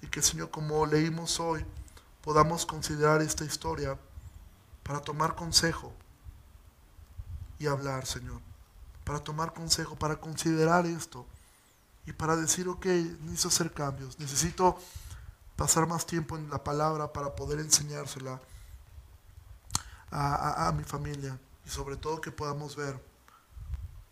y 0.00 0.06
que 0.08 0.22
Señor, 0.22 0.50
como 0.50 0.84
leímos 0.86 1.38
hoy, 1.38 1.64
podamos 2.22 2.64
considerar 2.64 3.20
esta 3.20 3.44
historia 3.44 3.98
para 4.82 5.00
tomar 5.00 5.34
consejo 5.34 5.92
y 7.58 7.66
hablar, 7.66 8.06
Señor. 8.06 8.40
Para 9.04 9.20
tomar 9.20 9.52
consejo, 9.52 9.96
para 9.96 10.16
considerar 10.16 10.86
esto 10.86 11.26
y 12.06 12.12
para 12.12 12.34
decir, 12.34 12.66
ok, 12.66 12.86
necesito 12.86 13.48
hacer 13.48 13.72
cambios, 13.74 14.18
necesito 14.18 14.78
pasar 15.54 15.86
más 15.86 16.06
tiempo 16.06 16.38
en 16.38 16.48
la 16.48 16.64
palabra 16.64 17.12
para 17.12 17.36
poder 17.36 17.60
enseñársela 17.60 18.40
a, 20.10 20.68
a 20.68 20.72
mi 20.72 20.84
familia 20.84 21.38
y 21.66 21.70
sobre 21.70 21.96
todo 21.96 22.20
que 22.20 22.30
podamos 22.30 22.76
ver, 22.76 23.02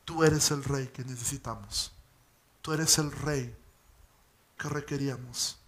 tú 0.04 0.24
eres 0.24 0.50
el 0.50 0.64
rey 0.64 0.88
que 0.88 1.04
necesitamos. 1.04 1.92
Tú 2.60 2.72
eres 2.72 2.98
el 2.98 3.12
rey 3.12 3.56
que 4.58 4.68
requeríamos. 4.68 5.58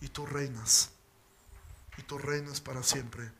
Y 0.00 0.08
tú 0.08 0.24
reinas. 0.24 0.90
Y 1.98 2.02
tu 2.02 2.18
reino 2.18 2.50
es 2.50 2.60
para 2.60 2.82
siempre. 2.82 3.30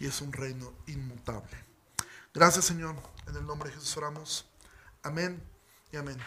Y 0.00 0.06
es 0.06 0.20
un 0.20 0.32
reino 0.32 0.72
inmutable. 0.88 1.56
Gracias 2.34 2.64
Señor. 2.64 2.96
En 3.28 3.36
el 3.36 3.46
nombre 3.46 3.70
de 3.70 3.76
Jesús 3.76 3.96
oramos. 3.96 4.44
Amén 5.04 5.40
y 5.92 5.96
amén. 5.96 6.18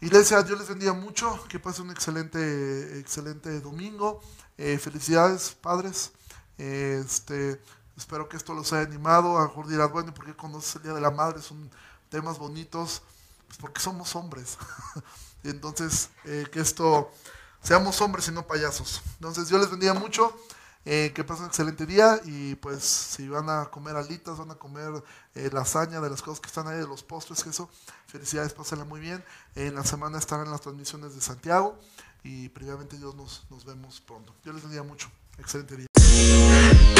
Iglesia, 0.00 0.42
Dios 0.42 0.58
les 0.60 0.68
bendiga 0.68 0.92
mucho. 0.92 1.44
Que 1.48 1.58
pasen 1.58 1.86
un 1.86 1.90
excelente, 1.90 3.00
excelente 3.00 3.60
domingo. 3.60 4.20
Eh, 4.56 4.78
felicidades, 4.78 5.50
padres. 5.60 6.12
este, 6.56 7.60
espero 8.00 8.28
que 8.28 8.36
esto 8.36 8.54
los 8.54 8.72
haya 8.72 8.86
animado. 8.86 9.38
A 9.38 9.46
mejor 9.46 9.68
dirás, 9.68 9.92
bueno, 9.92 10.12
¿por 10.12 10.24
qué 10.24 10.34
conoces 10.34 10.76
el 10.76 10.82
Día 10.82 10.92
de 10.94 11.00
la 11.00 11.10
Madre? 11.10 11.40
Son 11.40 11.70
temas 12.08 12.38
bonitos. 12.38 13.02
Pues 13.46 13.58
porque 13.58 13.80
somos 13.80 14.16
hombres. 14.16 14.58
Entonces, 15.44 16.10
eh, 16.24 16.46
que 16.50 16.60
esto, 16.60 17.10
seamos 17.62 18.00
hombres 18.00 18.26
y 18.28 18.32
no 18.32 18.46
payasos. 18.46 19.02
Entonces, 19.14 19.48
Dios 19.48 19.60
les 19.60 19.70
bendiga 19.70 19.94
mucho. 19.94 20.34
Eh, 20.86 21.12
que 21.14 21.24
pasen 21.24 21.44
un 21.44 21.48
excelente 21.50 21.84
día 21.84 22.18
y 22.24 22.54
pues 22.54 22.82
si 22.82 23.28
van 23.28 23.50
a 23.50 23.66
comer 23.66 23.96
alitas, 23.96 24.38
van 24.38 24.50
a 24.50 24.54
comer 24.54 24.90
eh, 25.34 25.50
lasaña 25.52 26.00
de 26.00 26.08
las 26.08 26.22
cosas 26.22 26.40
que 26.40 26.46
están 26.46 26.68
ahí, 26.68 26.78
de 26.78 26.86
los 26.86 27.02
postres, 27.02 27.46
eso, 27.46 27.68
felicidades, 28.06 28.54
pásenla 28.54 28.86
muy 28.86 28.98
bien. 28.98 29.22
En 29.54 29.74
la 29.74 29.84
semana 29.84 30.16
estarán 30.16 30.50
las 30.50 30.62
transmisiones 30.62 31.14
de 31.14 31.20
Santiago 31.20 31.78
y 32.22 32.48
previamente 32.48 32.96
Dios 32.96 33.14
nos, 33.14 33.44
nos 33.50 33.66
vemos 33.66 34.00
pronto. 34.00 34.34
Dios 34.42 34.54
les 34.54 34.64
bendiga 34.64 34.82
mucho. 34.82 35.10
Excelente 35.36 35.76
día. 35.76 35.99